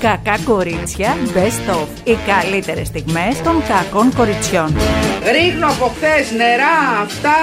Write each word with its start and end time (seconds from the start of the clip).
Κακά 0.00 0.38
κορίτσια 0.44 1.16
Best 1.34 1.74
of. 1.74 1.86
Οι 2.04 2.16
καλύτερες 2.26 2.86
στιγμές 2.86 3.40
των 3.44 3.62
κακών 3.68 4.14
κοριτσιών. 4.16 4.76
Ρίχνω 5.32 5.66
από 5.66 5.92
χθες 5.96 6.30
νερά, 6.36 6.76
αυτά, 7.04 7.36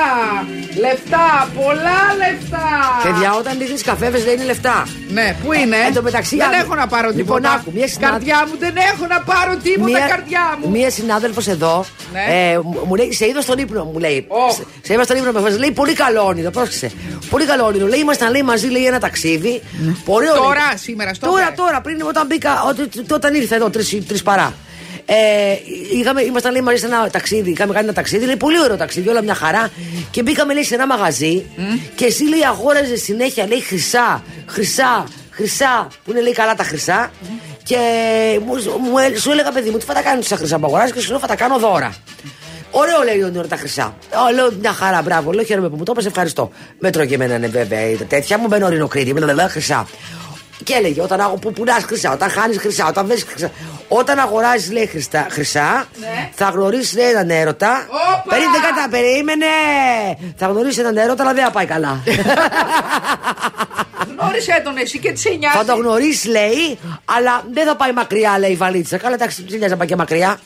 λεφτά, 0.79 1.49
πολλά 1.55 1.99
λεφτά. 2.21 2.67
Παιδιά, 3.03 3.33
όταν 3.39 3.53
ρίχνει 3.59 3.79
καφές, 3.79 4.23
δεν 4.23 4.33
είναι 4.33 4.43
λεφτά. 4.43 4.87
Ναι, 5.09 5.35
πού 5.43 5.53
είναι; 5.53 5.75
Εν 5.87 5.93
τω 5.93 6.01
μεταξύ, 6.01 6.35
δεν 6.35 6.45
αν- 6.47 6.53
έχω 6.61 6.75
να 6.75 6.87
πάρω 6.87 7.07
Λοιπόν, 7.07 7.17
τίποτα. 7.37 7.51
άκου, 7.51 7.71
μια 7.75 7.87
συνάδελ- 7.87 8.11
Καρδιά 8.27 8.47
μου 8.47 8.55
δεν 8.59 8.75
έχω 8.91 9.05
να 9.07 9.19
πάρω 9.21 9.55
τίποτα, 9.63 9.99
καρδιά 9.99 10.57
μου. 10.61 10.69
Μία 10.69 10.89
συνάδελφος 10.89 11.47
εδώ 11.47 11.85
Ναι. 12.13 12.23
ε, 12.51 12.57
μου- 12.63 12.83
μου 12.87 12.95
λέει: 12.95 13.13
Σε 13.13 13.25
είδα 13.27 13.41
στον 13.41 13.57
ύπνο, 13.57 13.83
μου 13.83 13.99
λέει. 13.99 14.25
Ω. 14.27 14.51
Σε- 14.51 14.63
Σε 14.81 14.93
είδα 14.93 15.03
στον 15.03 15.17
ύπνο, 15.17 15.31
μου 15.39 15.57
λέει: 15.59 15.71
Πολύ 15.71 15.93
καλό 15.93 16.25
όνειρο, 16.25 16.49
πρόσεξε. 16.49 16.91
Πολύ 17.29 17.45
καλό 17.45 17.65
όνειρο. 17.65 17.87
Λέει: 17.87 17.99
Ήμασταν 17.99 18.31
λέει, 18.31 18.41
μαζί 18.43 18.67
λέει, 18.67 18.85
ένα 18.85 18.99
ταξίδι. 18.99 19.61
Πολύ 20.05 20.29
ωραίο. 20.29 20.41
Ναι. 20.41 20.47
Τώρα, 20.47 20.67
σήμερα, 20.75 21.13
στο 21.13 21.27
Τώρα, 21.27 21.45
πες. 21.47 21.55
τώρα, 21.57 21.81
πριν 21.81 22.01
όταν 22.07 22.25
μπήκα, 22.27 22.46
ό- 22.46 22.46
όταν 23.11 23.33
ήρθε 23.33 23.55
εδώ, 23.55 23.69
τρει 23.69 24.21
παρά. 24.23 24.53
Ε, 25.09 25.15
είχαμε, 25.99 26.21
ήμασταν 26.21 26.51
λέει 26.51 26.61
μαζί 26.61 26.77
σε 26.77 26.85
ένα 26.85 27.09
ταξίδι. 27.09 27.49
Είχαμε 27.51 27.73
κάνει 27.73 27.85
ένα 27.85 27.93
ταξίδι. 27.93 28.25
Λέει 28.25 28.35
πολύ 28.35 28.59
ωραίο 28.61 28.77
ταξίδι, 28.77 29.09
όλα 29.09 29.21
μια 29.21 29.33
χαρά. 29.33 29.69
Και 30.11 30.21
μπήκαμε 30.21 30.53
λέει 30.53 30.63
σε 30.63 30.73
ένα 30.73 30.87
μαγαζί. 30.87 31.45
Και 31.95 32.05
εσύ 32.05 32.23
λέει 32.23 32.45
αγόραζες 32.45 33.01
συνέχεια 33.01 33.47
λέει 33.47 33.61
χρυσά, 33.61 34.23
χρυσά, 34.45 35.03
χρυσά. 35.29 35.87
Που 36.03 36.11
είναι 36.11 36.21
λέει 36.21 36.31
καλά 36.33 36.55
τα 36.55 36.63
χρυσά. 36.63 37.11
Και 37.63 37.77
μου, 38.45 38.53
μου, 38.89 38.97
ε- 38.97 39.19
σου 39.19 39.31
έλεγα 39.31 39.51
παιδί 39.51 39.69
μου, 39.69 39.77
τι 39.77 39.85
θα 39.85 39.93
τα 39.93 40.01
κάνεις 40.01 40.27
τα 40.27 40.35
χρυσά 40.35 40.59
που 40.59 40.65
αγοράζεις 40.65 40.93
και 40.93 40.99
σου 40.99 41.09
λέω 41.09 41.19
θα 41.19 41.27
τα 41.27 41.35
κάνω 41.35 41.57
δώρα. 41.59 41.95
Ωραίο 42.71 43.03
λέει 43.03 43.21
ο 43.23 43.27
Νιόρ 43.27 43.47
τα 43.47 43.55
χρυσά. 43.55 43.95
Ω, 44.29 44.33
λέω 44.33 44.51
μια 44.59 44.71
χαρά, 44.73 45.01
μπράβο. 45.01 45.31
Λέω 45.31 45.43
χαίρομαι 45.43 45.69
που 45.69 45.75
μου 45.75 45.83
το 45.83 45.91
είπες, 45.95 46.05
ευχαριστώ. 46.05 46.51
Μέτρο 46.79 47.05
και 47.05 47.13
εμένα 47.13 47.35
είναι 47.35 47.47
βέβαια 47.47 47.89
η 47.89 47.95
τέτοια 47.95 48.37
μου, 48.37 48.47
μπαίνω 48.47 48.69
ρινοκρίτη, 48.69 49.13
μπλα 49.13 49.49
χρυσά. 49.49 49.87
Και 50.63 50.73
έλεγε 50.73 51.01
όταν 51.01 51.21
αγο- 51.21 51.35
που 51.37 51.51
πουλάς 51.51 51.83
χρυσά, 51.83 52.11
όταν 52.11 52.29
χάνεις 52.29 52.57
χρυσά, 52.57 52.85
όταν 52.87 53.05
βρίσκεις 53.07 53.31
χρυσά. 53.33 53.51
Όταν 53.87 54.19
αγοράζεις 54.19 54.71
λέει 54.71 54.85
χρυσά, 54.85 55.27
χρυσά 55.29 55.85
Ναι. 55.99 56.29
θα 56.35 56.49
γνωρίσεις 56.49 56.95
έναν 56.95 57.29
έρωτα. 57.29 57.87
Όπα! 57.89 58.23
Περίμενε 58.29 58.57
κατά, 58.57 58.87
περίμενε! 58.89 59.45
Θα 60.37 60.47
γνωρίσεις 60.47 60.77
έναν 60.77 60.97
έρωτα, 60.97 61.23
αλλά 61.23 61.33
δεν 61.33 61.43
θα 61.43 61.51
πάει 61.51 61.65
καλά. 61.65 62.03
Γνώρισε 64.19 64.61
τον 64.63 64.77
εσύ 64.77 64.99
και 64.99 65.11
τις 65.11 65.21
σε 65.21 65.29
νοιάζει. 65.29 65.57
θα 65.57 65.65
το 65.65 65.75
γνωρίσεις, 65.75 66.25
λέει, 66.25 66.79
αλλά 67.05 67.43
δεν 67.53 67.65
θα 67.65 67.75
πάει 67.75 67.91
μακριά, 67.91 68.39
λέει 68.39 68.51
η 68.51 68.55
βαλίτσα. 68.55 68.97
Καλά, 68.97 69.13
εντάξει, 69.15 69.45
δεν 69.47 69.57
νοιάζει 69.57 69.71
να 69.73 69.77
πάει 69.79 69.87
και 69.87 69.95
μακριά. 69.95 70.39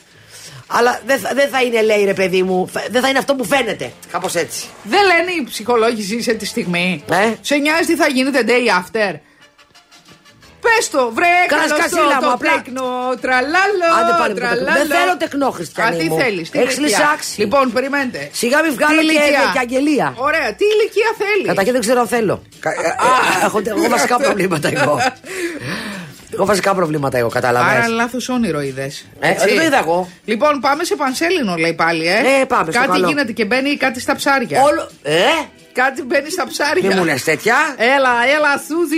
Αλλά 0.66 1.00
δεν 1.06 1.18
θα, 1.18 1.30
δεν 1.34 1.48
θα 1.48 1.62
είναι, 1.62 1.82
λέει 1.82 2.04
ρε 2.04 2.14
παιδί 2.14 2.42
μου, 2.42 2.66
φε- 2.72 2.90
δεν 2.90 3.02
θα 3.02 3.08
είναι 3.08 3.18
αυτό 3.18 3.34
που 3.34 3.44
φαίνεται. 3.44 3.92
Κάπως 4.12 4.34
έτσι. 4.34 4.64
Δεν 4.82 5.00
λένε 5.06 5.30
οι 5.40 5.44
ψυχολόγοι 5.44 6.02
ζήσε 6.02 6.32
τη 6.32 6.46
στιγμή. 6.46 7.04
Ε; 7.10 7.32
Σε 7.40 7.56
νοιάζει 7.56 7.86
τι 7.86 7.96
θα 7.96 8.06
γίνεται 8.08 8.44
day 8.46 8.80
after. 8.80 9.14
Πες 10.64 10.84
το, 10.94 11.02
βρε, 11.16 11.34
Καλά, 11.52 11.62
καλωστό 11.62 11.76
σκασίλα 11.80 12.14
μου, 12.20 12.26
το 12.26 12.30
απλά. 12.36 12.50
τέκνο, 12.56 12.86
τραλάλο, 13.24 13.86
Άντε 14.00 14.12
πάλι 14.20 14.32
με 14.34 14.40
το 14.40 14.46
τραλάλο. 14.46 14.64
τέκνο. 14.66 14.80
Δεν 14.80 14.86
θέλω 14.98 15.14
τεκνό, 15.22 15.48
Χριστιανή 15.58 15.96
Α, 15.96 15.98
τι 16.02 16.08
μου. 16.10 16.16
θέλεις, 16.22 16.46
τι 16.50 16.58
Έχεις 16.62 16.76
ηλικία. 16.76 16.98
λυσάξει. 16.98 17.40
Λοιπόν, 17.42 17.64
περιμένετε. 17.76 18.20
Σιγά 18.40 18.58
μην 18.64 18.72
βγάλω 18.76 18.98
Τι 19.00 19.06
και, 19.06 19.12
ηλικία; 19.12 19.42
και 19.54 19.60
αγγελία. 19.66 20.08
Ωραία, 20.28 20.48
τι 20.58 20.64
ηλικία 20.74 21.10
θέλεις. 21.22 21.46
Καταρχήν 21.50 21.72
δεν 21.76 21.82
ξέρω 21.86 22.00
αν 22.04 22.08
θέλω. 22.16 22.36
Κα- 22.64 22.70
ε, 22.70 22.74
ε, 23.42 23.44
Έχω, 23.46 23.58
έχω 23.72 23.88
βασικά 23.96 24.16
προβλήματα 24.26 24.68
εγώ. 24.76 24.94
Έχω 26.34 26.44
βασικά 26.44 26.74
προβλήματα 26.74 27.18
εγώ, 27.18 27.26
Άρα 27.26 27.40
κατάλαβε. 27.40 27.86
λάθος 27.88 28.28
όνειρο 28.28 28.60
είδες. 28.60 29.06
Ε, 29.20 29.34
δεν 29.34 29.56
το 29.56 29.62
είδα 29.62 29.78
εγώ. 29.78 30.08
Λοιπόν, 30.24 30.60
πάμε 30.60 30.84
σε 30.84 30.96
πανσέλινο, 30.96 31.54
λέει 31.56 31.72
πάλι, 31.74 32.06
ε. 32.06 32.40
Ε, 32.40 32.44
πάμε, 32.44 32.72
στο 32.72 32.80
Κάτι 32.80 32.92
καλό. 32.92 33.08
γίνεται 33.08 33.32
και 33.32 33.44
μπαίνει 33.44 33.76
κάτι 33.76 34.00
στα 34.00 34.14
ψάρια. 34.16 34.62
Όλο. 34.62 34.88
Ε, 35.02 35.20
Κάτι 35.72 36.02
μπαίνει 36.02 36.30
στα 36.30 36.46
ψάρια. 36.48 36.88
μη 36.88 36.94
μου 36.94 37.04
λες 37.04 37.24
τέτοια. 37.24 37.54
Έλα, 37.76 38.10
έλα, 38.36 38.48
Σούζη. 38.66 38.96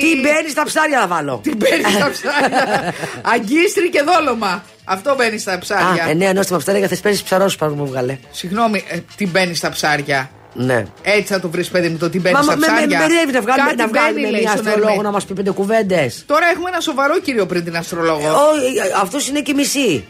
Τι 0.00 0.20
μπαίνει 0.20 0.48
στα 0.48 0.64
ψάρια 0.64 0.98
να 0.98 1.06
βάλω; 1.06 1.40
Τι 1.42 1.54
μπαίνει 1.56 1.82
στα 1.92 2.10
ψάρια. 2.10 2.94
Αγκίστρι 3.34 3.90
και 3.90 4.02
δόλωμα. 4.02 4.64
Αυτό 4.84 5.14
μπαίνει 5.14 5.38
στα 5.38 5.52
Α, 5.52 5.58
ψάρια. 5.58 6.04
εννέα 6.08 6.32
νόστιμα 6.32 6.58
ψάρια 6.58 6.80
και 6.80 6.88
θες 6.88 7.00
παίζει 7.00 7.22
ψαρό 7.24 7.50
που 7.58 7.64
μου 7.66 7.86
βγάλε. 7.86 8.18
Συγγνώμη, 8.30 8.84
ε, 8.88 8.98
τι 9.16 9.26
μπαίνει 9.26 9.54
στα 9.54 9.70
ψάρια. 9.70 10.30
Ναι. 10.56 10.84
Έτσι 11.02 11.32
θα 11.32 11.40
το 11.40 11.48
βρεις, 11.48 11.68
παιδί 11.68 11.88
μου, 11.88 11.96
το 11.98 12.10
τι 12.10 12.20
μπαίνει 12.20 12.34
Μα 12.34 12.42
στα 12.42 12.56
με, 12.56 12.66
με, 12.66 12.66
ψάρια. 12.66 12.98
με 12.98 13.06
περιέβη 13.06 13.32
να 13.32 13.40
βγάλουμε, 13.40 13.64
Κάτι 13.66 13.76
να 13.76 13.86
βγάλουμε 13.88 14.20
μπαίνει, 14.20 14.30
λέει, 14.32 14.40
μια 14.40 14.50
στον 14.50 14.66
αστρολόγο 14.66 14.90
Ερμή. 14.92 15.02
να 15.02 15.10
μας 15.10 15.24
πει 15.24 15.34
πέντε 15.34 15.50
κουβέντε. 15.50 16.10
Τώρα 16.26 16.46
έχουμε 16.52 16.68
ένα 16.68 16.80
σοβαρό 16.80 17.18
κύριο 17.20 17.46
πριν 17.46 17.64
την 17.64 17.76
αστρολόγο. 17.76 18.28
Αυτός 19.02 19.28
είναι 19.28 19.40
και 19.40 19.54
μισή. 19.54 20.04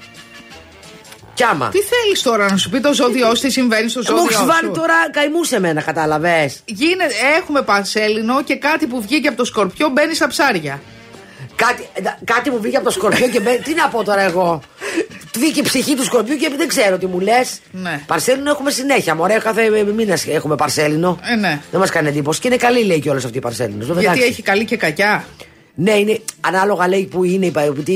Κι 1.35 1.43
άμα. 1.45 1.69
Τι 1.69 1.79
θέλεις 1.79 2.23
τώρα 2.23 2.51
να 2.51 2.57
σου 2.57 2.71
πει 2.71 2.81
το 2.81 2.93
ζώδιό 2.95 3.35
σου, 3.35 3.43
τι 3.43 3.51
συμβαίνει 3.51 3.89
στο 3.89 4.01
Μου 4.01 4.07
ζώδιό 4.07 4.25
έχεις 4.25 4.37
σου; 4.37 4.47
βάλει 4.47 4.71
τώρα 4.71 4.95
καημού 5.11 5.45
σε 5.45 5.61
μένα, 5.61 5.83
κατάλαβες. 5.83 6.61
Γίνεται, 6.65 7.15
έχουμε 7.39 7.63
πανσέλινο 7.63 8.43
και 8.43 8.57
κάτι 8.57 8.87
που 8.87 9.03
βγήκε 9.03 9.29
από 9.29 9.37
το 9.37 9.45
σκορπιό 9.45 9.89
μπαίνει 9.89 10.15
στα 10.15 10.27
ψάρια. 10.27 10.81
Κάτι, 11.57 11.87
εντά- 11.93 12.19
κάτι 12.25 12.51
μου 12.51 12.59
βγήκε 12.61 12.77
από 12.77 12.85
το 12.85 12.91
σκορπιό 12.91 13.29
και 13.29 13.41
μπαίνει. 13.41 13.59
Τι 13.59 13.75
να 13.75 13.89
πω 13.89 14.05
τώρα 14.05 14.21
εγώ; 14.23 14.61
Του 15.33 15.39
βγήκε 15.41 15.61
η 15.61 15.63
ψυχή 15.63 15.95
του 15.95 16.05
σκορπιού 16.05 16.37
και 16.37 16.51
δεν 16.57 16.69
ξέρω 16.69 16.99
τι 16.99 17.07
μου 17.07 17.21
λες. 17.21 17.59
Ναι. 17.71 18.01
Παρσέλινο 18.07 18.51
έχουμε 18.51 18.71
συνέχεια. 18.71 19.15
Μωρέ, 19.15 19.39
κάθε 19.39 19.71
μήνα 19.97 20.19
έχουμε 20.27 20.55
παρσέλινο. 20.55 21.19
Ε, 21.33 21.35
ναι. 21.35 21.61
Δεν 21.71 21.81
μας 21.81 21.91
κάνει 21.91 22.09
εντύπωση. 22.09 22.41
Και 22.41 22.47
είναι 22.49 22.57
καλή, 22.57 22.85
λέει 22.85 23.01
κιόλας 23.01 23.25
αυτή 23.25 23.37
η 23.37 23.41
παρσέλινος. 23.41 23.99
Γιατί 23.99 24.23
έχει 24.23 24.43
καλή 24.43 24.65
και 24.65 24.77
κακιά. 24.77 25.25
Ναι, 25.77 25.91
είναι 25.93 26.21
ανάλογα 26.41 26.89
λέει 26.89 27.05
που 27.11 27.25
είναι, 27.25 27.47
η 27.47 27.51
πα- 27.51 27.73
τι 27.85 27.93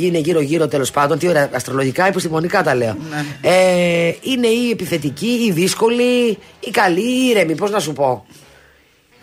είναι 0.00 0.18
γύρω-γύρω 0.18 0.68
τέλος 0.68 0.90
πάντων. 0.90 1.18
Τι 1.18 1.28
ωραία, 1.28 1.48
αστρολογικά, 1.52 2.06
επιστημονικά 2.06 2.62
τα 2.62 2.74
λέω. 2.74 2.96
Ναι. 3.10 3.50
Ε, 3.50 4.14
είναι 4.22 4.46
η 4.46 4.70
επιθετική, 4.70 5.26
η 5.48 5.50
δύσκολη, 5.52 6.38
η 6.60 6.70
καλή, 6.70 7.00
η 7.00 7.28
ήρεμη. 7.30 7.54
Πώς 7.54 7.70
να 7.70 7.78
σου 7.80 7.92
πω. 7.92 8.26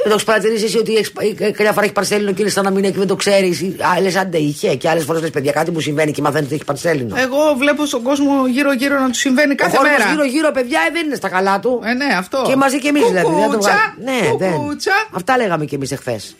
Δεν 0.03 0.09
το 0.11 0.13
έχεις 0.13 0.23
παρατηρήσει 0.23 0.65
εσύ 0.65 0.77
ότι 0.77 0.95
έχεις, 0.95 1.11
ε, 1.39 1.51
καμιά 1.51 1.71
φορά 1.71 1.83
έχει 1.85 1.93
παρσέλινο 1.93 2.31
και 2.31 2.41
είναι 2.41 2.49
σαν 2.51 2.63
να 2.63 2.69
μην 2.69 2.83
έχει 2.83 2.93
και 2.93 2.99
δεν 2.99 3.07
το 3.07 3.15
ξέρεις. 3.15 3.65
Άλλες 3.95 4.15
άντε 4.15 4.37
είχε 4.37 4.75
και 4.75 4.89
άλλες 4.89 5.03
φορές 5.03 5.21
λες 5.21 5.29
παιδιά 5.29 5.51
κάτι 5.51 5.71
μου 5.71 5.79
συμβαίνει 5.79 6.11
και 6.11 6.21
μαθαίνεις 6.21 6.45
ότι 6.45 6.55
έχει 6.55 6.63
παρσέλινο. 6.63 7.15
Εγώ 7.17 7.37
βλέπω 7.57 7.85
στον 7.85 8.01
κόσμο 8.01 8.47
γύρω-γύρω 8.47 8.99
να 8.99 9.07
του 9.09 9.17
συμβαίνει 9.17 9.51
Ο 9.51 9.55
κάθε 9.55 9.77
κόσμος 9.77 9.97
μέρα. 9.97 10.11
γύρω-γύρω, 10.11 10.51
παιδιά, 10.51 10.79
ε, 10.87 10.91
δεν 10.91 11.05
είναι 11.05 11.15
στα 11.15 11.29
καλά 11.29 11.59
του. 11.59 11.81
Ε, 11.83 11.93
ναι, 11.93 12.05
αυτό. 12.17 12.43
Και 12.47 12.55
μαζί 12.55 12.79
και 12.79 12.87
εμείς 12.87 13.07
δηλαδή. 13.07 13.25
δεν 13.27 13.35
το 13.35 13.47
Κουκούτσα, 13.47 13.95
βγάλουμε. 13.97 14.21
Ναι, 14.21 14.45
δεν. 14.45 14.51
κουκούτσα. 14.57 14.91
Αυτά 15.11 15.37
λέγαμε 15.37 15.65
κι 15.65 15.75
εμείς 15.75 15.91
εχθές. 15.91 16.35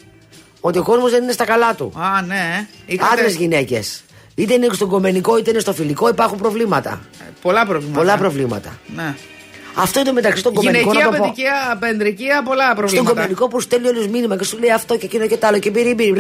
Ότι 0.62 0.78
ο 0.78 0.84
κόσμος 0.84 1.12
δεν 1.12 1.24
είναι 1.24 1.32
στα 1.32 1.46
καλά 1.46 1.76
του. 1.76 1.94
Α, 1.98 2.22
ναι. 2.22 2.68
Είχατε 2.86 3.14
Άντρες, 3.14 3.36
γυναίκες. 3.36 4.04
Είτε 4.36 4.54
είναι 4.54 4.68
στο 4.72 4.88
κομμενικό 4.88 5.38
είτε 5.38 5.50
είναι 5.50 5.60
στο 5.60 5.74
φιλικό, 5.74 6.10
υπάρχουν 6.10 6.38
προβλήματα. 6.38 7.02
Πολλά 7.42 7.66
προβλήματα. 7.66 8.00
Πολλά 8.00 8.18
προβλήματα. 8.18 8.80
Ναι. 8.96 9.16
Αυτό 9.76 10.00
είναι 10.00 10.12
μεταξύ 10.12 10.40
στον 10.40 10.54
κομμενικό. 10.54 10.92
Γυναικεία, 10.92 11.06
να 11.06 11.12
το 11.12 11.18
πω. 11.18 11.24
παιδικεία, 11.24 11.78
πεντρικεία, 11.80 12.44
πολλά 12.44 12.64
Στον 12.64 12.76
προβλήματα. 12.76 13.10
κομμενικό 13.14 13.48
που 13.48 13.60
στέλνει 13.60 13.88
όλο 13.88 14.08
μήνυμα 14.12 14.38
και 14.38 14.44
σου 14.44 14.58
λέει 14.60 14.72
αυτό 14.72 14.98
και 14.98 15.06
εκείνο 15.06 15.28
και 15.28 15.38
το 15.38 15.48
άλλο 15.48 15.60
και 15.60 15.70
μπύρι 15.70 15.94
μπύρι. 15.94 16.14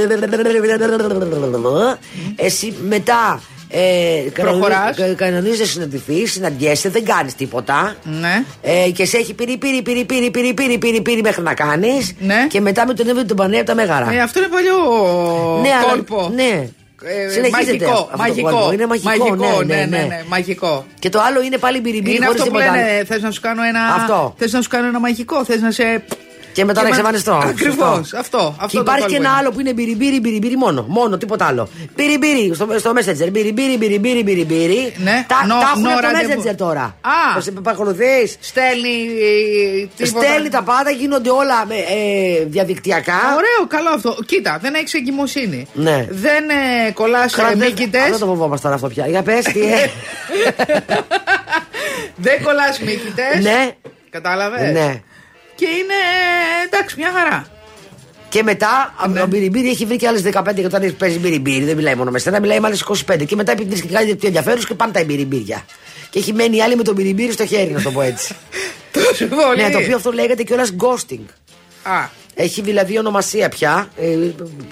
Εσύ 2.36 2.74
μετά. 2.88 3.42
Ε, 3.74 4.30
Προχωράς. 4.42 4.98
Κανονίζει 5.16 5.60
να 5.60 5.66
συναντηθεί, 5.66 6.26
συναντιέσαι, 6.28 6.90
δεν 6.90 7.06
κάνει 7.06 7.32
τίποτα. 7.32 7.96
Ναι. 8.04 8.44
Ε, 8.62 8.90
και 8.90 9.06
σε 9.06 9.18
έχει 9.18 9.34
πυρί, 9.34 9.58
πυρί, 9.58 9.82
πυρί, 9.82 10.06
πυρί, 10.06 10.32
πυρί, 10.32 10.54
πυρί, 10.54 10.78
πυρί, 10.78 11.02
πυρί 11.02 11.22
μέχρι 11.22 11.42
να 11.42 11.54
κάνει. 11.54 12.16
Ναι. 12.20 12.48
Και 12.50 12.62
μετά 12.62 12.86
με 12.88 12.94
τον 12.94 13.08
έβδομο 13.08 13.28
τον 13.28 13.36
πανέα 13.38 13.60
από 13.60 13.70
τα 13.70 13.76
μεγάρα. 13.76 14.12
Ε, 14.14 14.20
αυτό 14.22 14.40
είναι 14.40 14.48
παλιό 14.48 14.76
ναι, 15.62 15.70
αλλά- 15.70 15.92
κόλπο. 15.92 16.32
Ναι. 16.36 16.68
Ε, 17.04 17.30
Συνεχίζεται 17.30 17.86
μαγικό, 17.86 17.92
αυτό 17.92 18.12
το 18.12 18.18
μαγικό, 18.18 18.50
κόλπο. 18.50 18.72
Είναι 18.72 18.86
μαγικό, 18.86 19.36
ναι, 19.36 19.76
ναι, 19.76 19.86
ναι. 19.86 19.98
ναι, 20.04 20.24
μαγικό. 20.28 20.86
Και 21.00 21.10
το 21.10 21.22
άλλο 21.22 21.42
είναι 21.42 21.58
πάλι 21.58 21.80
μπυριμπύρι 21.80 22.16
Είναι 22.16 22.26
χωρίς 22.26 22.42
αυτό 22.42 22.52
που 22.54 22.58
τίποτα. 22.58 22.76
λένε, 22.78 23.04
θες 23.06 23.22
να 23.22 23.32
σου 23.32 23.42
κάνω 23.42 23.64
ένα. 23.64 23.94
Αυτό. 23.94 24.36
Θες 24.38 24.52
να 24.54 24.62
σου 24.62 24.70
κάνω 24.70 24.88
ένα 24.88 25.00
μαγικό, 25.00 25.46
θες 25.46 25.62
να 25.62 25.72
σε. 25.72 26.04
Και 26.54 26.66
μετά 26.66 26.82
να 26.82 26.88
μα- 26.88 26.96
εξαφανιστώ. 26.96 27.34
Ακριβώς. 27.34 27.96
Σωστό. 28.08 28.18
Αυτό. 28.18 28.38
αυτό 28.60 28.68
Και 28.68 28.76
το 28.76 28.82
υπάρχει 28.82 29.06
και 29.06 29.08
κόλπο 29.08 29.22
ένα 29.22 29.30
είναι. 29.30 29.38
άλλο 29.40 29.52
που 29.52 29.60
είναι 29.60 29.74
μπυριμπύρι, 29.74 30.20
μπυριμπύρι 30.20 30.56
μόνο. 30.58 30.86
Μόνο, 30.88 31.18
τίποτα 31.18 31.46
άλλο. 31.46 31.70
Μπυριμπύρι 31.96 32.52
στο, 32.56 32.68
στο 32.80 32.92
Messenger. 32.96 33.30
Μπυριμπύρι, 33.32 33.78
μπυριμπύρι, 33.78 34.24
μπυριμπύρι. 34.24 34.94
Ναι. 34.98 35.26
Τα, 35.28 35.36
No- 35.46 35.48
τα 35.50 35.70
έχουν 35.72 35.84
no 35.86 35.90
από 35.92 36.02
το 36.02 36.08
rendezvous. 36.08 36.50
Messenger 36.52 36.56
τώρα. 36.58 36.82
Α. 37.02 37.36
Το 37.36 37.42
σε 37.42 37.52
παρακολουθείς; 37.52 38.38
Στέλνει. 38.40 38.96
ε, 39.84 39.88
τίποτα. 39.98 40.26
Στέλνει 40.26 40.50
τα 40.50 40.64
πάντα, 40.64 40.90
γίνονται 40.92 41.30
όλα 41.30 41.66
ε, 41.70 42.46
διαδικτυακά. 42.46 43.20
Ωραίο, 43.36 43.68
καλό 43.68 43.90
αυτό. 43.90 44.18
Κοίτα, 44.26 44.58
δεν 44.62 44.74
έχεις 44.74 44.94
εγκυμοσύνη. 44.94 45.68
Ναι. 45.74 46.06
Δεν 46.10 46.50
ε, 46.50 46.92
κολλάς 46.92 47.36
Καλά, 47.36 47.50
δεν- 47.50 47.58
μύκητες. 47.58 48.10
Δεν 48.10 48.20
το 48.20 48.26
φοβόμαστε 48.26 48.74
αυτό 48.74 48.88
πια. 48.88 49.08
Για 49.08 49.22
πες 49.24 49.44
τι. 49.46 49.60
ε. 49.62 49.90
δεν 52.26 52.44
κολλάς 52.44 52.80
μύκητες. 52.80 53.44
ναι, 53.44 53.70
Κατάλαβες; 54.10 54.72
ναι. 54.74 55.02
Και 55.62 55.68
είναι 55.68 55.94
ε, 55.94 56.66
εντάξει, 56.66 56.96
μια 56.98 57.12
χαρά. 57.16 57.46
Και 58.30 58.44
μετά 58.44 58.94
Ναι. 59.10 59.22
ο 59.22 59.26
Μπυριμπύρι 59.28 59.70
έχει 59.70 59.86
βρει 59.86 59.96
και 59.96 60.08
άλλες 60.08 60.22
15 60.22 60.54
και 60.56 60.66
όταν 60.66 60.96
παίζει 60.98 61.18
Μπυριμπύρι, 61.20 61.64
δεν 61.66 61.76
μιλάει 61.76 61.96
μόνο 61.96 62.12
με 62.12 62.20
σένα, 62.20 62.40
μιλάει 62.40 62.60
με 62.60 62.68
άλλες 62.68 62.84
25. 63.12 63.26
Και 63.26 63.36
μετά 63.36 63.52
επειδή 63.52 63.82
και 63.82 63.88
κάτι 63.88 64.16
πιο 64.16 64.28
ενδιαφέρον 64.28 64.60
και 64.64 64.74
πάνε 64.74 64.92
τα 64.92 65.04
Μπυριμπύρια. 65.04 65.66
Και 66.10 66.20
έχει 66.20 66.34
μένει 66.34 66.56
η 66.58 66.62
άλλη 66.62 66.76
με 66.76 66.84
τον 66.84 66.96
Μπυριμπύρι 66.96 67.32
στο 67.32 67.46
χέρι, 67.46 67.72
να 67.72 67.82
το 67.82 67.92
πω 67.92 68.02
έτσι. 68.02 68.36
Τόσο 68.92 69.26
πολύ. 69.26 69.62
ναι, 69.62 69.70
το 69.70 69.78
οποίο 69.78 69.96
αυτό 69.96 70.12
λέγεται 70.12 70.44
κιόλας 70.44 70.76
ghosting. 70.80 71.26
Α, 71.84 72.06
Έχει 72.34 72.62
δηλαδή 72.62 72.98
ονομασία 72.98 73.50
πια. 73.50 73.90
Ε, 73.98 74.18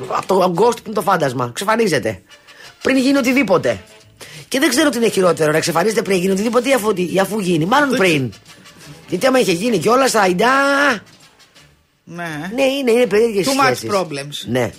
από 0.08 0.26
το 0.28 0.54
ghost 0.58 0.76
που 0.76 0.84
είναι 0.86 0.96
το 0.96 1.02
φάντασμα. 1.02 1.52
Ξεφανίζεται. 1.54 2.22
Πριν 2.82 2.98
γίνει 2.98 3.18
οτιδήποτε. 3.18 3.80
Και 4.48 4.60
δεν 4.60 4.70
ξέρω 4.70 4.90
τι 4.90 4.98
είναι 4.98 5.10
χειρότερο, 5.10 5.52
να 5.52 5.58
εξαφανίζεται 5.58 6.02
πριν 6.02 6.18
γίνει 6.18 6.32
οτιδήποτε 6.32 6.70
ή 6.70 6.74
αφού, 6.74 6.94
ή 7.14 7.20
αφού 7.20 7.40
γίνει. 7.40 7.66
Μάλλον 7.66 7.90
πριν. 7.98 8.34
Γιατί 9.10 9.26
άμα 9.28 9.40
είχε 9.40 9.52
γίνει 9.52 9.78
κιόλας, 9.78 10.16
αϊντά. 10.16 10.48
ναι. 12.04 12.52
Ναι, 12.56 12.64
είναι, 12.64 12.92
είναι 12.92 13.06
περίεργες 13.06 13.48
Too 13.48 13.70
much 13.90 13.96
problems. 14.00 14.46
Ναι. 14.46 14.72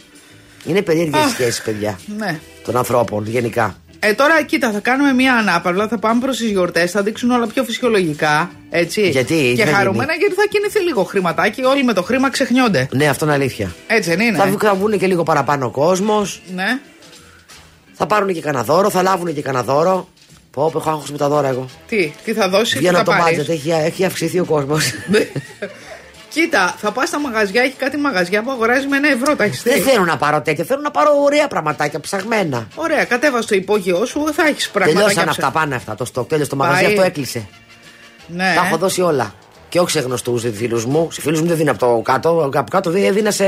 Είναι 0.65 0.82
περίεργες 0.82 1.21
Αχ. 1.25 1.31
σχέσεις, 1.31 1.62
παιδιά. 1.62 1.99
Ναι. 2.19 2.41
Των 2.65 2.77
ανθρώπων 2.77 3.27
γενικά. 3.27 3.77
Ε, 4.03 4.12
τώρα 4.15 4.43
κοίτα, 4.43 4.73
θα 4.73 4.81
κάνουμε 4.81 5.12
μια 5.12 5.35
ανάπαυλα, 5.35 5.88
θα 5.88 5.99
πάμε 5.99 6.21
προς 6.21 6.37
τις 6.37 6.50
γιορτές, 6.50 6.91
θα 6.91 7.03
δείξουν 7.03 7.31
όλα 7.31 7.47
πιο 7.47 7.65
φυσιολογικά. 7.65 8.50
Έτσι. 8.71 9.09
Γιατί, 9.09 9.35
τι 9.35 9.55
και 9.55 9.65
θα 9.65 9.77
χαρούμενα 9.77 10.15
γιατί 10.15 10.35
θα 10.35 10.44
κινηθεί 10.50 10.81
λίγο 10.81 11.03
χρηματάκι. 11.05 11.65
Όλοι 11.65 11.85
με 11.85 11.93
το 11.93 12.03
χρήμα 12.03 12.31
ξεχνιόνται. 12.31 12.88
Ναι, 12.93 13.09
αυτό 13.09 13.25
είναι 13.25 13.35
αλήθεια. 13.35 13.75
Έτσι 13.87 14.11
δεν 14.11 14.21
είναι; 14.21 14.37
Θα, 14.37 14.44
βγουν- 14.47 14.61
θα 14.62 14.75
βγουν 14.75 14.99
και 14.99 15.06
λίγο 15.06 15.23
παραπάνω 15.23 15.71
κόσμος. 15.71 16.43
Ναι. 16.55 16.79
Θα 17.93 18.06
πάρουν 18.06 18.32
και 18.32 18.41
κανένα 18.41 18.65
δώρο, 18.65 18.91
θα 18.91 19.03
λάβουν 19.03 19.35
και 19.35 19.43
κανένα 19.43 19.65
δώρο. 19.65 20.09
Πω, 20.50 20.70
πω, 20.70 20.79
έχω 20.79 20.91
άγχος 20.91 21.11
με 21.11 21.19
τα 21.19 21.29
δώρα 21.29 21.49
εγώ. 21.49 21.67
Τι, 21.88 22.12
τι 22.25 22.32
θα 22.32 22.49
δώσει, 22.49 22.73
τι 22.73 22.79
Βγαίνω 22.79 22.94
θα 22.97 23.00
από 23.02 23.11
το 23.11 23.17
πάρεις; 23.17 23.37
μπάτζετ, 23.38 23.55
έχει, 23.56 23.70
έχει 23.70 24.05
αυξηθεί 24.05 24.38
ο 24.41 24.44
κόσμος. 24.44 24.91
Κοίτα, 26.29 26.75
θα 26.79 26.93
πας 26.93 27.08
στα 27.08 27.20
μαγαζιά, 27.20 27.62
έχει 27.62 27.75
κάτι 27.76 27.97
μαγαζιά 27.97 28.43
που 28.43 28.50
αγοράζει 28.50 28.87
με 28.87 28.97
ένα 28.97 29.08
ευρώ. 29.08 29.37
Τα 29.37 29.44
έχεις 29.44 29.62
Δεν 29.62 29.75
δει. 29.75 29.81
θέλω 29.81 30.05
να 30.05 30.17
πάρω 30.17 30.41
τέτοια, 30.43 30.64
θέλω 30.64 30.81
να 30.81 30.91
πάρω 30.91 31.11
ωραία 31.25 31.49
πραγματάκια 31.49 32.00
ψαγμένα. 32.00 32.69
Ωραία, 32.75 33.05
κατέβας 33.05 33.44
στο 33.44 33.55
υπόγειό 33.55 34.06
σου, 34.06 34.32
θα 34.35 34.47
έχεις 34.47 34.69
πράγματα. 34.70 34.99
Τελειώσαν 34.99 35.29
αυτά, 35.29 35.50
πάνε 35.50 35.75
αυτά. 35.75 35.94
Το 35.94 36.05
στόκ, 36.05 36.29
τέλειωσε 36.29 36.50
το 36.50 36.56
μαγαζί, 36.56 36.82
Πάει. 36.82 36.93
αυτό 36.93 37.03
έκλεισε. 37.03 37.49
Ναι. 38.26 38.53
Τα 38.56 38.67
έχω 38.67 38.76
δώσει 38.76 39.00
όλα. 39.00 39.35
Και 39.69 39.81
όχι 39.81 39.91
σε 39.91 40.00
γνωστού 40.00 40.38
φίλους 40.55 40.85
μου. 40.87 41.08
Σε 41.12 41.20
φίλους 41.20 41.41
μου 41.41 41.46
δεν 41.46 41.56
δίνω 41.56 41.70
από 41.70 41.81
το 41.81 42.00
κάτω. 42.05 42.50
Από 42.55 42.70
κάτω 42.70 42.91
δι- 42.91 43.05
έδινα 43.06 43.31
σε. 43.31 43.44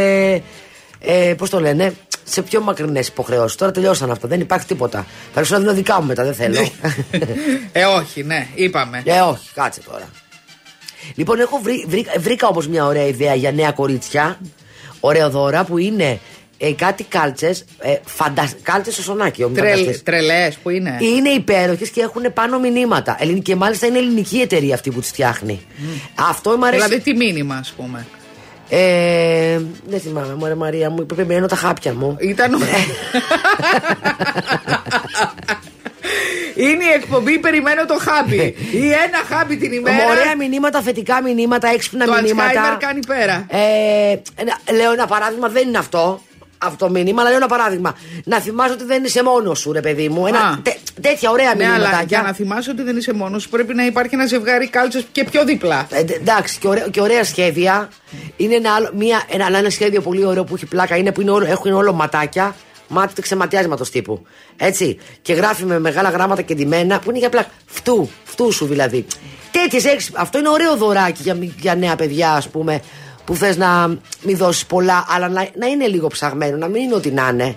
Ε, 1.01 1.35
Πώς 1.39 1.51
το 1.51 1.61
λένε, 1.61 1.95
σε 2.25 2.43
πιο 2.43 2.61
μακρινές 2.61 3.09
υποχρεώσεις. 3.09 3.57
Τώρα 3.57 3.73
τελειώσαν 3.73 4.11
αυτά. 4.11 4.29
Δεν 4.29 4.41
υπάρχει 4.41 4.67
τίποτα. 4.67 5.07
Θα 5.33 5.39
αρχίσω 5.39 5.55
να 5.55 5.61
δίνω 5.61 5.75
δικά 5.75 6.01
μου 6.01 6.07
μετά, 6.07 6.25
δεν 6.25 6.35
θέλω. 6.35 6.61
ε, 7.73 7.85
όχι, 7.85 8.23
ναι, 8.23 8.47
είπαμε. 8.55 9.03
ε, 9.05 9.21
όχι, 9.21 9.49
κάτσε 9.55 9.81
τώρα. 9.81 10.09
Λοιπόν, 11.15 11.41
έχω 11.41 11.59
βρει, 11.63 11.85
βρήκα, 11.89 12.13
βρήκα 12.19 12.47
όμως 12.49 12.69
μια 12.69 12.87
ωραία 12.87 13.07
ιδέα 13.07 13.35
για 13.35 13.53
νέα 13.53 13.73
κορίτσια. 13.73 14.39
Ωραία 15.01 15.31
δώρα 15.31 15.65
που 15.65 15.79
είναι 15.79 16.21
ε, 16.59 16.73
κάτι 16.73 17.05
κάλτσες. 17.05 17.65
Ε, 17.79 17.97
φαντα... 18.05 18.51
Κάλτσες 18.63 18.95
στο 18.95 19.03
σονάκι, 19.03 19.43
όχι 19.43 19.55
φανταστείς. 19.55 20.03
Τρελές 20.03 20.57
που 20.63 20.71
είναι; 20.71 20.99
Είναι 21.01 21.29
υπέροχες 21.29 21.91
και 21.91 22.01
έχουν 22.01 22.33
πάνω 22.33 22.59
μηνύματα. 22.59 23.17
Ελληνική, 23.21 23.43
και 23.45 23.57
μάλιστα 23.57 23.87
είναι 23.87 23.99
ελληνική 23.99 24.39
εταιρεία 24.39 24.75
αυτή 24.75 24.91
που 24.91 25.01
τις 25.01 25.09
φτιάχνει. 25.09 25.67
Αυτό 26.15 26.57
μου 26.57 26.67
αρέσει. 26.67 26.85
Δηλαδή 26.85 27.03
τι 27.05 27.17
μήνυμα, 27.17 27.55
ας 27.55 27.73
πούμε; 27.77 28.07
Ε, 28.75 29.61
δεν 29.87 30.01
θυμάμαι, 30.01 30.35
μωρέ 30.35 30.55
Μαρία 30.55 30.91
μου, 30.91 31.07
περιμένω 31.07 31.47
τα 31.47 31.57
χάπια 31.57 31.95
μου. 31.95 32.17
Ήταν. 32.21 32.53
Είναι 36.55 36.85
η 36.85 36.93
εκπομπή 36.95 37.39
Περιμένω 37.39 37.85
το 37.87 37.99
χάπι. 38.01 38.37
Ή 38.83 38.87
ένα 38.87 39.19
χάπι 39.29 39.57
την 39.57 39.73
ημέρα. 39.73 39.97
Με 39.97 40.03
ωραία 40.11 40.37
μηνύματα, 40.37 40.81
θετικά 40.81 41.23
μηνύματα, 41.23 41.69
έξυπνα 41.69 42.05
Το 42.05 42.13
μηνύματα. 42.23 42.75
Alzheimer 42.75 42.77
κάνει 42.81 43.01
πέρα. 43.07 43.47
Ε, 43.49 44.17
ένα- 44.37 44.59
λέω 44.79 44.93
ένα 44.93 45.07
παράδειγμα, 45.07 45.49
δεν 45.49 45.69
είναι 45.69 45.79
αυτό. 45.79 46.21
Αυτό 46.63 46.85
το 46.87 46.91
μήνυμα, 46.91 47.21
αλλά 47.21 47.29
λέω 47.31 47.39
ένα 47.39 47.49
παράδειγμα. 47.49 47.95
Να 48.25 48.39
θυμάσαι 48.39 48.73
ότι 48.73 48.85
δεν 48.85 49.05
είσαι 49.05 49.23
μόνος 49.23 49.59
σου, 49.59 49.73
ρε 49.73 49.81
παιδί 49.81 50.09
μου. 50.09 50.27
Ένα, 50.27 50.39
Α. 50.39 50.59
τέ- 50.63 50.77
τέτοια 51.01 51.31
ωραία 51.31 51.55
Ναι, 51.55 51.65
μηνύματα. 51.65 51.89
αλλά 51.89 52.03
για 52.03 52.23
να 52.23 52.33
θυμάσαι 52.33 52.71
ότι 52.71 52.83
δεν 52.83 52.97
είσαι 52.97 53.13
μόνος, 53.13 53.49
πρέπει 53.49 53.75
να 53.75 53.85
υπάρχει 53.87 54.15
ένα 54.15 54.27
ζευγάρι 54.27 54.69
κάλτσες 54.69 55.05
και 55.13 55.25
πιο 55.25 55.45
δίπλα. 55.45 55.87
Ε, 55.91 56.03
ντε- 56.03 56.17
εντάξει, 56.21 56.59
και, 56.59 56.69
ωραία, 56.69 56.87
και 56.91 57.01
ωραία 57.01 57.25
σχέδια. 57.25 57.89
Είναι 58.37 58.55
ένα, 58.55 58.75
άλλο, 58.75 58.91
μια, 58.97 59.23
ένα, 59.31 59.45
άλλο 59.45 59.57
ένα 59.57 59.71
σχέδιο 59.71 60.01
πολύ 60.01 60.25
ωραίο 60.25 60.45
που 60.45 60.55
έχει 60.55 60.67
πλάκα. 60.67 60.97
Είναι 60.97 61.13
που 61.13 61.21
είναι 61.21 61.31
όλο, 61.31 61.47
έχουν 61.47 61.73
όλο 61.73 61.93
ματάκια. 61.93 62.55
Μάτι 62.89 63.23
ξεματιάσματο 63.23 63.91
τύπου. 63.91 64.27
Έτσι. 64.57 64.99
Και 65.23 65.33
γράφει 65.33 65.65
με 65.65 65.79
μεγάλα 65.79 66.09
γράμματα 66.11 66.43
και 66.43 66.55
ντυμένα 66.55 66.99
που 66.99 67.11
είναι 67.11 67.19
για 67.19 67.29
πλάκα. 67.29 67.49
Φτού, 67.67 68.11
φτού 68.25 68.53
σου 68.53 68.67
δηλαδή. 68.67 69.07
Τέτοιες 69.51 69.85
έχει. 69.85 70.11
Αυτό 70.15 70.39
είναι 70.39 70.49
ωραίο 70.49 70.77
δωράκι 70.77 71.23
για, 71.23 71.35
μη- 71.35 71.55
για 71.61 71.75
νέα 71.75 71.97
παιδιά, 71.97 72.31
ας 72.33 72.49
πούμε. 72.49 72.81
Που 73.25 73.35
θες 73.37 73.57
να 73.57 73.97
μην 74.23 74.37
δώσεις 74.37 74.67
πολλά, 74.67 75.05
αλλά 75.09 75.29
να, 75.29 75.49
να 75.59 75.67
είναι 75.67 75.87
λίγο 75.87 76.07
ψαγμένο, 76.09 76.57
να 76.57 76.69
μην 76.69 76.83
είναι 76.83 76.95
ό,τι 76.95 77.11
να 77.11 77.29
είναι. 77.33 77.53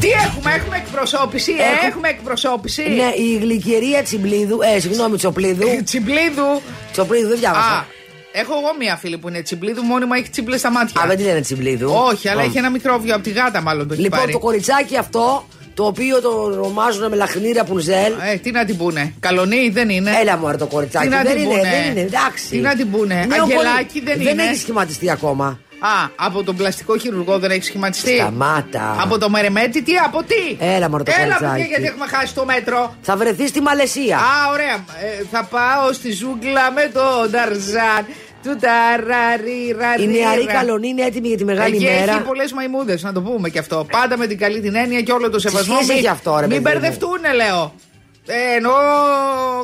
Τι 0.00 0.08
έχουμε, 0.10 0.54
έχουμε 0.54 0.76
εκπροσώπηση, 0.76 1.52
ε, 1.52 1.54
Έχουμε- 1.62 1.86
έχουμε 1.88 2.08
εκπροσώπηση. 2.08 2.82
Ναι, 2.82 3.12
η 3.24 3.36
γλυκερία 3.36 4.02
Τσιμπλίδου, 4.02 4.58
ε, 4.76 4.80
συγγνώμη, 4.80 5.16
Τσοπλίδου. 5.16 5.66
Τσιμπλίδου. 5.84 6.60
Τσοπλίδου 6.92 7.28
δεν 7.28 7.38
διάβασα. 7.38 7.66
Α, 7.76 7.84
έχω 8.32 8.52
εγώ 8.52 8.74
μία 8.78 8.96
φίλη 8.96 9.18
που 9.18 9.28
είναι 9.28 9.42
τσιμπλίδου, 9.42 9.82
μόνιμα 9.82 10.16
έχει 10.16 10.30
τσιμπλέ 10.30 10.56
στα 10.56 10.70
μάτια. 10.70 11.00
Α, 11.02 11.06
δεν 11.06 11.16
τη 11.16 11.22
λένε 11.22 11.40
Τσιμπλίδου. 11.40 11.92
Όχι, 12.10 12.28
αλλά 12.28 12.42
Ω. 12.42 12.44
έχει 12.44 12.58
ένα 12.58 12.70
μικρόβιο 12.70 13.14
από 13.14 13.22
τη 13.22 13.30
γάτα, 13.30 13.60
μάλλον 13.62 13.88
το 13.88 13.92
έχει 13.94 14.02
Λοιπόν, 14.02 14.18
πάρει. 14.18 14.32
το 14.32 14.38
κοριτσάκι 14.38 14.96
αυτό, 14.96 15.46
το 15.76 15.84
οποίο 15.84 16.20
το 16.20 16.28
ονομάζουν 16.28 17.08
με 17.08 17.16
λαχνή 17.16 17.52
Ραπουνζέλ. 17.52 18.12
Ε, 18.32 18.36
τι 18.36 18.50
να 18.50 18.64
την 18.64 18.76
πούνε. 18.76 19.14
Καλονί 19.20 19.68
δεν 19.68 19.88
είναι. 19.88 20.10
Έλα 20.20 20.36
μου 20.36 20.56
το 20.58 20.66
κοριτσάκι. 20.66 21.04
Τι 21.08 21.10
να 21.14 21.22
δεν 21.22 21.32
την 21.32 21.42
είναι, 21.42 21.48
πούνε. 21.54 21.70
δεν 21.70 21.90
είναι, 21.90 22.00
εντάξει. 22.00 22.48
Τι 22.50 22.56
να 22.58 22.74
την 22.76 22.90
πούνε. 22.90 23.24
Νέο 23.28 23.42
Αγγελάκι 23.42 23.86
πολύ- 24.00 24.04
δεν 24.04 24.18
Δεν 24.24 24.32
είναι. 24.32 24.42
έχει 24.42 24.58
σχηματιστεί 24.58 25.10
ακόμα. 25.10 25.60
Α, 25.78 26.08
από 26.16 26.42
τον 26.42 26.56
πλαστικό 26.56 26.98
χειρουργό 26.98 27.38
δεν 27.38 27.50
έχει 27.50 27.62
σχηματιστεί. 27.62 28.16
Σταμάτα. 28.16 28.96
Από 29.00 29.18
το 29.18 29.30
μερεμέτι, 29.30 29.82
τι, 29.82 29.92
από 30.04 30.22
τι; 30.22 30.56
Έλα, 30.66 30.90
μωρέ, 30.90 31.02
το 31.02 31.10
Έλα, 31.14 31.22
κοριτσάκι. 31.24 31.50
παιδιά, 31.52 31.66
γιατί 31.66 31.84
έχουμε 31.84 32.06
χάσει 32.06 32.34
το 32.34 32.44
μέτρο. 32.44 32.94
Θα 33.02 33.16
βρεθείς 33.16 33.48
στη 33.48 33.60
Μαλαισία. 33.60 34.16
Α, 34.16 34.50
ωραία. 34.52 34.74
Ε, 34.74 35.22
θα 35.30 35.44
πάω 35.44 35.92
στη 35.92 36.10
ζούγκλα 36.12 36.72
με 36.72 36.90
τον 36.92 37.30
Ταρζάν. 37.30 38.02
Του 38.46 38.56
ταραριραριρα. 38.60 39.94
Η 39.98 40.06
νεαρή 40.06 40.46
καλονή 40.46 40.88
είναι 40.88 41.02
έτοιμη 41.02 41.28
για 41.28 41.36
τη 41.36 41.44
μεγάλη 41.44 41.74
Εκεί 41.76 41.84
μέρα. 41.84 42.12
έχει 42.12 42.20
πολλές 42.22 42.52
μαϊμούδες, 42.52 43.02
να 43.02 43.12
το 43.12 43.20
πούμε 43.22 43.48
και 43.48 43.58
αυτό. 43.58 43.86
Πάντα 43.90 44.16
με 44.16 44.26
την 44.26 44.38
καλή 44.38 44.60
την 44.60 44.74
έννοια 44.74 45.00
και 45.00 45.12
όλο 45.12 45.30
το 45.30 45.38
σεβασμό. 45.38 45.74
σχέση 45.74 45.88
Μην- 45.88 45.96
έχει 45.98 46.08
αυτό, 46.08 46.30
ρε 46.40 46.46
Μην 46.46 46.48
παιδί 46.48 46.60
μου. 46.62 46.70
μπερδευτούν, 46.80 47.18
λέω. 47.34 47.74
Ε, 48.26 48.54
εννοώ. 48.56 48.72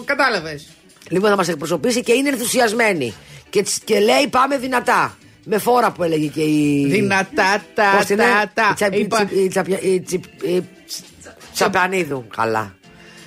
Κατάλαβες. 0.05 0.69
Λοιπόν, 1.08 1.31
θα 1.31 1.37
μας 1.37 1.49
εκπροσωπήσει 1.49 2.02
και 2.02 2.12
είναι 2.12 2.29
ενθουσιασμένη. 2.29 3.14
Και, 3.50 3.62
τς- 3.62 3.81
και 3.84 3.99
λέει 4.00 4.29
πάμε 4.31 4.58
δυνατά. 4.58 5.17
Με 5.44 5.58
φόρα 5.58 5.90
που 5.93 6.02
έλεγε 6.02 6.26
και 6.26 6.40
η. 6.40 6.87
Δυνατά, 6.90 7.62
τα, 7.75 7.93
Πώς 7.96 8.05
την 8.06 8.17
τα, 8.17 8.25
είναι; 8.25 8.50
τα. 8.55 8.69
Η 8.70 8.75
Τσα- 8.75 8.93
η 8.96 9.00
Είπα- 9.00 9.25
Τσι- 9.25 9.37
η 9.44 9.49
Τσαπια- 9.49 9.81
η 9.81 10.00
Τσι- 10.00 10.25
η 10.43 10.62
Τσαπανίδου. 11.55 12.26
Καλά. 12.37 12.75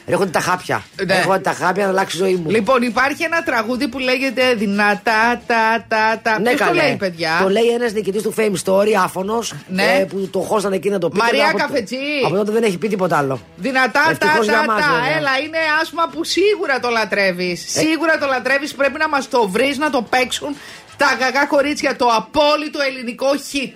Έρχονται 0.07 0.29
τα 0.29 0.39
χάπια. 0.39 0.83
Ναι. 1.05 1.13
Έρχονται 1.13 1.39
τα 1.39 1.51
χάπια 1.51 1.83
να 1.83 1.89
αλλάξει 1.89 2.15
η 2.17 2.19
ζωή 2.19 2.35
μου. 2.35 2.49
Λοιπόν, 2.49 2.81
υπάρχει 2.81 3.23
ένα 3.23 3.43
τραγούδι 3.43 3.87
που 3.87 3.99
λέγεται 3.99 4.53
Δυνατά, 4.53 5.41
τα, 5.47 5.85
τα, 5.87 6.19
τα. 6.21 6.39
Ναι, 6.39 6.47
Ποιος 6.49 6.59
το 6.59 6.65
καλέ. 6.65 6.81
λέει, 6.81 6.95
παιδιά; 6.95 7.39
Το 7.41 7.49
λέει 7.49 7.67
ένας 7.67 7.91
νικητής 7.93 8.21
του 8.21 8.33
Fame 8.37 8.53
Story, 8.65 8.91
άφωνος. 9.03 9.53
Ναι. 9.67 10.05
που 10.09 10.29
το 10.31 10.39
χώσανε 10.39 10.75
εκεί 10.75 10.89
να 10.89 10.97
το 10.99 11.09
πει. 11.09 11.17
Μαρία 11.17 11.47
από- 11.47 11.57
Καφετζή. 11.57 11.95
Από 12.25 12.35
τότε 12.35 12.51
δεν 12.51 12.63
έχει 12.63 12.77
πει 12.77 12.87
τίποτα 12.87 13.17
άλλο. 13.17 13.39
Δυνατά, 13.55 13.91
τα, 14.03 14.09
Ευτυχώς 14.11 14.45
για 14.45 14.53
τα, 14.53 14.65
μας, 14.65 14.81
τα. 14.85 14.91
βέβαια. 14.91 15.17
Έλα, 15.17 15.37
είναι 15.45 15.57
άσμα 15.81 16.09
που 16.13 16.23
σίγουρα 16.23 16.79
το 16.79 16.89
λατρεύεις. 16.89 17.75
Ε. 17.75 17.79
Σίγουρα 17.79 18.17
το 18.17 18.25
λατρεύεις. 18.25 18.73
Πρέπει 18.73 18.97
να 18.99 19.07
μας 19.09 19.29
το 19.29 19.47
βρεις, 19.49 19.77
να 19.77 19.89
το 19.89 20.01
παίξουν 20.01 20.55
τα 20.97 21.05
γαγά 21.19 21.45
κορίτσια. 21.45 21.95
Το 21.95 22.05
απόλυτο 22.17 22.79
ελληνικό 22.89 23.27
hit. 23.51 23.73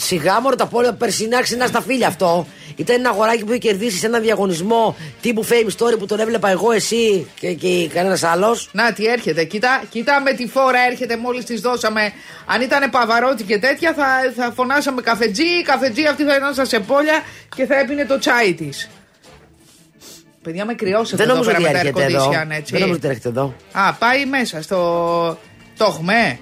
Σιγά 0.00 0.40
μωρό 0.40 0.56
τα 0.56 0.66
πόλια 0.66 0.92
περσινά 0.92 1.42
ξινά 1.42 1.66
στα 1.66 1.82
φίλια 1.82 2.06
αυτό. 2.06 2.46
Ήταν 2.76 2.96
ένα 2.96 3.10
αγοράκι 3.10 3.44
που 3.44 3.50
είχε 3.50 3.58
κερδίσει 3.58 3.98
σε 3.98 4.06
ένα 4.06 4.18
διαγωνισμό 4.18 4.96
τύπου 5.20 5.46
Fame 5.46 5.66
Story 5.78 5.98
που 5.98 6.06
τον 6.06 6.20
έβλεπα 6.20 6.48
εγώ, 6.50 6.70
εσύ 6.72 7.26
και, 7.40 7.52
και 7.52 7.88
κανένας 7.94 8.22
άλλος. 8.22 8.68
Να 8.72 8.92
τι 8.92 9.06
έρχεται, 9.06 9.44
κοίτα, 9.44 9.82
κοίτα 9.90 10.20
με 10.20 10.32
τη 10.32 10.46
φόρα 10.48 10.78
έρχεται 10.90 11.16
μόλις 11.16 11.44
της 11.44 11.60
δώσαμε. 11.60 12.12
Αν 12.46 12.60
ήταν 12.60 12.90
παβαρότη 12.90 13.42
και 13.44 13.58
τέτοια, 13.58 13.92
θα, 13.94 14.06
θα 14.36 14.52
φωνάσαμε 14.54 15.00
καφετζή. 15.02 15.42
Η 15.42 15.62
καφετζή 15.62 16.04
αυτή 16.06 16.24
θα 16.24 16.36
ήταν 16.36 16.66
σε 16.66 16.80
πόλια 16.80 17.22
και 17.56 17.66
θα 17.66 17.78
έπινε 17.78 18.04
το 18.04 18.18
τσάι 18.18 18.54
της. 18.54 18.88
Παιδιά 20.42 20.64
με 20.64 20.74
κρυώσατε 20.74 21.16
Δεν 21.24 21.24
εδώ 21.30 21.34
νομίζω 21.34 21.50
πέρα 21.50 21.80
ότι 21.80 21.86
με 21.86 21.90
τα 21.92 22.02
έρχεται 22.02 22.16
εδώ. 22.16 22.30
air 22.30 22.34
condition, 22.34 22.50
έτσι. 22.50 22.72
Δεν 22.72 22.80
νομίζω 22.80 22.98
ότι 22.98 23.06
έρχεται 23.08 23.28
εδώ. 23.28 23.54
Α, 23.72 23.94
πάει 23.94 24.26
μέσα 24.26 24.62
στο. 24.62 24.76
Το 25.76 25.84
έχουμε. 25.84 26.38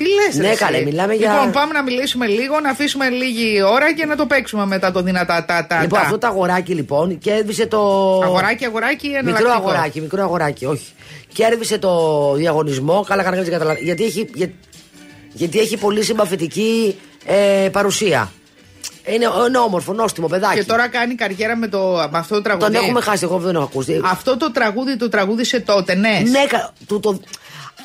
Τι 0.00 0.06
λες, 0.08 0.36
Ναι, 0.48 0.54
καλέ, 0.54 0.82
μιλάμε 0.82 1.14
για- 1.14 1.32
Λοιπόν, 1.32 1.50
πάμε 1.50 1.72
να 1.72 1.82
μιλήσουμε 1.82 2.26
λίγο, 2.26 2.60
να 2.60 2.70
αφήσουμε 2.70 3.08
λίγη 3.08 3.62
ώρα 3.62 3.94
και 3.94 4.04
να 4.06 4.16
το 4.16 4.26
παίξουμε 4.26 4.66
μετά 4.66 4.90
το 4.92 5.02
δυνατά 5.02 5.44
τα 5.44 5.66
τα. 5.68 5.80
Λοιπόν, 5.80 5.98
τα. 5.98 6.04
αυτό 6.04 6.18
το 6.18 6.26
αγοράκι 6.26 6.74
λοιπόν 6.74 7.18
κέρδισε 7.18 7.66
το. 7.66 7.78
Αγοράκι, 8.24 8.64
αγοράκι, 8.64 9.06
Μικρό 9.06 9.18
εναλλακτικό; 9.18 9.52
αγοράκι, 9.70 10.00
μικρό 10.00 10.22
αγοράκι, 10.22 10.64
όχι. 10.64 10.86
Κέρδισε 11.32 11.78
το 11.78 12.32
διαγωνισμό. 12.36 13.04
Καλά, 13.08 13.22
καλά, 13.22 13.44
καλά. 13.44 13.58
καλά, 13.58 13.72
Γιατί 13.72 14.04
έχει, 14.04 14.30
για- 14.34 14.50
γιατί 15.32 15.58
έχει 15.58 15.76
πολύ 15.76 16.02
συμπαθητική 16.04 16.98
ε, 17.24 17.68
παρουσία. 17.72 18.32
Είναι, 19.04 19.26
είναι 19.48 19.58
όμορφο, 19.58 19.92
νόστιμο 19.92 20.26
παιδάκι. 20.26 20.54
Και 20.58 20.64
τώρα 20.64 20.88
κάνει 20.88 21.14
καριέρα 21.14 21.56
με, 21.56 21.68
το, 21.68 22.08
με 22.10 22.18
αυτό 22.18 22.34
το 22.34 22.42
τραγούδι. 22.42 22.72
Τον 22.72 22.82
έχουμε 22.82 23.00
χάσει, 23.00 23.24
εγώ 23.24 23.38
δεν 23.38 23.54
έχω 23.54 23.64
ακούσει. 23.64 24.00
Αυτό 24.04 24.36
το 24.36 24.50
τραγούδι 24.52 24.96
το 24.96 25.08
τραγούδισε 25.08 25.60
τότε, 25.60 25.94
ναι. 25.94 26.22
Ναι, 26.30 26.44
κα- 26.48 26.72
του 26.86 27.00
το. 27.00 27.20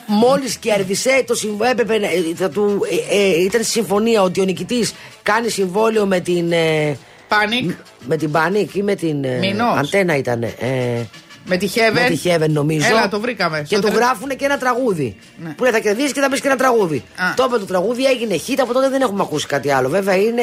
Μόλις 0.07 0.57
κέρδισε, 0.57 1.23
το 1.27 1.33
συμβ... 1.35 1.61
έπρεπε, 1.61 1.97
να- 1.97 2.07
ε, 2.07 2.23
θα 2.35 2.49
του, 2.49 2.81
ε, 3.11 3.15
ε, 3.17 3.41
ήταν 3.43 3.61
στη 3.63 3.71
συμφωνία 3.71 4.21
ότι 4.21 4.41
ο 4.41 4.43
νικητής 4.43 4.93
κάνει 5.23 5.49
συμβόλαιο 5.49 6.05
με 6.05 6.19
την. 6.19 6.51
Ε, 6.51 6.97
Πάνικ. 7.27 7.71
με 8.07 8.17
την 8.17 8.31
Panic 8.33 8.67
ή 8.73 8.81
με 8.81 8.95
την. 8.95 9.23
Ε, 9.23 9.37
Μηνός. 9.37 9.77
Αντένα 9.77 10.15
ήταν. 10.17 10.43
Ε, 11.45 11.49
Με 11.49 11.57
τη 11.57 11.69
Heaven. 11.75 11.93
με 11.93 12.09
τη 12.09 12.19
Heaven 12.23 12.49
νομίζω. 12.49 12.87
Έλα, 12.87 13.07
το 13.09 13.19
βρήκαμε. 13.19 13.59
Και 13.59 13.75
Στο 13.75 13.75
του 13.75 13.81
τρε- 13.91 13.97
γράφουν 14.03 14.29
και 14.29 14.45
ένα 14.45 14.57
τραγούδι. 14.57 15.15
Ναι. 15.43 15.49
Που 15.49 15.63
λέει 15.63 15.71
θα 15.71 15.79
κερδίσεις 15.79 16.11
και 16.11 16.19
θα 16.19 16.29
πεις 16.29 16.41
και 16.41 16.47
ένα 16.47 16.55
τραγούδι. 16.57 16.97
Α. 17.15 17.33
Το 17.35 17.45
είπε 17.47 17.57
το 17.59 17.65
τραγούδι, 17.65 18.05
έγινε 18.05 18.35
hit, 18.47 18.55
από 18.61 18.73
τότε 18.73 18.89
δεν 18.89 19.01
έχουμε 19.01 19.21
ακούσει 19.21 19.45
κάτι 19.47 19.71
άλλο. 19.71 19.89
Βέβαια 19.89 20.15
είναι 20.15 20.41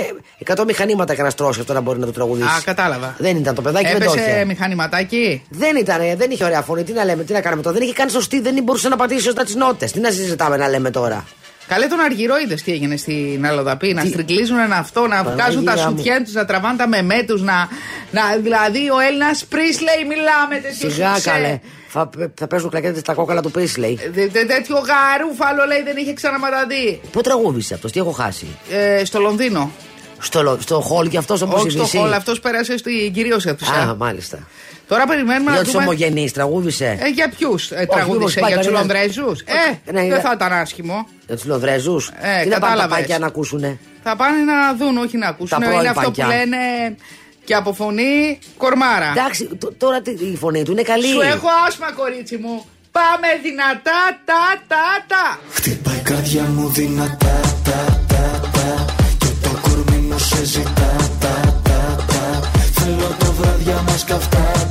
100 0.56 0.64
μηχανήματα 0.66 1.14
και 1.14 1.23
να 1.23 1.30
στρώσει 1.30 1.61
αυτό 1.61 1.73
να 1.73 1.80
μπορεί 1.80 1.99
να 1.99 2.06
το 2.06 2.12
τραγουδίσει. 2.12 2.47
Α, 2.49 2.61
κατάλαβα. 2.64 3.14
Δεν 3.18 3.37
ήταν 3.37 3.54
το 3.54 3.62
παιδάκι, 3.62 3.87
δεν 3.87 3.99
το 4.04 4.12
Έπεσε 4.12 4.30
είχε. 4.30 4.44
μηχανηματάκι; 4.44 5.42
Δεν 5.50 5.76
ήταν, 5.76 5.99
δεν 6.16 6.30
είχε 6.30 6.44
ωραία 6.44 6.61
φωνή. 6.62 6.82
Τι 6.85 6.92
να 6.92 7.04
λέμε, 7.04 7.25
τι 7.25 7.32
να 7.32 7.40
κάνουμε 7.40 7.62
τώρα. 7.62 7.75
Δεν 7.75 7.85
είχε 7.85 7.92
κάνει 7.94 8.11
σωστή, 8.11 8.40
δεν 8.40 8.62
μπορούσε 8.62 8.88
να 8.88 8.97
πατήσει 8.97 9.23
σωστά 9.23 9.44
τις 9.44 9.54
νότες. 9.54 9.92
Τι 9.92 10.00
να 10.00 10.11
συζητάμε 10.11 10.56
να 10.56 10.68
λέμε 10.68 10.90
τώρα. 10.90 11.25
Καλέ 11.69 11.87
τον 11.87 12.00
Αργυρόιδε 12.00 12.54
τι 12.54 12.73
έγινε 12.73 12.97
στην 12.97 13.47
Αλοδαπή. 13.47 13.92
Να 13.92 14.04
στρικλίζουν 14.04 14.59
ένα 14.59 14.76
αυτό, 14.76 15.07
να 15.07 15.23
βγάζουν 15.23 15.64
τα 15.64 15.76
σουτιέν 15.76 16.25
τους, 16.25 16.33
να 16.33 16.45
τραβάνε 16.45 16.76
τα 16.76 16.88
μεμέ 16.88 17.23
τους. 17.23 17.42
Να, 17.42 17.69
να, 18.11 18.23
δηλαδή 18.42 18.90
ο 18.90 18.99
Έλληνας 18.99 19.45
Πρίσλεϊ, 19.45 20.04
μιλάμε 20.09 20.57
τέτοιο 20.62 20.90
Σιγά 20.90 21.19
καλέ. 21.23 21.61
Θα, 21.88 22.11
θα 22.35 22.47
παίζουν 22.47 22.71
κλακέτε 22.71 22.99
στα 22.99 23.14
κόκαλα 23.14 23.42
του 23.42 23.50
Πρίσλεϊ. 23.50 23.99
τέτοιο 24.47 24.76
γαρούφαλο 24.76 25.64
λέει 25.66 25.83
δεν 25.83 25.97
είχε 25.97 26.12
ξαναματαδεί. 26.12 27.00
Πού 27.12 27.21
τραγούδισε 27.21 27.75
αυτός, 27.75 27.92
τι 27.92 28.00
έχω 28.00 28.11
χάσει; 28.11 28.47
Ε, 28.71 29.04
στο 29.04 29.21
Λονδίνο. 29.21 29.71
Στο, 30.19 30.59
στο 30.61 30.81
χόλ 30.81 31.09
και 31.09 31.19
αυτός 31.19 31.42
όπως 31.42 31.61
Όχι 31.61 31.71
στο 31.71 31.85
χόλ, 31.85 32.12
αυτός 32.12 32.40
πέρασε 32.40 32.76
στην 32.76 33.12
κυρίωση 33.12 33.54
του. 33.54 33.66
Α, 33.73 33.95
μάλιστα. 33.95 34.38
Τώρα 34.88 35.06
περιμένουμε 35.06 35.50
για 35.50 35.60
να 35.60 35.66
του 35.66 35.72
ομογενείς, 35.74 36.32
τραγούδισε. 36.32 36.98
Ε, 37.00 37.08
για 37.08 37.28
ποιους; 37.38 37.70
Ε, 37.70 37.86
τραγούδισε, 37.90 38.40
για 38.46 38.58
τους 38.58 38.68
Λονδρέζους; 38.70 39.40
Ε, 39.40 39.92
ναι, 39.92 40.08
δεν 40.08 40.20
θα 40.20 40.32
ήταν 40.34 40.52
άσχημο. 40.52 41.06
Για 41.26 41.36
τους 41.36 41.44
Λονδρέζους. 41.44 42.10
Ε, 42.20 42.42
Τι 42.42 42.48
να 42.48 42.58
πάνε 42.58 42.76
τα 42.80 42.88
πάκια 42.88 43.18
να 43.18 43.26
ακούσουνε; 43.26 43.78
Θα 44.02 44.16
πάνε 44.16 44.36
να 44.36 44.74
δουν, 44.74 44.96
όχι 44.96 45.16
να 45.16 45.26
ακούσουν. 45.28 45.62
Είναι 45.62 45.88
αυτό 45.88 46.10
που 46.10 46.22
λένε 46.26 46.56
και 47.44 47.54
από 47.54 47.72
φωνή 47.72 48.38
κορμάρα. 48.56 49.10
Εντάξει, 49.16 49.48
τώρα 49.78 50.02
η 50.32 50.36
φωνή 50.36 50.62
του 50.62 50.72
είναι 50.72 50.82
καλή. 50.82 51.06
Σου 51.06 51.20
έχω 51.20 51.48
άσμα, 51.66 51.92
κορίτσι 51.92 52.36
μου. 52.36 52.64
Πάμε 52.92 53.28
δυνατά, 53.42 54.00
τα, 54.24 54.62
τα, 54.66 54.86
τα. 55.06 55.38
Χτυπάει 55.52 55.96
η 55.96 56.00
καρδιά 56.00 56.42
μου 56.42 56.68
δυνατά, 56.68 57.40
τα, 57.64 58.00
τα, 58.08 58.50
τα. 58.52 58.84
Και 59.18 59.26
το 59.42 59.50
κορμί 59.62 59.96
μου 59.96 60.18
σε 60.18 60.44
ζητά, 60.44 60.96
τα, 61.20 61.60
τα, 61.62 62.04
τα. 62.06 62.50
Θέλω 62.72 63.16
το 63.18 63.32
βράδια 63.32 63.82
μας 63.86 64.04
καυτά, 64.04 64.62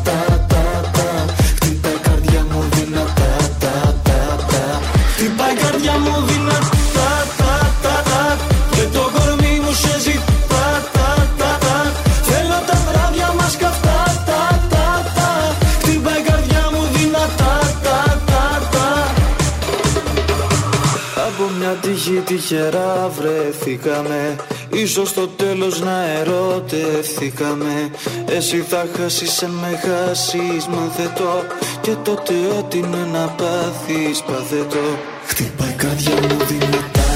τυχερά 22.52 23.10
βρεθήκαμε 23.10 24.36
Ίσως 24.74 25.10
στο 25.10 25.28
τέλος 25.28 25.82
να 25.82 26.06
ερωτευθήκαμε. 26.08 27.92
Εσύ 28.30 28.58
θα 28.62 28.86
χάσεις 28.98 29.44
αν 29.44 29.52
με 29.52 29.80
χάσεις 29.84 30.68
μαθετώ 30.68 31.44
Και 31.82 31.92
τότε 32.04 32.34
ό,τι 32.58 32.78
είναι 32.78 33.08
να 33.12 33.28
πάθεις 33.28 34.22
παθετώ 34.22 34.98
Χτυπάει 35.26 35.70
η 35.70 35.74
καρδιά 35.74 36.14
μου 36.14 36.46
δυνατά 36.48 37.11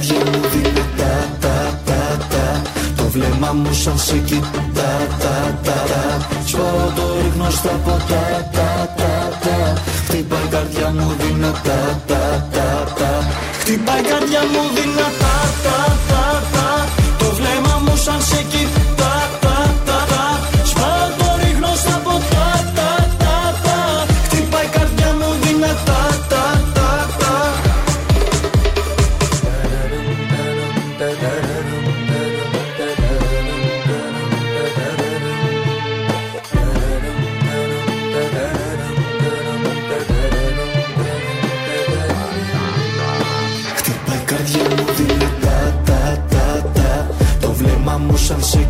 Χτυπάει 0.00 0.20
η 0.20 0.32
καρδιά 0.32 0.32
μου 0.32 0.50
δυνατά 0.52 1.28
τα, 1.40 1.78
τα, 1.84 2.26
τα. 2.30 2.62
Το 2.96 3.02
βλέμμα 3.02 3.52
μου 3.52 3.72
σαν 3.72 3.98
σε 3.98 4.16
κοιτά 4.16 4.92
τα, 5.22 5.58
τα, 5.64 5.84
τα. 5.90 6.02
Σπάω 6.46 6.92
το 6.96 7.02
ρίχνω 7.22 7.50
στα 7.50 7.70
ποτά 7.84 8.48
τα, 8.52 8.94
τα, 8.96 9.38
τα. 9.42 9.82
Χτυπάει 10.06 10.44
η 10.44 10.48
καρδιά 10.50 10.90
μου 10.90 11.14
δυνατά 11.20 12.02
τα, 12.06 12.48
τα, 12.52 12.92
τα. 12.98 13.10
Χτυπάει 13.60 14.00
η 14.00 14.02
καρδιά 14.02 14.40
μου 14.52 14.62
δυνατά 14.74 15.34
τα, 15.62 15.70
τα, 15.70 15.98
τα. 16.08 16.09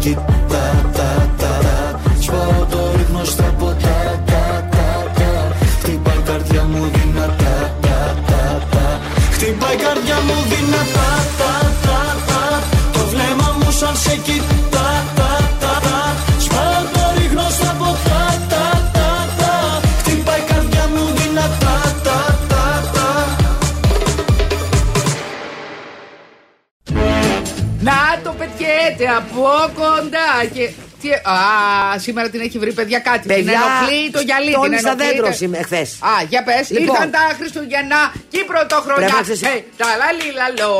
Σαν 0.02 0.14
σε 0.48 0.59
Α, 31.30 31.98
σήμερα 31.98 32.28
την 32.28 32.40
έχει 32.40 32.58
βρει 32.58 32.72
παιδιά 32.72 32.98
κάτι. 32.98 33.28
την 33.28 33.48
ενοχλεί 33.48 34.10
το 34.12 34.20
γυαλί. 34.20 34.52
Τόνι 34.52 34.68
την 34.68 34.78
στα 34.78 34.90
ενοχλεί 34.90 35.08
δέντρο 35.10 35.26
το- 35.26 35.32
σήμερα, 35.32 35.62
εχθέ. 35.62 35.80
Α, 36.06 36.12
για 36.28 36.42
πες. 36.42 36.70
Λοιπόν. 36.70 36.86
Ήρθαν 36.94 37.10
τα 37.10 37.22
Χριστουγεννά 37.38 38.12
και 38.30 38.38
η 38.38 38.44
πρωτοχρονιά. 38.44 38.94
Πρέπει 39.06 39.12
να 39.12 39.22
ξέρεις- 39.22 39.42
Ε, 39.42 39.64
τα 39.76 39.86
λαλίλαλο. 40.00 40.70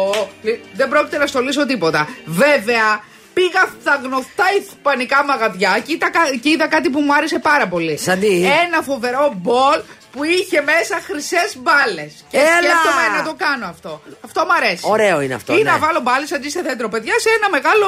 Δεν 0.75 0.89
πρόκειται 0.89 1.19
να 1.19 1.27
στολίσω 1.27 1.67
τίποτα. 1.67 2.09
Βέβαια, 2.25 2.89
πήγα 3.35 3.63
στα 3.81 4.01
γνωστά 4.05 4.45
ισπανικά 4.61 5.25
μαγαζιά 5.25 5.73
και 5.87 5.93
είδα, 5.93 6.11
κα- 6.11 6.37
και 6.43 6.49
είδα 6.51 6.67
κάτι 6.69 6.91
που 6.91 7.01
μου 7.01 7.15
άρεσε 7.15 7.39
πάρα 7.39 7.67
πολύ. 7.69 7.97
Σαν 7.99 8.19
τι; 8.21 8.35
Ένα 8.67 8.79
φοβερό 8.83 9.33
μπολ 9.37 9.79
που 10.13 10.25
είχε 10.25 10.61
μέσα 10.61 10.97
χρυσές 11.07 11.49
μπάλες. 11.63 12.13
Και 12.31 12.37
Έλα! 12.37 12.49
σκέφτομαι 12.57 13.05
να 13.19 13.23
το 13.29 13.35
κάνω 13.45 13.67
αυτό. 13.67 14.03
Αυτό 14.25 14.41
μου 14.47 14.55
αρέσει. 14.61 14.83
Ωραίο 14.87 15.21
είναι 15.21 15.35
αυτό, 15.35 15.53
Ή 15.53 15.63
ναι. 15.63 15.71
να 15.71 15.79
βάλω 15.79 16.01
μπάλες 16.01 16.33
αντί 16.33 16.51
σε 16.51 16.61
δέντρο, 16.63 16.89
παιδιά, 16.89 17.13
σε 17.19 17.29
ένα 17.39 17.49
μεγάλο 17.51 17.87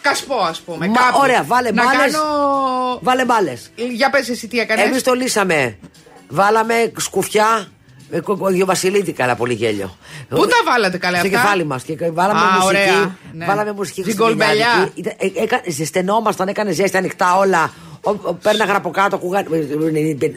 κασπό, 0.00 0.36
ας 0.36 0.60
πούμε. 0.60 0.86
Μα, 0.86 0.96
κάπου. 0.98 1.18
ωραία, 1.20 1.42
βάλε 1.44 1.70
να 1.70 1.84
μπάλες. 1.84 2.12
κάνω. 2.12 2.98
Βάλε 3.02 3.24
μπάλες. 3.24 3.70
Για 3.74 4.10
πες 4.10 4.28
εσύ 4.28 4.48
τι 4.48 4.58
έκανες. 4.58 4.84
Εμείς 4.84 5.02
το 5.02 5.12
λύσαμε. 5.12 5.78
Βάλαμε 6.28 6.92
σκουφιά. 6.96 7.66
ε, 8.10 8.20
κο- 8.20 8.36
κο- 8.36 8.50
Γιο 8.50 8.66
Βασιλίτη, 8.66 9.12
καλά, 9.12 9.34
πολύ 9.34 9.54
γέλιο. 9.54 9.96
Πού 10.28 10.46
τα 10.46 10.56
βάλατε 10.64 10.98
καλά 10.98 11.18
Στο 11.18 11.26
αυτά; 11.26 11.38
κεφάλι 11.40 11.64
μας. 11.64 11.82
Και 11.82 11.96
βάλαμε 12.10 12.40
Α, 12.40 12.44
μουσική. 12.44 12.66
ωραία, 12.66 13.16
ναι. 13.32 13.46
Βάλαμε 13.46 13.72
μουσική 13.72 14.02
Την 14.02 14.04
χριστουγεννιάτικη. 14.04 14.62
κολμπελιά. 14.62 14.90
Ήταν- 14.94 15.14
ε, 15.18 15.42
έκα- 15.42 15.62
Ζεσθενόμασταν, 15.68 16.48
έκανε 16.48 16.72
ζέστη 16.72 16.96
ανοιχτά 16.96 17.36
όλα. 17.36 17.72
Ο- 18.04 18.10
ο- 18.28 18.34
Πέρναγαν 18.42 18.76
από 18.76 18.90
κάτω, 18.90 19.16
ακούγαν. 19.16 19.46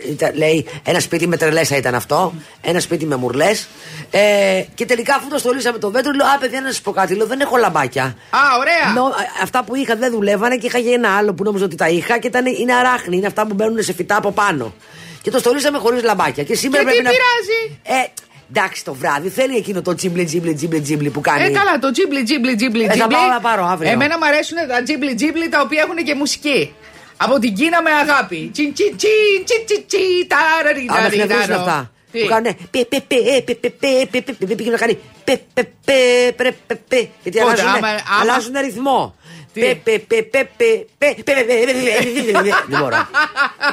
ήταν- 0.10 0.36
Λέει, 0.36 0.66
ένα 0.84 1.00
σπίτι 1.00 1.28
με 1.28 1.38
τρελέσα 1.38 1.76
ήταν 1.78 1.96
αυτό. 1.96 2.34
Ένα 2.62 2.80
σπίτι 2.80 3.06
με 3.06 3.16
μουρλές. 3.16 3.68
Ε, 4.12 4.64
και 4.76 4.86
τελικά, 4.86 5.16
αφού 5.16 5.28
το 5.28 5.38
στολίσαμε 5.38 5.78
το 5.78 5.90
δέντρο, 5.90 6.12
λέω: 6.12 6.26
Α, 6.26 6.38
παιδιά, 6.40 6.62
να 6.62 6.68
σας 6.68 6.82
πω 6.82 6.92
κάτι. 6.92 7.16
Λέω: 7.16 7.26
Δεν 7.28 7.40
έχω 7.40 7.58
λαμπάκια. 7.58 8.04
Α, 8.04 8.40
ωραία. 8.60 8.94
Νο- 8.94 9.06
α- 9.06 9.42
αυτά 9.44 9.64
που 9.64 9.76
είχα 9.76 9.96
δεν 9.96 10.12
δουλεύανε 10.12 10.56
και 10.58 10.66
είχα 10.68 10.80
και 10.80 10.90
ένα 10.90 11.18
άλλο 11.18 11.34
που 11.34 11.44
νόμιζα 11.44 11.66
ότι 11.66 11.76
τα 11.76 11.88
είχα 11.90 12.20
και 12.20 12.28
ήταν, 12.28 12.46
είναι 12.46 12.74
αράχνη. 12.74 13.18
Είναι 13.18 13.28
αυτά 13.28 13.48
που 13.48 13.54
μπαίνουν 13.54 13.84
σε 13.84 13.94
φυτά 13.94 14.16
από 14.16 14.32
πάνω. 14.32 14.74
Και 15.22 15.32
το 15.32 15.40
στολίσαμε 15.40 15.78
χωρίς 15.78 16.04
λαμπάκια. 16.04 16.44
Και 16.44 16.56
σήμερα 16.56 16.84
Και 16.84 16.90
τι 16.90 17.02
πρέπει 17.02 17.04
να. 17.04 17.10
πειράζει; 17.12 18.02
Ε, 18.04 18.08
εντάξει, 18.54 18.84
το 18.84 18.94
βράδυ 18.94 19.30
θέλει 19.30 19.56
εκείνο 19.58 19.82
το 19.82 19.96
τζίμπλι, 19.96 20.26
τζίμπλι, 20.26 20.54
τζίμπλι, 20.54 20.82
τζίμπλι 20.82 21.10
που 21.10 21.22
κάνει. 21.22 21.44
Ε, 21.44 21.50
καλά, 21.50 21.80
το 21.80 21.92
τζίμπλι, 21.92 22.24
τζίμπλι, 22.24 22.56
τζίμπλι. 22.56 22.86
θα 22.86 22.92
τζίμπλι. 22.94 23.16
πάω 23.16 23.28
να 23.28 23.40
πάρω 23.40 23.66
αύριο. 23.66 23.92
Εμένα 23.92 24.18
μου 24.18 24.26
αρέσουν 24.26 24.58
τα 24.68 24.84
τζίμπλι, 24.84 25.16
τζίμπλι 25.16 25.50
τα 25.50 25.62
οποία 25.62 25.82
έχουν 25.86 25.96
και 26.06 26.16
μουσική. 26.16 26.74
Από 27.18 27.40
την 27.40 27.54
Κίνα 27.56 27.82
με 27.82 27.92
αγάπη. 27.92 28.50
Τσι, 28.54 28.72
τσι, 28.72 28.94
τσι, 28.96 29.08
τσι, 29.46 29.64
τσι, 29.66 29.82
τσι, 29.88 30.28
ταραριραρι, 30.28 31.00
Α, 31.00 31.04
με 31.04 31.10
χρειαζόσουν 31.10 31.48
ταρο. 31.48 31.60
αυτά. 31.62 31.92
Τι? 32.12 32.20
Που 32.20 32.28
κάνουν 32.28 32.56
πε 32.72 32.86
πε 32.86 33.02
πε 33.08 33.16
ε, 33.16 33.42
πε 33.42 33.54
πε 33.56 33.70
πε 33.70 34.08
πε 34.12 34.22
πε 34.22 34.46
πε 34.46 34.56
πε 34.56 34.70
να 34.70 34.78
κάνει 34.78 34.98
πε 35.24 35.40
πε 35.54 35.64
πε 35.86 36.32
πε 36.38 36.56
πε 36.68 36.76
πε 36.88 37.08
γιατί 37.24 37.40
Πότε, 37.40 37.52
αλλάζουν 37.52 37.68
άμα- 37.68 37.88
άμα- 37.88 38.02
αλλάζουν 38.22 38.54
ρυθμό. 38.62 39.16
Τι? 39.54 39.60
Πε 39.62 39.76
πε 39.84 40.00
πε 40.00 40.22
πε 40.24 40.50
πε 40.58 40.86
πε 40.98 41.16
πε 41.24 41.24
πε 41.26 41.34
πε 41.34 41.44
πε 41.44 42.34
πε 42.34 42.42
Δεν 42.68 42.80
μπορώ. 42.80 43.08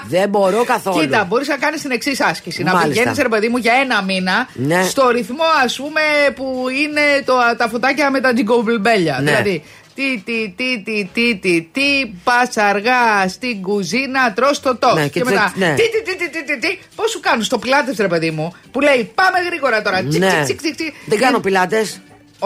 Δεν 0.09 0.29
μπορώ 0.29 0.65
καθόλου. 0.65 1.01
Κοίτα, 1.01 1.25
μπορεί 1.25 1.45
να 1.49 1.57
κάνει 1.57 1.77
την 1.79 1.91
εξή 1.91 2.17
άσκηση. 2.19 2.63
Να 2.63 2.73
Μάλιστα. 2.73 3.03
πηγαίνει, 3.03 3.23
ρε 3.23 3.29
παιδί 3.29 3.49
μου, 3.49 3.57
για 3.57 3.73
ένα 3.75 4.03
μήνα 4.03 4.49
Ναι. 4.55 4.85
στο 4.85 5.09
ρυθμό, 5.09 5.43
α 5.45 5.83
πούμε, 5.83 6.01
που 6.37 6.67
είναι 6.69 7.01
το, 7.25 7.35
τα 7.57 7.69
φωτάκια 7.69 8.11
με 8.11 8.21
τα 8.21 8.33
τζιγκομπλμπέλια. 8.33 9.19
Ναι. 9.23 9.31
Δηλαδή, 9.31 9.63
τι, 9.95 10.23
τι, 10.25 10.53
τι, 10.57 10.83
τι, 10.83 11.09
τι, 11.15 11.37
τι, 11.37 11.63
τι, 11.73 12.07
πα 12.25 12.51
αργά 12.63 13.29
στην 13.29 13.63
κουζίνα, 13.63 14.33
τρώ 14.33 14.51
το 14.63 14.77
τό. 14.77 14.95
Ναι, 14.95 15.03
και, 15.03 15.09
και 15.09 15.21
τσι- 15.21 15.33
μετά, 15.35 15.53
ναι. 15.57 15.75
τι, 15.75 15.83
τι, 15.91 16.03
τι, 16.03 16.17
τι, 16.17 16.31
τι, 16.31 16.45
τι, 16.45 16.59
τι, 16.59 16.79
πώ 16.95 17.07
σου 17.09 17.21
κάνουν 17.21 17.45
στο 17.45 17.59
πιλάτε, 17.59 17.95
ρε 17.99 18.09
παιδί 18.09 18.31
μου, 18.31 18.55
που 18.73 18.81
λέει 18.81 19.11
πάμε 19.15 19.39
γρήγορα 19.47 19.83
τώρα. 19.83 20.03
Τσικ, 20.05 20.21
Ναι. 20.23 20.41
τσικ, 20.45 20.61
τσικ, 20.61 20.75
τσικ. 20.75 20.95
Δεν 21.07 21.19
κάνω 21.19 21.41
πιλάτε. 21.41 21.87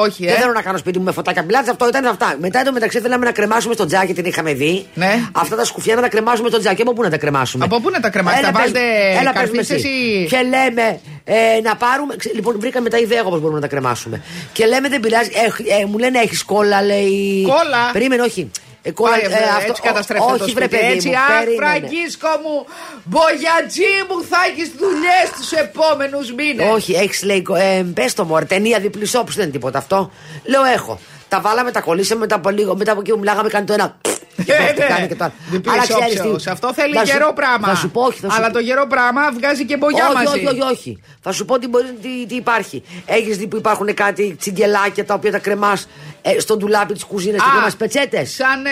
Όχι, 0.01 0.25
ε. 0.25 0.29
Δεν 0.31 0.37
θέλω 0.41 0.53
να 0.53 0.63
κάνω 0.63 0.79
σπίτι 0.79 0.99
μου 0.99 1.05
με 1.05 1.13
φωτάκια 1.13 1.45
πιλάτε. 1.45 1.71
Αυτό 1.71 1.89
ήταν 1.89 2.07
αυτά. 2.07 2.37
Μετά 2.41 2.63
το 2.63 2.73
μεταξύ 2.73 3.01
θέλαμε 3.01 3.25
να 3.25 3.33
κρεμάσουμε 3.33 3.75
στο 3.75 3.87
τζάκι, 3.87 4.13
την 4.15 4.25
είχαμε 4.25 4.53
δει. 4.53 4.87
Ναι. 4.95 5.15
Αυτά 5.33 5.57
τα 5.57 5.65
σκουφιά 5.65 5.95
να 5.95 6.01
τα 6.01 6.09
κρεμάσουμε 6.09 6.49
στο 6.49 6.59
τζάκι. 6.59 6.83
Από 6.83 6.93
πού 6.93 7.03
να 7.03 7.11
τα 7.11 7.17
κρεμάσουμε; 7.19 7.65
Από 7.65 7.81
πού 7.81 7.91
να 7.91 8.01
τα 8.01 8.11
κρεμάσετε, 8.11 8.43
Έλα, 8.47 8.53
τα 8.53 8.59
πες- 8.63 8.73
βάζετε 8.73 9.09
έλα, 9.11 9.17
πες 9.19 9.25
μου 9.27 9.33
καρφίτσες 9.33 9.77
εσύ. 9.77 9.89
ή- 9.89 10.27
Και 10.31 10.37
λέμε 10.37 11.01
ε, 11.25 11.61
να 11.63 11.77
πάρουμε. 11.77 12.17
ξε- 12.17 12.35
Λοιπόν, 12.35 12.57
βρήκαμε 12.61 12.89
τα 12.89 12.99
ιδέα 12.99 13.21
όπω 13.25 13.31
μπορούμε 13.39 13.55
να 13.55 13.61
τα 13.61 13.67
κρεμάσουμε. 13.69 14.23
Και 14.53 14.67
λέμε 14.67 14.89
δεν 14.89 15.01
πειράζει. 15.01 15.31
Ε, 15.35 15.81
ε, 15.83 15.85
μου 15.85 15.99
λένε 15.99 16.19
έχεις 16.19 16.43
κόλλα, 16.43 16.83
λέει. 16.83 17.43
Κόλλα; 17.47 17.91
Περίμενε, 17.93 18.23
όχι. 18.23 18.51
Ε, 18.83 18.91
κόλλα, 18.91 19.11
Πάει, 19.13 19.21
ε, 19.21 19.25
ε, 19.27 19.49
αυτό- 19.57 19.71
έτσι 19.71 19.83
καταστρέφεται 19.83 20.31
όχι, 20.33 20.39
το 20.39 20.45
βρε, 20.45 20.65
σπίτι. 20.65 20.69
παιδί 20.69 20.93
έτσι, 20.93 21.09
μου, 21.09 21.17
αχ, 21.19 21.39
περίμενε. 21.39 21.79
Φραγκίσκο 21.79 22.29
μου, 22.43 22.67
μπογιατζή 23.05 23.93
μου, 24.09 24.25
θα 24.31 24.37
έχεις 24.51 24.69
δουλειές 24.79 25.27
τους 25.37 25.53
επόμενους 25.53 26.33
μήνες. 26.33 26.71
Όχι, 26.73 26.93
έχεις 26.93 27.23
λέει. 27.23 27.47
Ε, 27.57 27.83
Πες 27.95 28.15
το 28.15 28.25
μωρέ, 28.25 28.45
ταινία 28.45 28.79
διπλής 28.81 29.15
όπους 29.15 29.35
δεν 29.35 29.43
είναι 29.45 29.53
τίποτα 29.53 29.79
αυτό. 29.79 30.11
Λέω 30.45 30.65
έχω. 30.65 31.01
Τα 31.29 31.41
βάλαμε, 31.41 31.71
τα 31.71 31.81
κολλήσαμε 31.81 32.21
μετά 32.21 32.35
από 32.35 32.51
λίγο. 32.51 32.77
Μετά 32.77 32.93
από 32.93 33.01
εκεί 33.01 33.11
που 33.13 33.19
μιλάγαμε, 33.19 33.49
κάνει 33.49 33.67
το 33.67 33.73
ένα. 33.73 33.97
Και 34.45 34.53
Ε, 34.53 34.57
πέφτει, 34.57 34.81
ναι. 34.81 34.87
κάνει 34.87 35.09
και 35.09 35.15
το 35.15 35.25
άλλο. 35.25 35.33
Διπλής 35.51 35.73
Αλλά 35.75 35.83
ξέρεις 35.83 36.19
όψεως. 36.21 36.43
τι, 36.43 36.51
Αυτό 36.51 36.75
θέλει 36.75 36.95
θα 36.95 37.05
σου- 37.05 37.13
γερό 37.13 37.33
πράγμα. 37.33 37.69
Θα 37.69 37.75
σου 37.75 37.91
πω, 37.91 38.01
όχι. 38.03 38.21
Θα 38.21 38.31
σου 38.31 38.37
Αλλά 38.37 38.47
πω- 38.47 38.53
το 38.53 38.59
γερό 38.59 38.87
πράγμα 38.87 39.33
βγάζει 39.33 39.65
και 39.65 39.77
μπογιά 39.77 40.05
όχι, 40.07 40.15
μαζί. 40.15 40.27
όχι, 40.37 40.47
όχι, 40.47 40.61
όχι. 40.73 41.03
Θα 41.21 41.33
σου 41.33 41.45
πω 41.45 41.59
τι, 41.59 41.69
μπορεί, 41.69 41.87
τι, 42.03 42.27
τι 42.27 42.35
υπάρχει. 42.35 42.83
Έχεις 43.07 43.37
δει 43.37 43.47
που 43.47 43.57
υπάρχουν 43.57 43.95
κάτι 43.95 44.37
τσιγκελάκια 44.39 45.05
τα 45.05 45.15
οποία 45.15 45.31
τα 45.31 45.39
κρεμάς 45.39 45.89
ε, 46.23 46.39
στο 46.41 46.57
ντουλάπι 46.57 46.93
της 46.93 47.05
κουζίνας 47.05 47.43
και 47.43 47.49
Α, 47.49 47.53
κρεμάς 47.53 47.77
πετσέτες; 47.77 48.35
Σαν 48.35 48.65
ε, 48.67 48.71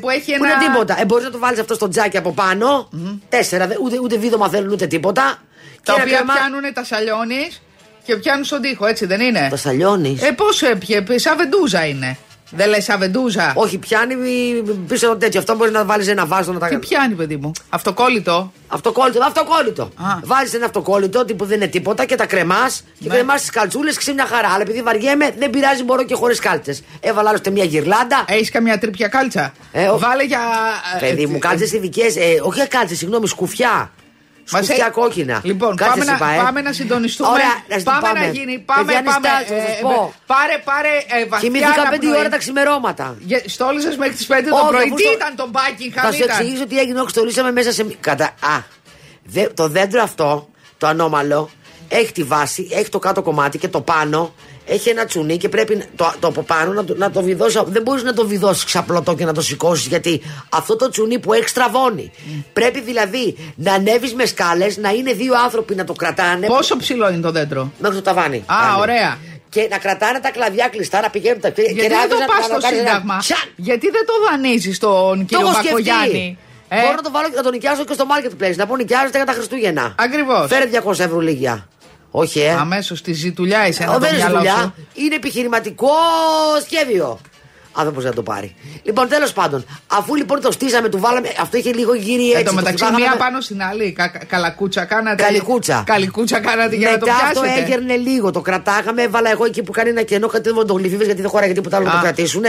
που 0.00 0.10
έχει 0.10 0.36
Που 0.36 0.44
ένα. 0.44 0.52
είναι 0.54 0.64
τίποτα. 0.72 1.00
Ε, 1.00 1.04
μπορείς 1.04 1.24
να 1.24 1.30
το 1.30 1.38
βάλεις 1.38 1.58
αυτό 1.60 1.74
στο 1.74 1.88
τζάκι 1.88 2.16
από 2.16 2.32
πάνω. 2.32 2.88
Τέσσερα, 3.28 3.66
δε- 3.66 3.76
ούτε, 3.82 3.98
ούτε 4.02 4.16
βίδωμα 4.18 4.48
θέλουν 4.48 4.70
ούτε 4.72 4.86
τίποτα. 4.86 5.22
Τα 5.22 5.92
Και 5.92 5.98
να 5.98 6.04
οποία 6.04 6.16
κρεμά- 6.16 6.34
πιάνουν 6.36 6.72
τα 6.74 6.84
σαλιώνεις 6.84 7.62
και 8.10 8.16
πιάνουν 8.16 8.44
στον 8.44 8.60
τοίχο, 8.60 8.86
έτσι 8.86 9.06
δεν 9.06 9.20
είναι; 9.20 9.46
Τα 9.50 9.56
σαλιώνεις. 9.56 10.22
Ε, 10.22 10.30
πώς 10.32 10.62
έπιε, 10.62 11.04
σαν 11.18 11.36
βεντούζα 11.36 11.86
είναι. 11.86 12.16
Δεν 12.52 12.68
λες 12.68 12.84
σαν 12.84 12.98
βεντούζα. 12.98 13.52
Όχι, 13.56 13.78
πιάνει 13.78 14.14
πίσω 14.88 15.08
από 15.08 15.16
τέτοιο. 15.16 15.40
Αυτό 15.40 15.56
μπορείς 15.56 15.72
να 15.72 15.84
βάλεις 15.84 16.08
ένα 16.08 16.26
βάζο 16.26 16.52
να 16.52 16.58
τα 16.58 16.68
Τι 16.68 16.76
πιάνει, 16.78 17.14
παιδί 17.14 17.36
μου; 17.36 17.50
Αυτοκόλλητο; 17.68 18.52
Αυτοκόλλητο, 18.68 19.24
αυτοκόλλητο. 19.24 19.82
Α. 19.82 20.18
Βάζεις 20.24 20.54
ένα 20.54 20.64
αυτοκόλλητο 20.64 21.24
που 21.36 21.44
δεν 21.44 21.56
είναι 21.56 21.66
τίποτα 21.66 22.04
και 22.04 22.14
τα 22.14 22.26
κρεμάς 22.26 22.84
και 22.98 23.08
Ναι. 23.08 23.14
κρεμάς 23.14 23.40
τις 23.40 23.50
καλτσούλες 23.50 23.96
και 23.96 24.02
σε 24.02 24.12
μια 24.12 24.26
χαρά. 24.26 24.48
Αλλά 24.48 24.62
επειδή 24.62 24.82
βαριέμαι, 24.82 25.30
δεν 25.38 25.50
πειράζει, 25.50 25.82
μπορώ 25.84 26.02
και 26.04 26.14
χωρίς 26.14 26.38
κάλτσες. 26.38 26.82
Έβαλα 27.00 27.28
άλλωστε 27.28 27.50
μια 27.50 27.64
γυρλάντα. 27.64 28.24
Έχεις 28.28 28.50
καμιά 28.50 28.78
τρίπια 28.78 29.08
κάλτσα; 29.08 29.52
Ε, 29.72 29.86
ο- 29.86 29.98
Βάλε 29.98 30.24
για. 30.24 30.40
Παιδί 31.00 31.22
ε, 31.22 31.26
μου, 31.26 31.34
ε, 31.36 31.38
κάλτσες 31.38 31.72
ειδικές. 31.72 32.16
Ε, 32.16 32.22
όχι 32.42 32.66
κάλτσες, 32.68 32.98
συγγνώμη, 32.98 33.28
σκουφιά. 33.28 33.90
Μας 34.52 34.64
Σκουφιά 34.64 34.86
έ- 34.86 34.90
κόκκινα. 34.92 35.40
Λοιπόν, 35.44 35.76
Κάτσε 35.76 35.90
πάμε 35.98 36.04
να, 36.04 36.14
είπα, 36.14 36.30
ε. 36.30 36.36
πάμε 36.44 36.60
να 36.60 36.72
συντονιστούμε. 36.72 37.28
Ωραία, 37.30 37.54
να 37.68 37.76
συ- 37.76 37.84
πάμε, 37.84 38.20
να 38.20 38.26
γίνει. 38.26 38.58
Πάμε, 38.58 38.84
Παιδιά, 38.84 39.02
πάμε. 39.02 39.28
νηστάζω, 39.28 39.60
θα 39.60 39.66
σας 39.68 39.78
ε, 39.78 39.80
πω. 39.82 40.14
πάρε, 40.26 40.58
πάρε 40.64 40.88
ε, 40.88 41.26
βαθιά 41.26 41.48
Κοιμήθηκα 41.48 41.80
αναπνοή. 41.80 42.12
5 42.12 42.18
ώρα 42.18 42.28
τα 42.28 42.38
ξημερώματα. 42.38 43.16
Στόλιζε 43.46 43.94
μέχρι 43.98 44.14
τις 44.14 44.26
5 44.26 44.50
το 44.50 44.56
Όχι, 44.56 44.68
πρωί. 44.68 44.84
αφού 44.84 44.94
Τι 44.94 45.02
στο- 45.02 45.12
ήταν 45.12 45.36
το 45.36 45.50
Buckingham, 45.52 46.00
Θα 46.02 46.12
σου 46.12 46.22
ήταν. 46.22 46.28
εξηγήσω 46.38 46.66
τι 46.66 46.78
έγινε. 46.78 47.00
Όχι, 47.00 47.10
στολίσαμε 47.10 47.52
μέσα 47.52 47.72
σε. 47.72 47.84
μη- 47.84 47.96
Κατά. 48.00 48.24
Α. 48.24 48.56
Δε, 49.24 49.46
το 49.54 49.68
δέντρο 49.68 50.02
αυτό, 50.02 50.48
το 50.78 50.86
ανώμαλο, 50.86 51.50
έχει 51.88 52.12
τη 52.12 52.22
βάση, 52.22 52.68
έχει 52.72 52.88
το 52.88 52.98
κάτω 52.98 53.22
κομμάτι 53.22 53.58
και 53.58 53.68
το 53.68 53.80
πάνω 53.80 54.34
έχει 54.72 54.88
ένα 54.88 55.04
τσουνί 55.04 55.36
και 55.36 55.48
πρέπει 55.48 55.76
να- 55.76 55.84
το, 55.96 56.12
το 56.20 56.26
από 56.26 56.42
πάνω 56.42 56.72
να 56.72 56.84
το, 56.84 56.94
να 56.96 57.10
το 57.10 57.22
βιδώσει. 57.22 57.60
Δεν 57.66 57.82
μπορείς 57.82 58.02
να 58.02 58.12
το 58.12 58.26
βιδώσεις 58.26 58.64
ξαπλωτό 58.64 59.14
και 59.14 59.24
να 59.24 59.32
το 59.32 59.40
σηκώσεις 59.40 59.86
γιατί 59.86 60.22
αυτό 60.48 60.76
το 60.76 60.88
τσουνί 60.88 61.18
που 61.18 61.32
έχεις 61.32 61.50
στραβώνει. 61.50 62.10
Πρέπει 62.52 62.80
δηλαδή 62.80 63.52
να 63.54 63.72
ανέβεις 63.72 64.14
με 64.14 64.24
σκάλες, 64.26 64.76
να 64.76 64.90
είναι 64.90 65.12
δύο 65.12 65.32
άνθρωποι 65.44 65.74
να 65.74 65.84
το 65.84 65.92
κρατάνε. 65.92 66.46
Πόσο 66.46 66.76
ψηλό 66.76 67.10
είναι 67.10 67.20
το 67.20 67.30
δέντρο; 67.30 67.72
Μέχρι 67.78 67.96
το 67.96 68.02
ταβάνι. 68.02 68.36
Α, 68.46 68.54
Πάλι. 68.68 68.80
ωραία. 68.80 69.18
Και 69.48 69.66
να 69.70 69.78
κρατάνε 69.78 70.18
τα 70.20 70.30
κλαδιά 70.30 70.68
κλειστά, 70.68 71.00
να 71.00 71.10
πηγαίνουν 71.10 71.40
τα 71.40 71.48
Γιατί 71.48 71.74
και 71.74 71.88
να 71.88 71.88
δεν 71.88 72.08
το 72.08 72.14
έβγαζαν- 72.14 72.26
πας 72.30 72.38
να- 72.38 72.44
στο 72.44 72.54
να 72.54 72.60
κάνεις 72.60 72.78
ένα 72.80 72.88
Σύνταγμα; 72.88 73.16
τσακ. 73.18 73.38
Γιατί 73.56 73.90
δεν 73.90 74.04
το 74.06 74.12
δανείζεις 74.30 74.76
στον 74.76 75.18
Το 75.18 75.24
κύριο 75.24 75.46
έχω 75.46 75.52
σκεφτεί. 75.54 75.70
Μπακογιάννη. 75.70 76.38
Ε, 76.68 76.80
Μπορώ 76.82 76.94
να 76.94 77.02
το 77.02 77.10
βάλω 77.10 77.28
και 77.28 77.36
να 77.36 77.42
το 77.42 77.50
νοικιάσω 77.50 77.84
και 77.84 77.92
στο 77.92 78.04
marketplace. 78.12 78.56
Να 78.56 78.66
πω 78.66 78.76
νοικιάζεται 78.76 79.16
για 79.16 79.26
τα 79.26 79.32
Χριστούγεννα. 79.32 79.94
Ακριβώς. 79.98 80.46
Φέρε 80.48 80.66
200 80.66 81.04
ευρώ 81.04 81.18
λίγια. 81.20 81.68
Όχι, 82.10 82.40
ε. 82.40 82.52
Αμέσως 82.52 82.98
στη 82.98 83.12
ζητουλιά 83.12 83.66
είσαι. 83.66 83.82
Ε, 83.82 83.98
δεν 83.98 84.14
είναι 84.14 84.72
Είναι 84.94 85.14
επιχειρηματικό 85.14 85.88
σχέδιο. 86.66 87.20
Αν 87.72 87.84
δεν 87.84 87.92
μπορεί 87.92 88.06
να 88.06 88.12
το 88.12 88.22
πάρει. 88.22 88.54
Λοιπόν, 88.82 89.08
τέλος 89.08 89.32
πάντων, 89.32 89.64
αφού 89.86 90.14
λοιπόν 90.14 90.40
το 90.40 90.50
στήσαμε, 90.52 90.88
του 90.88 90.98
βάλαμε. 90.98 91.28
Αυτό 91.40 91.56
είχε 91.56 91.72
λίγο 91.72 91.94
γύρι 91.94 92.24
έτσι. 92.26 92.36
Εν 92.38 92.44
τω 92.44 92.50
το 92.50 92.54
μεταξύ, 92.56 92.76
φυτάγαμε 92.76 92.98
μία 93.00 93.10
με- 93.10 93.16
πάνω 93.16 93.40
στην 93.40 93.62
άλλη. 93.62 93.92
Κα, 93.92 94.08
κα- 94.08 94.24
καλακούτσα 94.24 94.84
κάνατε. 94.84 95.22
Καλικούτσα. 95.22 95.82
Καλικούτσα 95.86 96.40
κάνατε 96.40 96.76
για 96.76 96.90
να 96.90 96.98
το 96.98 97.06
Μετά 97.06 97.18
αυτό 97.26 97.40
πιάσετε. 97.40 97.62
έγερνε 97.62 97.96
λίγο. 97.96 98.30
Το 98.30 98.40
κρατάγαμε, 98.40 99.02
έβαλα 99.02 99.30
εγώ 99.30 99.44
εκεί 99.44 99.62
που 99.62 99.72
κάνει 99.72 99.88
ένα 99.90 100.02
κενό 100.02 100.26
κάτι 100.26 100.50
βοντογλυφίβε 100.50 101.04
γιατί 101.04 101.20
δεν 101.20 101.30
χωράει 101.30 101.52
τίποτα 101.52 101.76
άλλο 101.76 101.86
να 101.86 101.92
το 101.92 101.98
κρατήσουν. 102.02 102.44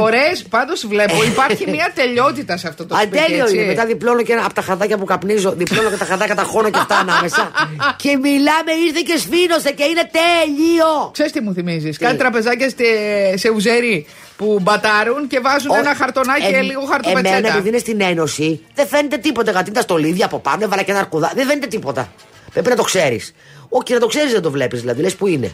Ωραίες, 0.00 0.42
πάντως 0.50 0.86
βλέπω. 0.86 1.22
Υπάρχει 1.22 1.70
μια 1.70 1.92
τελειότητα 2.00 2.56
σε 2.56 2.68
αυτό 2.68 2.86
το 2.86 2.96
σπίτι. 2.96 3.18
Ατέλειο 3.18 3.42
έτσι. 3.44 3.56
είναι. 3.56 3.66
Μετά 3.66 3.86
διπλώνω 3.86 4.22
και 4.22 4.32
ένα 4.32 4.44
από 4.44 4.54
τα 4.54 4.62
χαρτάκια 4.62 4.98
που 4.98 5.04
καπνίζω. 5.04 5.52
Διπλώνω 5.52 5.90
και 5.90 5.96
τα 5.96 6.04
χαρτάκια 6.04 6.34
τα 6.34 6.42
χώνω 6.42 6.70
και 6.70 6.78
αυτά 6.78 6.96
ανάμεσα. 6.98 7.50
και 8.02 8.16
μιλάμε, 8.16 8.72
ήρθε 8.86 9.00
και 9.06 9.16
σφήνωσε 9.18 9.70
και 9.72 9.82
είναι 9.84 10.10
τέλειο. 10.18 11.10
Ξέρεις 11.12 11.32
τι 11.32 11.40
μου 11.40 11.52
θυμίζεις. 11.52 11.98
Κάτι 11.98 12.16
τραπεζάκια 12.16 12.68
στε- 12.68 13.38
σε 13.38 13.48
ουζέρι 13.50 14.06
που 14.36 14.58
μπατάρουν 14.62 15.26
και 15.26 15.40
βάζουν 15.40 15.70
ένα 15.76 15.94
χαρτονάκι 15.94 16.40
και 16.46 16.56
Ε, 16.56 16.60
λίγο 16.60 16.80
Εμένα, 16.80 16.90
χαρτοπετσέτα. 16.92 17.48
επειδή 17.48 17.68
είναι 17.68 17.78
στην 17.78 18.00
Ένωση, 18.00 18.60
δεν 18.74 18.86
φαίνεται 18.86 19.16
τίποτα. 19.16 19.50
Γιατί 19.50 19.70
τα 19.70 19.80
στολίδια 19.80 20.24
από 20.26 20.38
πάνω, 20.38 20.64
έβαλα 20.64 20.82
και 20.82 20.90
ένα 20.90 21.00
αρκουδά. 21.00 21.32
Δεν 21.34 21.46
φαίνεται 21.46 21.66
τίποτα. 21.66 22.12
Πρέπει 22.52 22.68
να 22.68 22.76
το 22.76 22.82
ξέρεις. 22.82 23.34
Όχι, 23.68 23.84
και 23.84 23.94
να 23.94 24.00
το 24.00 24.06
ξέρεις 24.06 24.32
δεν 24.32 24.42
το 24.42 24.50
βλέπεις, 24.50 24.80
δηλαδή. 24.80 25.00
Λες 25.02 25.14
που 25.14 25.26
είναι. 25.26 25.52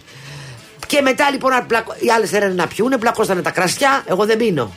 Και 0.86 1.00
μετά 1.00 1.30
λοιπόν 1.30 1.50
να 1.52 1.62
πλακω- 1.62 1.94
οι 1.98 2.10
άλλες 2.10 2.30
θέλανε 2.30 2.54
να 2.54 2.66
πιούνε, 2.66 2.96
πλακώσανε 2.98 3.42
τα 3.42 3.50
κρασιά. 3.50 4.02
Εγώ 4.06 4.24
δεν 4.26 4.36
πίνω. 4.36 4.72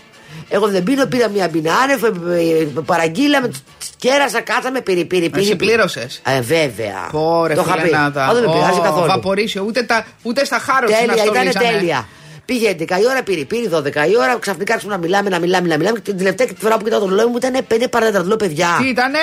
Εγώ 0.49 0.67
δεν 0.67 0.83
πίνω, 0.83 1.05
πήρα 1.05 1.27
μια 1.29 1.47
μπίνα 1.47 1.73
άνευ, 1.73 2.03
ε, 2.03 2.07
ε, 2.37 2.67
παραγγείλαμε, 2.85 3.47
τ- 3.47 3.53
τ- 3.53 3.85
κέρασα, 3.97 4.41
κάτσαμε, 4.41 4.81
πήρε, 4.81 5.03
πήρε, 5.03 5.29
πήρε. 5.29 5.41
Εσύ 5.41 5.55
πλήρωσες; 5.55 6.21
Ε, 6.25 6.41
βέβαια. 6.41 7.07
Πόρε, 7.11 7.53
το 7.53 7.61
είχα 7.65 7.73
πει. 7.75 7.81
φιλενάδα. 7.81 8.25
Α, 8.25 8.33
δεν 8.33 8.43
με 8.43 8.51
πειράζει 8.51 8.79
Ω, 8.79 8.81
καθόλου. 8.83 9.07
Βαπορίσιο, 9.07 9.63
ούτε, 9.67 9.83
τα, 9.83 10.05
ούτε 10.21 10.45
στα 10.45 10.59
χάρο 10.59 10.87
Τέλεια, 10.87 11.23
ήταν 11.23 11.63
τέλεια. 11.63 12.07
Πήγε 12.51 12.75
11 12.79 12.81
η 13.01 13.05
ώρα, 13.09 13.23
πήρε, 13.23 13.43
πήρε 13.43 13.69
12 13.77 13.83
η 14.09 14.17
ώρα, 14.17 14.37
ξαφνικά 14.39 14.73
άρχισαμε 14.73 14.95
να 14.95 15.01
μιλάμε, 15.01 15.29
να 15.29 15.39
μιλάμε, 15.39 15.67
να 15.67 15.77
μιλάμε. 15.77 15.99
Και 15.99 16.09
την 16.09 16.17
τελευταία 16.17 16.47
φορά 16.57 16.77
που 16.77 16.83
κοιτάω 16.83 16.99
το 16.99 17.07
ρολόι 17.07 17.25
μου 17.25 17.37
ήταν 17.37 17.53
5 17.73 17.85
παρατέταρτο. 17.89 18.27
Λέω 18.27 18.35
παιδιά. 18.37 18.67
Τι 18.81 18.87
ήτανε; 18.87 19.19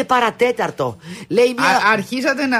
5 0.00 0.02
παρατέταρτο. 0.06 0.96
Λέει 1.28 1.54
μία. 1.58 1.66
Α, 1.68 1.92
αρχίσατε 1.92 2.46
να 2.46 2.58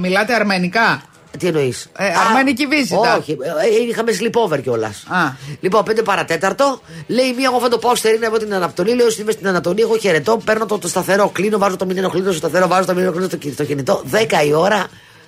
μιλάτε 0.00 0.34
αρμενικά; 0.34 1.02
Τι 1.38 1.46
εννοείς; 1.46 1.90
Ε, 1.98 2.04
αρμενική 2.28 2.66
βίζιτα. 2.66 3.16
Όχι, 3.16 3.32
ε, 3.32 3.82
είχαμε 3.88 4.12
sleepover 4.20 4.62
κιόλας. 4.62 5.04
Α. 5.08 5.32
Λοιπόν, 5.60 5.82
5 5.90 6.02
παρατέταρτο. 6.04 6.80
Λέει 7.06 7.32
μία, 7.36 7.48
εγώ 7.52 7.60
θα 7.60 7.68
το 7.68 7.78
πάω 7.78 7.94
στερίνα 7.94 8.26
από 8.26 8.38
την 8.38 8.54
Ανατολή. 8.54 8.94
Λέω 8.94 9.06
ότι 9.06 9.20
είμαι 9.20 9.32
στην 9.32 9.48
Ανατολή. 9.48 9.80
Εγώ 9.80 9.96
χαιρετώ, 9.98 10.36
παίρνω 10.44 10.66
το, 10.66 10.78
το 10.78 10.88
σταθερό, 10.88 11.28
κλείνω, 11.28 11.58
βάζω 11.58 11.76
το 11.76 11.86
μηνύο 11.86 12.08
κλείνω 12.10 12.30
στο 12.30 12.38
σταθερό, 12.38 12.66
βάζω 12.68 12.86
το 12.86 12.94
μηνύο 12.94 13.10
κλείνω 13.10 13.26
στο, 13.26 13.36
κι- 13.36 13.52
στο 13.52 13.64
κινητό. 13.64 14.02
10 14.10 14.16
η 14.46 14.52
ώρα, 14.52 14.86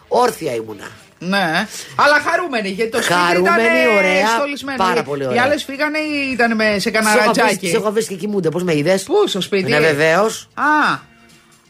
όρθια 0.09 0.55
ήμουνα. 0.55 0.87
Ναι. 1.29 1.67
Αλλά 1.95 2.21
χαρούμενοι 2.31 2.69
γιατί 2.69 2.91
το 2.91 3.03
σπίτι 3.03 3.19
Χαρούμενοι, 3.19 3.63
ήταν 3.63 3.97
ωραία, 3.97 4.27
στολισμένο. 4.37 4.79
πάρα 4.85 5.01
Οι- 5.01 5.03
πολύ 5.03 5.23
Οι 5.23 5.27
ωραία. 5.27 5.43
άλλες 5.43 5.65
φύγανε 5.65 5.99
ή 5.99 6.31
ήταν 6.33 6.55
με, 6.55 6.79
σε 6.79 6.91
κανένα 6.91 7.17
Τι 7.17 7.27
ρατζάκι. 7.27 7.67
έχω 7.67 7.91
βρει 7.93 8.07
και 8.07 8.15
κοιμούνται, 8.15 8.49
πώς 8.49 8.63
με 8.63 8.77
είδες; 8.77 9.03
Πού, 9.03 9.15
στο 9.27 9.41
σπίτι; 9.41 9.71
Ναι, 9.71 9.81
βεβαίως. 9.81 10.49
Α. 10.55 11.11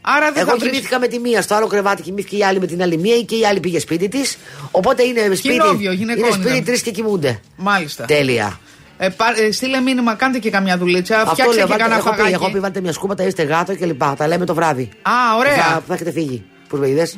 Άρα 0.05 0.33
δεν 0.33 0.43
Εγώ 0.43 0.51
θα 0.51 0.57
βρεις... 0.57 0.71
κοιμήθηκα 0.71 0.99
με 0.99 1.07
τη 1.07 1.19
μία, 1.19 1.43
στο 1.43 1.55
άλλο 1.55 1.67
κρεβάτι 1.67 2.03
κοιμήθηκε 2.03 2.37
η 2.37 2.45
άλλη 2.45 2.61
με 2.61 2.67
την 2.67 2.83
άλλη 2.83 2.97
μία 2.99 3.21
και 3.23 3.37
η 3.37 3.47
άλλη 3.47 3.61
πήγε 3.61 3.79
σπίτι 3.79 4.09
της. 4.09 4.38
Οπότε 4.71 5.03
είναι 5.03 5.21
σπίτι. 5.21 5.41
Κοινόβιο, 5.49 5.93
γυναικών 5.93 6.25
είναι 6.25 6.33
σπίτι 6.35 6.49
ήταν. 6.53 6.65
τρεις 6.65 6.83
και 6.83 6.91
κοιμούνται. 6.91 7.41
Μάλιστα. 7.57 8.05
Τέλεια. 8.05 8.61
Ε, 8.99 9.09
πά- 9.09 9.38
ε, 9.38 9.53
στείλε 9.53 9.81
μήνυμα, 9.81 10.15
κάντε 10.15 10.38
και 10.38 10.51
καμιά 10.51 10.79
δουλίτσα. 10.79 11.17
Αυτό 11.21 11.31
Φτιάξτε 11.31 11.57
λέω. 11.57 11.65
και 11.67 11.71
βάλτε- 11.71 11.81
κανένα 11.88 12.01
έχω 12.01 12.11
πει, 12.11 12.17
φαγάκι. 12.17 12.35
έχω 12.35 12.51
πει, 12.51 12.59
βάλτε 12.61 12.81
μια 12.81 12.93
σκούπα, 12.93 13.15
τα 13.15 13.25
είστε 13.25 13.43
γάτο 13.43 13.75
και 13.75 13.87
λοιπά. 13.87 14.15
Τα 14.19 14.27
λέμε 14.29 14.45
το 14.45 14.55
βράδυ. 14.55 14.88
Α, 15.03 15.12
ωραία. 15.38 15.55
Θα, 15.57 15.83
θα 15.88 15.95
έχετε 15.95 16.11
φύγει. 16.12 16.45
Πώ 16.73 16.79
με 16.79 16.89
είδε. 16.89 17.11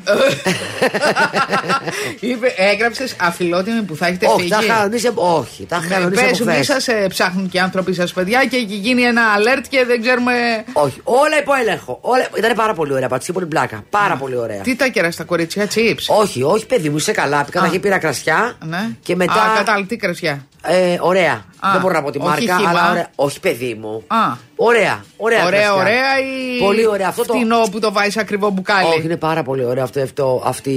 Είπε, 2.20 2.54
έγραψες 2.56 3.16
αφιλότιμη 3.20 3.82
που 3.82 3.96
θα 3.96 4.06
έχετε 4.06 4.26
όχι, 4.26 4.36
φύγει. 4.36 4.48
τα 4.48 4.58
είχα 4.62 4.74
κανονίσει. 4.74 5.12
Όχι, 5.14 5.66
τα 5.66 5.80
είχα 5.80 5.94
κανονίσει. 5.94 6.20
Πες 6.22 6.28
από 6.28 6.36
σου, 6.36 6.44
μη 6.44 6.64
χθες. 6.64 6.84
σα 6.84 7.08
ψάχνουν 7.08 7.48
και 7.48 7.56
οι 7.56 7.60
άνθρωποι 7.60 7.94
σας, 7.94 8.12
παιδιά, 8.12 8.44
και 8.44 8.56
έχει 8.56 8.74
γίνει 8.74 9.02
ένα 9.02 9.22
alert 9.36 9.64
και 9.68 9.84
δεν 9.84 10.00
ξέρουμε. 10.00 10.32
Όχι, 10.72 11.00
όλα 11.04 11.38
υπό 11.40 11.54
έλεγχο. 11.54 11.98
Όλα... 12.00 12.28
Ήταν 12.36 12.54
πάρα 12.54 12.74
πολύ 12.74 12.92
ωραία. 12.92 13.08
Πατσί, 13.08 13.32
πολύ 13.32 13.46
πλάκα. 13.46 13.84
Πάρα 13.90 14.16
πολύ 14.16 14.36
ωραία. 14.36 14.60
Τι 14.60 14.76
τα 14.76 14.86
κέρα 14.86 15.10
στα 15.10 15.24
κορίτσια, 15.24 15.68
chips; 15.74 16.04
Όχι, 16.06 16.42
όχι, 16.42 16.66
παιδί 16.66 16.88
μου, 16.88 16.96
είσαι 16.96 17.12
καλά. 17.12 17.46
Καταρχήν 17.50 17.80
πήρα 17.80 17.98
κρασιά. 17.98 18.56
Ναι. 18.64 18.88
Και 19.02 19.16
μετά. 19.16 19.42
Α, 19.42 19.56
κατάλαβα, 19.56 19.86
τι 19.86 19.96
κρασιά; 19.96 20.46
Ε, 20.66 20.96
ωραία. 21.00 21.32
Α, 21.60 21.70
Δεν 21.72 21.80
μπορώ 21.80 21.94
να 21.94 22.02
πω 22.02 22.10
τη 22.10 22.18
όχι 22.18 22.26
μάρκα, 22.28 22.56
χύμα. 22.56 22.68
αλλά 22.70 22.90
ωραία. 22.90 23.08
Όχι, 23.14 23.40
παιδί 23.40 23.74
μου. 23.74 24.04
Α. 24.06 24.16
Ωραία, 24.56 25.04
ωραία. 25.16 25.44
Ωραία, 25.46 25.48
κρασιά. 25.48 25.74
ωραία 25.74 26.18
ή. 26.18 26.58
Πολύ 26.58 26.86
ωραία. 26.86 27.08
Αυτό 27.08 27.24
το. 27.24 27.32
Φτηνό 27.34 27.60
που 27.70 27.78
το 27.78 27.92
βάζεις 27.92 28.16
ακριβό 28.16 28.50
μπουκάλι. 28.50 28.88
Όχι, 28.88 29.02
είναι 29.04 29.16
πάρα 29.16 29.42
πολύ 29.42 29.64
ωραίο 29.64 29.82
αυτό, 29.84 30.00
αυτό 30.00 30.42
αυτή 30.44 30.70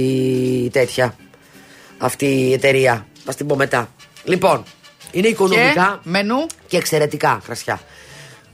η 0.64 0.70
τέτοια. 0.70 1.14
Αυτή 1.98 2.26
η 2.26 2.52
εταιρεία. 2.52 3.06
Θα 3.24 3.34
την 3.34 3.46
πω 3.46 3.56
μετά. 3.56 3.88
Λοιπόν, 4.24 4.62
είναι 5.10 5.26
Και 5.26 5.32
οικονομικά 5.32 6.00
μενού. 6.02 6.46
και 6.66 6.76
εξαιρετικά 6.76 7.40
κρασιά. 7.44 7.80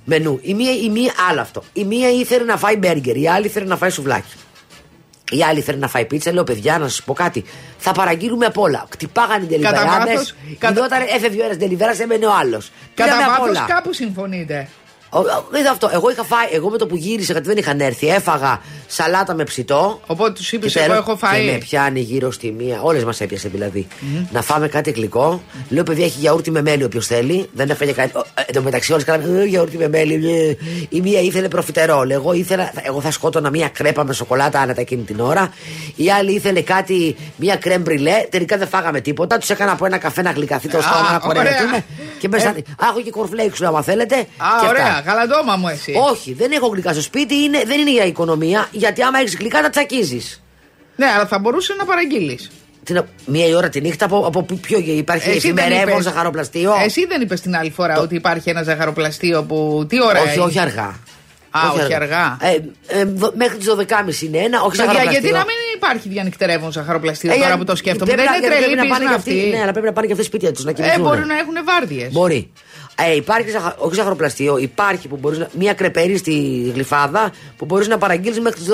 Μενού. 0.05 0.38
Η 0.42 0.55
μία, 0.55 0.73
η 0.73 0.88
μία, 0.88 1.12
άλλο 1.31 1.40
αυτό. 1.40 1.62
Η 1.73 1.85
μία 1.85 2.11
ήθελε 2.11 2.44
να 2.44 2.57
φάει 2.57 2.77
μπέργκερ, 2.77 3.16
η 3.16 3.29
άλλη 3.29 3.47
ήθελε 3.47 3.66
να 3.66 3.77
φάει 3.77 3.90
σουβλάκι. 3.90 4.33
Η 5.37 5.42
άλλη 5.42 5.59
ήθελε 5.59 5.79
να 5.79 5.88
φάει 5.88 6.05
πίτσα. 6.05 6.33
Λέω, 6.33 6.44
παιδιά, 6.44 6.79
να 6.79 6.88
σας 6.88 7.03
πω 7.03 7.12
κάτι. 7.12 7.44
Θα 7.79 7.92
παραγγείλουμε 7.92 8.47
απ' 8.47 8.59
όλα. 8.59 8.87
Κτυπάγανε 8.88 9.44
οι 9.44 9.59
Κατά 9.59 9.70
τελειβεράδε. 9.73 10.12
βάθος, 10.12 10.35
κατα- 10.59 10.75
Γινόταν, 10.75 11.01
έφευγε 11.16 11.42
ο 11.42 11.44
ένας 11.44 11.57
τελειβέρα, 11.57 11.94
έμενε 12.01 12.27
ο 12.27 12.33
άλλος. 12.40 12.70
Κατά 12.94 13.16
απ' 13.16 13.29
βάθος 13.29 13.49
όλα. 13.49 13.64
κάπου 13.68 13.92
συμφωνείτε. 13.92 14.68
Ο- 15.14 15.18
ο- 15.18 15.57
Είδα 15.59 15.70
αυτό. 15.70 15.90
Εγώ 15.92 16.11
είχα 16.11 16.24
φάει, 16.24 16.46
εγώ 16.53 16.68
με 16.70 16.79
το 16.79 16.87
που 16.87 16.96
γύρισα, 16.96 17.33
γιατί 17.33 17.48
δεν 17.48 17.57
είχαν 17.57 17.81
έρθει, 17.81 18.09
έφαγα 18.09 18.61
σαλάτα 18.87 19.35
με 19.35 19.44
ψητό. 19.44 20.00
Οπότε 20.07 20.33
τους 20.33 20.53
είπες: 20.53 20.72
Και 20.72 20.79
Εγώ 20.79 20.88
τέλος- 20.88 21.07
έχω 21.09 21.16
φάει. 21.16 21.44
Και 21.46 21.50
με 21.53 21.59
πιάνει 21.59 22.00
γύρω 22.00 22.31
στη 22.31 22.50
μία. 22.59 22.79
Όλες 22.83 23.05
μας 23.05 23.20
έπιασε 23.20 23.48
δηλαδή. 23.48 23.87
Να 24.33 24.42
φάμε 24.42 24.68
κάτι 24.68 24.90
γλυκό. 24.90 25.42
Λέω, 25.68 25.83
παιδιά, 25.83 26.05
έχει 26.05 26.18
γιαούρτι 26.18 26.50
με 26.50 26.62
μέλι 26.62 26.85
όποιος 26.85 27.07
θέλει. 27.07 27.48
Δεν 27.53 27.70
έφεγε 27.70 27.92
κάτι. 27.92 28.16
Ω, 28.16 28.24
ε, 28.35 28.42
Εν 28.46 28.55
τω 28.55 28.62
μεταξύ, 28.62 28.92
όλες 28.92 29.05
κάναμε 29.05 29.40
«Ε, 29.40 29.44
γιαούρτι 29.44 29.77
με 29.77 29.88
μέλι. 29.88 30.31
ε». 30.48 30.57
Η 30.88 31.00
μία 31.00 31.20
ήθελε 31.20 31.48
προφιτερόλ. 31.48 32.11
Εγώ, 32.11 32.33
ήθελα, 32.33 32.72
εγώ 32.83 33.00
θα 33.00 33.11
σκότωνα 33.11 33.50
μία 33.50 33.68
κρέπα 33.68 34.05
με 34.05 34.12
σοκολάτα 34.12 34.61
άνετα 34.61 34.81
εκείνη 34.81 35.03
την 35.03 35.20
ώρα. 35.20 35.53
Η 35.96 36.11
άλλη 36.11 36.33
ήθελε 36.35 36.61
κάτι, 36.61 37.16
μία 37.37 37.57
κρέμ 37.57 37.83
μπριλέ. 37.83 38.27
Τελικά 38.31 38.57
δεν 38.57 38.68
φάγαμε 38.68 39.00
τίποτα. 39.00 39.38
Τους 39.38 39.50
έκανα 39.50 39.72
από 39.72 39.87
ένα 39.87 39.98
καφέ 39.98 40.22
να 40.22 40.31
γλυκαθεί 40.31 40.68
το 40.68 40.79
Α, 40.79 40.81
στόμα 40.81 41.00
να 41.00 41.20
ωραία. 41.29 41.42
κορεατούμε. 41.42 41.85
Και 42.18 42.29
μέσα. 42.29 42.48
Ε. 42.48 42.50
Α, 42.50 42.87
έχω 42.90 43.00
και 43.00 43.11
κορφλέξ, 43.11 43.62
άμα 43.62 43.83
θέλετε. 43.83 44.14
Α, 44.16 44.24
και 44.61 44.66
ωραία. 44.68 45.03
Αυτά. 45.07 45.12
Γαλαντόμα 45.12 45.57
μου 45.57 45.69
εσύ. 45.69 45.93
Όχι, 46.11 46.33
δεν 46.33 46.53
έχω 46.53 46.67
γλυκά 46.67 46.93
στο 46.93 47.03
σπίτι. 47.03 47.35
Είναι, 47.35 47.62
δεν 47.67 47.81
είναι 47.81 47.90
για 47.90 48.05
οικονομία. 48.05 48.69
Γιατί 48.71 49.03
άμα 49.03 49.19
έχεις 49.19 49.37
γλυκά, 49.37 49.62
τα 49.62 49.71
τσακίζεις. 49.71 50.43
Ναι, 50.97 51.07
αλλά 51.07 51.27
θα 51.27 51.38
μπορούσε 51.38 51.75
να 51.79 51.85
παραγγείλεις. 51.85 52.51
Μία 53.27 53.47
η 53.47 53.55
ώρα 53.55 53.69
τη 53.69 53.81
νύχτα 53.81 54.05
από, 54.05 54.19
από 54.27 54.43
πού- 54.43 54.61
ποιο 54.61 54.79
υπάρχει 54.87 55.31
εφημερεύον 55.31 56.03
ζαχαροπλαστείο. 56.03 56.73
Εσύ 56.85 57.07
δεν 57.07 57.21
είπες 57.21 57.40
την 57.40 57.57
άλλη 57.57 57.71
φορά 57.71 57.99
ότι 58.01 58.14
υπάρχει 58.14 58.51
ένα 58.51 58.62
ζαχαροπλαστείο 58.62 59.43
που. 59.43 59.87
Τι 59.88 60.03
ώρα 60.03 60.21
όχι, 60.23 60.35
είναι; 60.35 60.43
όχι 60.45 60.59
αργά. 60.59 60.99
Α, 61.51 61.61
όχι 61.83 61.95
αργά. 61.95 62.37
Ε, 62.40 62.57
ε, 63.01 63.05
δο- 63.05 63.33
μέχρι 63.37 63.57
τις 63.57 63.67
12.30 63.67 64.23
είναι 64.23 64.38
ένα, 64.38 64.61
όχι 64.62 64.71
Παιδιά, 64.71 64.85
ζαχαροπλαστείο. 64.85 65.11
γιατί 65.11 65.31
να 65.31 65.38
μην 65.38 65.57
υπάρχει 65.77 66.09
διανυκτερεύον 66.09 66.73
ζαχαροπλαστείο 66.73 67.31
Ε, 67.33 67.35
τώρα 67.35 67.47
για- 67.47 67.57
που 67.59 67.64
το 67.64 67.77
σκέφτομαι; 67.77 68.12
πρέπει 68.12 68.21
Δεν 68.23 68.31
να- 68.31 68.37
είναι 68.37 68.47
γιατί 68.47 68.61
τρελή 68.62 68.77
πρέπει 68.77 68.88
να 68.88 68.95
πάνε 68.95 69.05
και 69.05 69.14
πίσνα 69.14 69.33
αυτοί- 69.33 69.38
αυτή. 69.47 69.57
Ναι, 69.57 69.62
αλλά 69.62 69.73
πρέπει 69.73 69.87
να 69.87 69.93
πάνε 69.93 70.07
και 70.07 70.12
αυτοί 70.12 70.25
σπίτια 70.25 70.53
τους 70.53 70.64
να 70.64 70.71
Ε, 70.71 70.73
κοιμηθούν. 70.73 71.03
μπορεί 71.03 71.25
να 71.25 71.38
έχουν 71.38 71.55
βάρδιες. 71.64 72.12
Μπορεί. 72.12 72.53
Ε, 72.96 73.14
υπάρχει 73.14 73.50
ζαχα... 73.50 73.74
όχι 73.78 73.94
ζαχαροπλαστείο, 73.94 74.57
υπάρχει 74.59 75.09
που 75.09 75.16
μπορείς 75.16 75.38
να... 75.38 75.48
μια 75.59 75.72
κρεπερή 75.74 76.16
στη 76.16 76.33
γλυφάδα 76.74 77.30
που 77.57 77.64
μπορείς 77.64 77.88
να 77.88 77.98
παραγγείλεις 77.98 78.40
μέχρι 78.40 78.61
τις 78.61 78.68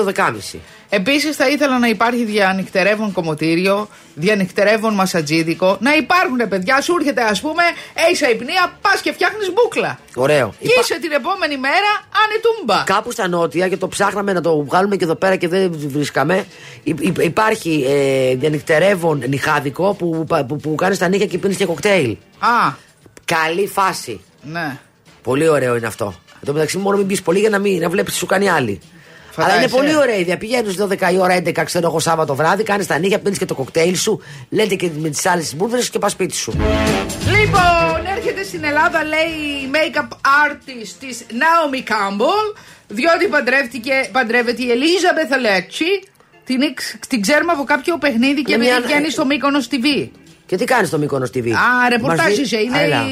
12.30. 0.53 0.59
Επίσης, 0.89 1.35
θα 1.35 1.49
ήθελα 1.49 1.79
να 1.79 1.87
υπάρχει 1.87 2.23
διανυκτερεύον 2.25 3.11
κομμωτήριο, 3.11 3.87
διανυκτερεύον 4.15 4.93
μασατζίδικο. 4.93 5.77
Να 5.79 5.93
υπάρχουν 5.95 6.47
παιδιά, 6.49 6.81
σου 6.81 6.95
έρχεται 6.99 7.21
ας 7.21 7.41
πούμε, 7.41 7.63
έχει 8.09 8.25
αϊπνία, 8.25 8.77
πας 8.81 9.01
και 9.01 9.11
φτιάχνεις 9.13 9.51
μπούκλα. 9.53 9.99
Ωραίο. 10.15 10.53
Και 10.59 10.67
Υπά- 10.67 10.81
είσαι 10.83 10.99
την 10.99 11.11
επόμενη 11.11 11.57
μέρα 11.57 11.91
ανετούμπα. 12.25 12.83
Κάπου 12.83 13.11
στα 13.11 13.27
νότια 13.27 13.67
και 13.69 13.77
το 13.77 13.87
ψάχναμε 13.87 14.33
να 14.33 14.41
το 14.41 14.63
βγάλουμε 14.63 14.95
και 14.95 15.03
εδώ 15.03 15.15
πέρα 15.15 15.35
και 15.35 15.47
δεν 15.47 15.71
βρίσκαμε. 15.87 16.45
Υ- 16.83 16.99
υ- 17.05 17.23
υπάρχει 17.23 17.85
ε, 17.87 18.35
διανυκτερεύον 18.35 19.23
νυχάδικο 19.27 19.93
που, 19.93 20.25
που, 20.27 20.45
που, 20.45 20.55
που 20.55 20.75
κάνεις 20.75 20.97
τα 20.97 21.07
νύχια 21.07 21.25
και 21.25 21.37
πίνεις 21.37 21.57
και 21.57 21.65
κοκτέιλ. 21.65 22.17
Α, 22.39 22.73
Καλή 23.45 23.67
φάση. 23.67 24.21
ναι. 24.43 24.77
Πολύ 25.23 25.47
ωραίο 25.47 25.75
είναι 25.75 25.87
αυτό. 25.87 26.05
Εν 26.33 26.45
τω 26.45 26.53
μεταξύ, 26.53 26.77
μόνο 26.77 26.97
μην 26.97 27.07
πεις 27.07 27.21
πολύ 27.21 27.39
για 27.39 27.49
να, 27.49 27.59
μην, 27.59 27.81
να 27.81 27.89
βλέπεις 27.89 28.11
τι 28.13 28.19
σου 28.19 28.25
κάνει 28.25 28.49
άλλη. 28.49 28.79
Φαντάζεσαι. 29.31 29.57
Αλλά 29.59 29.67
είναι 29.67 29.77
πολύ 29.81 29.95
ωραία 29.97 30.15
ιδέα. 30.15 30.37
Πηγαίνεις 30.37 30.75
12 30.81 31.11
η 31.13 31.17
ώρα, 31.19 31.35
11 31.37 31.63
ξέρω 31.65 31.87
εγώ 31.87 31.99
Σάββατο 31.99 32.35
βράδυ, 32.35 32.63
κάνεις 32.63 32.87
τα 32.87 32.97
νύχια, 32.97 33.19
πίνεις 33.19 33.37
και 33.37 33.45
το 33.45 33.55
κοκτέιλ 33.55 33.95
σου, 33.95 34.21
λέτε 34.49 34.75
και 34.75 34.89
με 34.97 35.09
τις 35.09 35.25
άλλες 35.25 35.55
μπουρδες 35.55 35.89
και 35.89 35.99
πας 35.99 36.11
σπίτι 36.11 36.35
σου. 36.35 36.51
Λοιπόν, 37.39 38.05
έρχεται 38.17 38.43
στην 38.43 38.63
Ελλάδα, 38.63 39.03
λέει 39.03 39.31
η 39.63 39.69
make-up 39.73 40.07
artist 40.47 40.91
της 40.99 41.25
Naomi 41.29 41.89
Campbell, 41.91 42.55
διότι 42.87 43.27
παντρεύτηκε, 43.27 44.09
παντρεύεται 44.11 44.63
η 44.63 44.71
Ελίζα 44.71 45.11
Μπεθαλέτσι. 45.15 45.85
Την, 46.45 46.61
εξ- 46.61 46.97
την 47.07 47.21
ξέρουμε 47.21 47.51
από 47.51 47.63
κάποιο 47.63 47.97
παιχνίδι 47.97 48.41
και 48.41 48.53
Είναι 48.53 48.63
επειδή 48.65 48.79
μια- 48.79 48.87
βγαίνει 48.87 49.09
στο 49.11 49.25
Μύκονος 49.25 49.67
TV. 49.71 50.09
Και 50.51 50.57
τι 50.57 50.65
κάνεις 50.65 50.87
στο 50.87 50.97
Μύκονος 50.97 51.29
TV. 51.29 51.49
Α, 51.51 51.89
ρεπορτάζ 51.89 52.25
Μας 52.25 52.35
δει- 52.35 52.45
είσαι, 52.45 52.57
είναι 52.57 52.81
Έλα. 52.81 53.05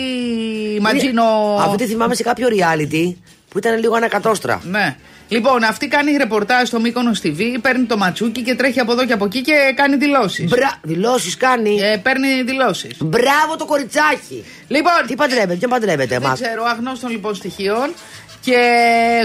η 0.75 0.79
Ματζίνο. 0.79 1.11
Είναι- 1.53 1.63
Αυτή 1.63 1.77
τη 1.77 1.85
θυμάμαι 1.85 2.15
σε 2.15 2.23
κάποιο 2.23 2.47
reality 2.51 3.13
που 3.49 3.57
ήταν 3.57 3.79
λίγο 3.79 3.95
ανακατόστρα. 3.95 4.61
Ναι. 4.63 4.95
Λοιπόν, 5.27 5.63
αυτή 5.63 5.87
κάνει 5.87 6.11
ρεπορτάζ 6.17 6.67
στο 6.67 6.79
Μύκονος 6.79 7.19
TV, 7.23 7.41
παίρνει 7.61 7.85
το 7.85 7.97
ματσούκι 7.97 8.41
και 8.41 8.55
τρέχει 8.55 8.79
από 8.79 8.91
εδώ 8.91 9.05
και 9.05 9.13
από 9.13 9.25
εκεί 9.25 9.41
και 9.41 9.53
κάνει 9.75 9.95
δηλώσεις. 9.95 10.49
Μπρα... 10.49 10.71
Δηλώσεις 10.81 11.37
κάνει. 11.37 11.79
Ε, 11.81 11.97
παίρνει 11.97 12.41
δηλώσεις. 12.43 12.97
Μπράβο 12.99 13.55
το 13.57 13.65
κοριτσάκι. 13.65 14.43
Λοιπόν, 14.67 14.93
Τι 15.07 15.15
παντρεύεται, 15.15 15.55
ποιον 15.55 15.69
παντρεύεται, 15.69 16.19
Δεν 16.19 16.21
μα. 16.27 16.33
ξέρω, 16.33 16.63
αγνώστων 16.63 17.11
λοιπόν 17.11 17.35
στοιχείων. 17.35 17.93
Και 18.41 18.57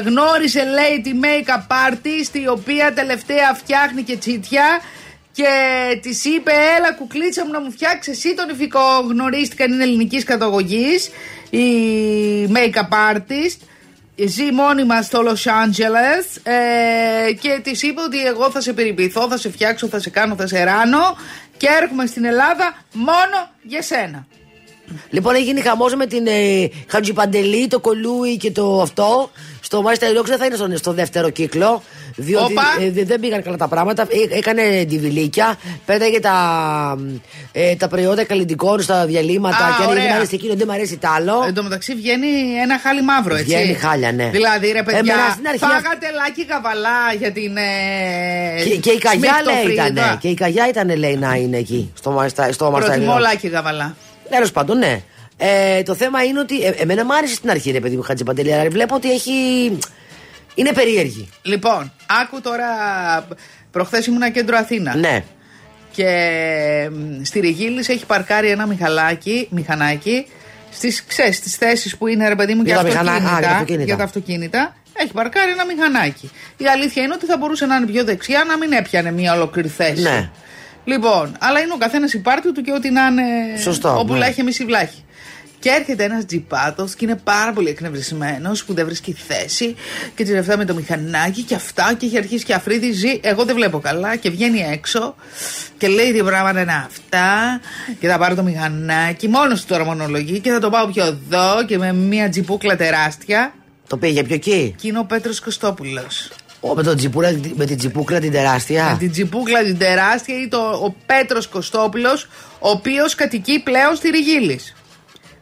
γνώρισε, 0.05 0.63
λέει, 0.65 1.01
τη 1.03 1.11
make-up 1.23 1.67
artist 1.91 2.35
η 2.45 2.49
οποία 2.49 2.93
τελευταία 2.95 3.55
φτιάχνει 3.55 4.03
και 4.03 4.17
τσίτια. 4.17 4.65
Και 5.35 5.53
της 6.03 6.25
είπε, 6.25 6.53
Έλα, 6.77 6.93
κουκλίτσα 6.93 7.45
μου 7.45 7.53
να 7.53 7.61
μου 7.61 7.71
φτιάξεις 7.71 8.17
εσύ 8.17 8.35
τον 8.35 8.49
ηφικό. 8.49 9.01
Γνωρίστηκαν, 9.09 9.73
είναι 9.73 9.83
ελληνικής 9.83 10.25
καταγωγής. 10.25 11.11
Η 11.51 11.69
make-up 12.55 13.13
artist. 13.13 13.59
Ζει 14.17 14.53
μόνιμα 14.53 15.03
στο 15.03 15.23
Los 15.27 15.51
Angeles 15.51 16.41
ε, 16.43 17.33
και 17.33 17.61
της 17.63 17.83
είπε 17.83 18.01
ότι 18.01 18.25
εγώ 18.25 18.51
θα 18.51 18.61
σε 18.61 18.73
περιποιηθώ, 18.73 19.29
θα 19.29 19.37
σε 19.37 19.51
φτιάξω, 19.51 19.89
θα 19.89 19.99
σε 19.99 20.11
κάνω, 20.11 20.37
θα 20.37 20.47
σε 20.47 20.65
ράνω 20.65 21.17
και 21.57 21.67
έρχομαι 21.83 22.07
στην 22.07 22.25
Ελλάδα 22.25 22.77
μόνο 22.93 23.51
για 23.63 23.83
σένα. 23.83 24.27
Λοιπόν, 25.11 25.35
έγινε 25.35 25.61
χαμός 25.61 25.95
με 25.95 26.07
την 26.07 26.27
ε, 26.27 26.69
Χατζιπαντελή, 26.87 27.67
το 27.69 27.81
Κολούι 27.81 28.37
και 28.37 28.51
το 28.51 28.81
αυτό. 28.81 29.31
Στο 29.61 29.83
μάλιστα 29.83 30.09
η 30.09 30.13
δεν 30.25 30.39
θα 30.39 30.45
είναι 30.45 30.57
στο, 30.57 30.69
στο 30.77 30.93
δεύτερο 30.93 31.31
κύκλο. 31.31 31.83
Διότι 32.17 32.53
Όπα. 32.53 32.63
ε, 32.81 32.91
δε- 32.91 33.05
δεν 33.05 33.21
πήγαν 33.21 33.43
καλά 33.43 33.57
τα 33.57 33.69
πράγματα. 33.69 34.03
Ε, 34.03 34.37
έκανε 34.39 34.85
ντιβιλίκια, 34.85 35.57
πέταγε 35.85 36.21
τα, 36.21 36.37
ε, 37.53 37.75
τα 37.77 37.89
προϊόντα 37.89 38.25
καλλιτικών 38.25 38.81
στα 38.81 39.07
διαλύματα. 39.07 39.57
Α, 39.65 39.69
και 39.79 39.83
έλεγε 39.83 39.91
ωραία. 39.91 40.03
δεν 40.05 40.13
μ' 40.13 40.17
αρέσει 40.17 40.35
εκείνο, 40.35 40.55
δεν 40.55 40.67
μ' 40.67 40.71
αρέσει 40.71 40.97
τ' 40.97 41.05
άλλο. 41.05 41.45
Εν 41.47 41.55
τω 41.55 41.63
μεταξύ 41.63 41.95
βγαίνει 41.95 42.27
ένα 42.63 42.79
χάλι 42.79 43.03
μαύρο, 43.03 43.35
έτσι. 43.35 43.45
Βγαίνει 43.45 43.75
χάλια, 43.75 44.13
ναι. 44.13 44.29
Δηλαδή, 44.31 44.67
ρε 44.73 44.83
παιδιά, 44.83 44.99
Εμένα 44.99 45.29
στην 45.33 45.47
αρχή 45.47 45.59
φάγατε 45.59 46.07
λάκι 46.17 46.45
καβαλά 46.47 46.99
για 47.19 47.33
την. 47.33 47.57
Ε, 47.57 48.63
και, 48.65 48.77
και 48.77 48.91
η 48.91 48.99
καγιά 48.99 49.33
λέει 49.45 49.55
σμιχτοφρίδα. 49.55 49.87
ήταν. 49.87 50.19
Και 50.19 50.29
η 50.29 50.35
καγιά 50.35 50.69
ήταν, 50.69 50.97
λέει, 50.99 51.17
να 51.17 51.35
είναι 51.35 51.57
εκεί. 51.57 51.93
Στο, 51.99 52.11
Μαρστα- 52.11 52.53
στο 52.53 52.65
Προτιμώ 52.65 52.87
Μαρσταλιό. 52.87 53.19
λάκι 53.19 53.49
καβαλά. 53.49 53.97
Τέλος 54.35 54.53
πάντων, 54.53 54.79
ναι. 54.79 55.01
Ε, 55.37 55.83
το 55.83 55.95
θέμα 55.95 56.23
είναι 56.25 56.39
ότι. 56.41 56.63
Ε, 56.65 56.69
εμένα 56.77 57.05
μου 57.05 57.15
άρεσε 57.15 57.35
στην 57.35 57.51
αρχή, 57.51 57.71
ρε 57.71 57.81
παιδί 57.81 57.97
μου, 57.97 58.03
Χατζιπαντελή, 58.03 58.53
αλλά 58.55 58.71
βλέπω 58.71 58.95
ότι 58.95 59.11
έχει. 59.13 59.33
Είναι 60.55 60.73
περίεργη. 60.73 61.29
Λοιπόν, 61.43 61.93
άκου 62.23 62.41
τώρα. 62.41 62.67
Προχθές 63.71 64.07
ήμουνα 64.07 64.31
κέντρο 64.31 64.57
Αθήνα. 64.57 64.97
Ναι. 64.97 65.25
Και 65.93 66.09
μ, 66.93 67.23
στη 67.25 67.41
Ριγίλης 67.41 67.89
έχει 67.89 68.07
παρκάρει 68.07 68.49
ένα 68.49 68.67
μηχαλάκι, 68.67 69.47
μηχανάκι 69.51 70.27
στις, 70.73 71.05
ξέρεις, 71.05 71.37
στις 71.37 71.57
θέσεις 71.57 71.97
που 71.97 72.07
είναι 72.07 72.29
ρε 72.29 72.35
παιδί 72.35 72.55
μου 72.55 72.63
Για 72.63 72.73
για, 72.75 72.83
τα 72.83 72.89
μηχανά- 72.89 73.11
αυτοκίνητα, 73.15 73.37
α, 73.37 73.39
για 73.41 73.47
τα 73.49 73.55
αυτοκίνητα. 73.55 73.85
για 73.85 73.97
τα 73.97 74.05
αυτοκίνητα. 74.05 74.77
Έχει 74.93 75.13
παρκάρει 75.13 75.51
ένα 75.51 75.65
μηχανάκι. 75.67 76.31
Η 76.57 76.65
αλήθεια 76.67 77.03
είναι 77.03 77.15
ότι 77.15 77.27
θα 77.27 77.37
μπορούσε 77.37 77.67
να 77.67 77.77
είναι 77.77 77.87
πιο 77.87 78.05
δεξιά, 78.05 78.45
να 78.49 78.57
μην 78.59 78.73
έπιανε 78.73 79.11
μια 79.13 79.35
ολόκληρη 79.35 79.69
θέση. 79.69 80.03
Ναι. 80.03 80.31
Λοιπόν, 80.85 81.37
αλλά 81.39 81.61
είναι 81.61 81.73
ο 81.73 81.77
καθένας 81.77 82.13
η 82.13 82.19
πάρτη 82.19 82.53
του 82.53 82.63
και 82.63 82.73
ό,τι 82.73 82.91
να 82.91 83.07
είναι. 83.07 83.23
Σωστό, 83.59 83.99
Όπου 83.99 84.13
ναι. 84.13 84.19
λάχει 84.19 84.43
μισή 84.43 84.65
βλάχη. 84.65 85.05
Και 85.59 85.71
έρχεται 85.71 86.05
ένας 86.05 86.25
τζιπάτος 86.25 86.95
και 86.95 87.05
είναι 87.05 87.21
πάρα 87.25 87.53
πολύ 87.53 87.69
εκνευρισμένος 87.69 88.65
που 88.65 88.75
δεν 88.75 88.85
βρίσκει 88.85 89.13
θέση 89.13 89.75
και 90.15 90.25
τσιρευτά 90.25 90.57
με 90.57 90.65
το 90.65 90.75
μηχανάκι 90.75 91.43
και 91.43 91.55
αυτά 91.55 91.95
και 91.99 92.07
έχει 92.07 92.17
αρχίσει 92.19 92.45
και 92.45 92.55
αφρίδι. 92.55 93.21
Εγώ 93.23 93.45
δεν 93.45 93.55
βλέπω 93.55 93.79
καλά 93.79 94.17
και 94.17 94.31
βγαίνει 94.31 94.67
έξω 94.73 95.15
και 95.79 95.89
λέει 95.89 96.13
τι 96.13 96.23
πράγματα 96.23 96.61
είναι 96.61 96.85
αυτά 96.87 97.61
και 98.01 98.09
θα 98.09 98.19
πάρω 98.19 98.35
το 98.35 98.43
μηχανάκι. 98.43 99.29
Μόνος 99.29 99.61
του 99.61 99.67
τώρα 99.67 99.85
μονολογεί 99.85 100.41
και 100.41 100.51
θα 100.51 100.59
το 100.59 100.71
πάω 100.71 100.87
πιο 100.87 101.05
εδώ 101.05 101.65
και 101.67 101.79
με 101.79 101.93
μια 101.93 102.29
τζιπούκλα 102.29 102.77
τεράστια. 102.77 103.55
Το 103.89 103.97
πήγε 103.97 104.23
πιο 104.23 104.35
εκεί; 104.35 104.75
Και 104.81 104.89
είναι 104.89 104.99
ο 104.99 105.05
Πέτρος 105.05 105.41
Κωστόπουλος. 105.41 106.31
Ω, 106.71 106.75
με, 106.75 106.83
τον 106.83 106.97
τζιπούρα, 106.97 107.41
με 107.55 107.65
την 107.65 107.79
τζιπούκλα 107.79 108.21
την 108.21 108.33
τεράστια. 108.33 108.91
Με 108.91 108.99
την 108.99 109.11
τσιπούκλα 109.11 109.63
την 109.63 109.79
τεράστια 109.79 110.41
ή 110.41 110.49
το, 110.49 110.59
ο 110.59 110.95
Πέτρος 111.07 111.47
Κωστόπουλος, 111.47 112.29
ο 112.59 112.69
οποίος 112.69 113.15
κατοικεί 113.15 113.63
πλέον 113.63 113.95
στη 113.95 114.11
Ριγίλης. 114.11 114.75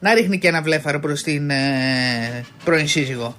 Να 0.00 0.14
ρίχνει 0.14 0.38
και 0.38 0.48
ένα 0.48 0.62
βλέφαρο 0.62 1.00
προς 1.00 1.22
την 1.22 1.50
ε, 1.50 2.44
πρώην 2.64 2.88
σύζυγο. 2.88 3.36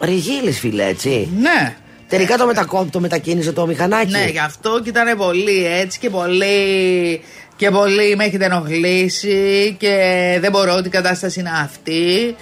Ριγίλης, 0.00 0.58
φίλε, 0.58 0.84
έτσι. 0.84 1.28
Ναι. 1.38 1.76
Τελικά 2.08 2.36
το, 2.36 2.46
μετακό, 2.46 2.88
το 2.90 3.00
μετακίνησε 3.00 3.52
το 3.52 3.66
μηχανάκι. 3.66 4.10
Ναι, 4.10 4.24
γι' 4.30 4.38
αυτό 4.38 4.80
και 4.82 4.88
ήταν 4.88 5.16
πολύ 5.16 5.66
έτσι 5.66 5.98
και 5.98 6.10
πολύ. 6.10 7.20
Και 7.56 7.70
πολύ 7.70 8.16
με 8.16 8.24
έχετε 8.24 8.44
ενοχλήσει 8.44 9.76
και 9.78 9.96
δεν 10.40 10.50
μπορώ, 10.50 10.74
ότι 10.74 10.88
η 10.88 10.90
κατάσταση 10.90 11.40
είναι 11.40 11.52
αυτή. 11.62 12.36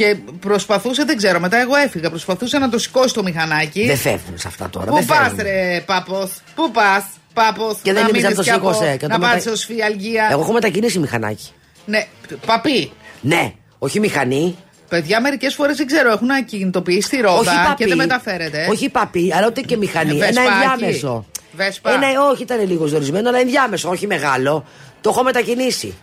Και 0.00 0.16
προσπαθούσε, 0.40 1.04
δεν 1.04 1.16
ξέρω, 1.16 1.40
μετά 1.40 1.60
εγώ 1.60 1.76
έφυγα. 1.76 2.10
Προσπαθούσε 2.10 2.58
να 2.58 2.68
το 2.68 2.78
σηκώσει 2.78 3.14
το 3.14 3.22
μηχανάκι. 3.22 3.86
Δεν 3.86 3.96
φεύγουν 3.96 4.38
σε 4.38 4.48
αυτά 4.48 4.70
τώρα. 4.70 4.86
Πού 4.86 4.94
δεν 4.94 5.04
πας, 5.04 5.18
φεύγουν. 5.18 5.42
ρε 5.42 5.82
Πάπος, 5.86 6.30
πού 6.54 6.70
πας, 6.70 7.04
Πάπος; 7.34 7.78
Και 7.82 7.92
δεν 7.92 8.02
να 8.02 8.08
είπες 8.08 8.22
να 8.22 8.28
μείνεις 8.28 8.36
το 8.36 8.42
κι 8.42 8.50
από- 8.50 8.72
σήκωσε, 8.72 8.96
και 8.96 9.06
Να 9.06 9.14
το 9.14 9.20
πάρεις 9.20 9.44
μετα- 9.44 9.56
ως 9.56 9.64
φιαλγία. 9.64 10.28
Εγώ 10.30 10.40
έχω 10.40 10.52
μετακινήσει 10.52 10.98
μηχανάκι. 10.98 11.48
Ναι, 11.84 12.06
παπί. 12.46 12.92
Ναι, 13.20 13.52
όχι 13.78 14.00
μηχανή. 14.00 14.56
Παιδιά, 14.88 15.20
μερικές 15.20 15.54
φορές 15.54 15.76
δεν 15.76 15.86
ξέρω, 15.86 16.10
έχουν 16.12 16.30
ακινητοποιήσει 16.30 17.08
τη 17.08 17.16
ρόδα 17.16 17.38
όχι 17.38 17.62
παπί. 17.66 17.74
και 17.82 17.86
δεν 17.88 17.96
μεταφέρεται. 17.96 18.66
Όχι 18.70 18.88
παπί, 18.88 19.32
αλλά 19.34 19.46
ούτε 19.46 19.60
και 19.60 19.76
μηχανή. 19.76 20.10
Ε, 20.10 20.14
ένα 20.14 20.42
βεσπάκι. 20.42 20.48
ενδιάμεσο. 20.48 21.26
Βεσπά. 21.52 21.90
Ένα, 21.92 22.06
όχι, 22.30 22.42
ήταν 22.42 22.66
λίγο 22.68 22.86
ζορισμένο, 22.86 23.28
αλλά 23.28 23.38
ενδιάμεσο, 23.38 23.88
όχι 23.90 24.06
μεγάλο. 24.06 24.64
Το 25.00 25.10
έχω 25.10 25.22
μετακινήσει. 25.22 25.94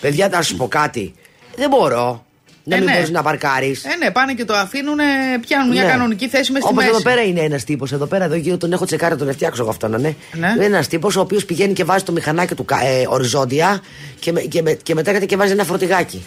Παιδιά, 0.00 0.28
να 0.28 0.42
σου 0.42 0.56
πω 0.56 0.68
κάτι. 0.68 1.14
Δεν 1.56 1.68
μπορώ 1.68 2.24
να 2.64 2.74
Ε, 2.76 2.78
μην 2.78 2.88
ναι. 2.88 2.94
μπορείς 2.94 3.10
να 3.10 3.22
παρκάρεις. 3.22 3.84
Ε, 3.84 3.96
ναι, 3.96 4.10
πάνε 4.10 4.32
και 4.34 4.44
το 4.44 4.54
αφήνουν, 4.54 4.98
πιάνουν 5.40 5.68
μια 5.72 5.84
κανονική 5.84 6.28
θέση 6.28 6.52
μες 6.52 6.62
στη 6.62 6.70
Όπως 6.72 6.84
μέση. 6.84 6.88
εδώ 6.96 7.02
πέρα 7.02 7.22
είναι 7.22 7.40
ένας 7.40 7.64
τύπος. 7.64 7.92
Εδώ 7.92 8.06
πέρα, 8.06 8.24
εδώ 8.24 8.34
γύρω 8.34 8.56
τον 8.56 8.72
έχω 8.72 8.84
τσεκάρει, 8.84 9.16
τον 9.16 9.32
φτιάξω 9.32 9.62
εγώ 9.62 9.70
αυτόν, 9.70 9.90
ναι. 9.90 9.98
Ναι. 10.32 10.52
Είναι 10.56 10.64
ένας 10.64 10.88
τύπος 10.88 11.16
ο 11.16 11.20
οποίος 11.20 11.44
πηγαίνει 11.44 11.72
και 11.72 11.84
βάζει 11.84 12.04
το 12.04 12.12
μηχανάκι 12.12 12.54
του 12.54 12.64
κα- 12.64 12.84
ε, 12.84 13.04
οριζόντια 13.08 13.80
και, 14.18 14.32
με, 14.32 14.40
και, 14.40 14.62
με, 14.62 14.72
και 14.72 14.94
μετά 14.94 15.08
έρχεται 15.10 15.26
και 15.26 15.36
βάζει 15.36 15.52
ένα 15.52 15.64
φορτηγάκι. 15.64 16.24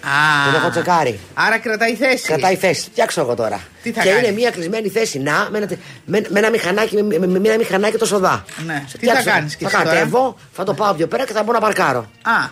Α, 0.00 0.50
Τον 0.52 0.60
έχω 0.60 0.70
τσεκάρει. 0.70 1.18
Άρα 1.34 1.58
κρατάει 1.58 1.94
θέση. 1.94 2.26
Κρατάει 2.26 2.54
θέση. 2.56 2.80
Φτιάξω 2.90 3.20
εγώ 3.20 3.34
τώρα. 3.34 3.60
Τι 3.82 3.92
θα 3.92 4.02
και 4.02 4.08
κάνει; 4.08 4.26
είναι 4.26 4.36
μια 4.36 4.50
κλεισμένη 4.50 4.88
θέση 4.88 5.18
να, 5.18 5.48
με 5.50 5.58
ένα, 5.58 5.66
τε- 5.66 5.78
με, 6.04 6.20
με 6.28 6.38
ένα 6.38 6.50
μηχανάκι, 6.50 7.02
με, 7.02 7.18
με, 7.18 7.26
με 7.26 7.48
ένα 7.48 7.56
μηχανάκι 7.58 7.96
το 7.96 8.06
σοδά. 8.06 8.44
Ναι. 8.66 8.84
Σε 8.86 8.98
Τι 8.98 9.06
θα 9.06 9.12
φτιάξω. 9.14 9.30
κάνεις 9.30 9.56
κι 9.56 9.64
Θα 9.64 9.70
εσύ 9.70 9.82
τώρα; 9.84 9.96
κατέβω, 9.96 10.36
θα 10.52 10.64
το 10.64 10.74
πάω 10.74 10.92
πιο 10.94 11.06
πέρα 11.06 11.24
και 11.24 11.32
θα 11.32 11.42
μπορώ 11.42 11.58
να 11.58 11.64
παρκάρω. 11.64 11.98
Α, 12.22 12.48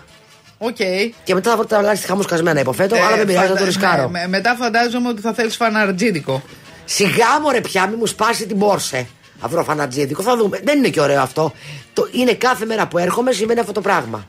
οκ. 0.57 0.75
Και 1.23 1.33
μετά 1.33 1.49
θα 1.49 1.55
βρω 1.57 1.65
τα 1.65 1.81
λάθη 1.81 2.05
χαμό 2.07 2.21
σκασμένα, 2.21 2.59
υποθέτω, 2.59 2.95
αλλά 2.95 3.15
δεν 3.15 3.25
πειράζει, 3.25 3.45
θα 3.47 3.51
το 3.51 3.57
φαντα- 3.57 3.65
ρισκάρω. 3.65 4.09
με- 4.09 4.19
με- 4.19 4.27
μετά 4.27 4.55
φαντάζομαι 4.59 5.07
ότι 5.09 5.21
θα 5.21 5.33
θέλεις 5.33 5.55
φαναρτζίδικο. 5.55 6.43
Σιγά 6.85 7.39
μου 7.41 7.49
ρε 7.51 7.61
πια, 7.61 7.87
μη 7.87 7.95
μου 7.95 8.05
σπάσει 8.05 8.45
την 8.45 8.59
πόρσε. 8.59 9.07
Αυρό 9.39 9.63
φανατζίδικο, 9.63 10.21
θα 10.21 10.37
δούμε. 10.37 10.59
Δεν 10.63 10.77
είναι 10.77 10.89
και 10.89 11.01
ωραίο 11.01 11.21
αυτό. 11.21 11.53
Το, 11.93 12.07
είναι 12.11 12.33
κάθε 12.33 12.65
μέρα 12.65 12.87
που 12.87 12.97
έρχομαι 12.97 13.31
συμβαίνει 13.31 13.59
αυτό 13.59 13.71
το 13.71 13.81
πράγμα. 13.81 14.25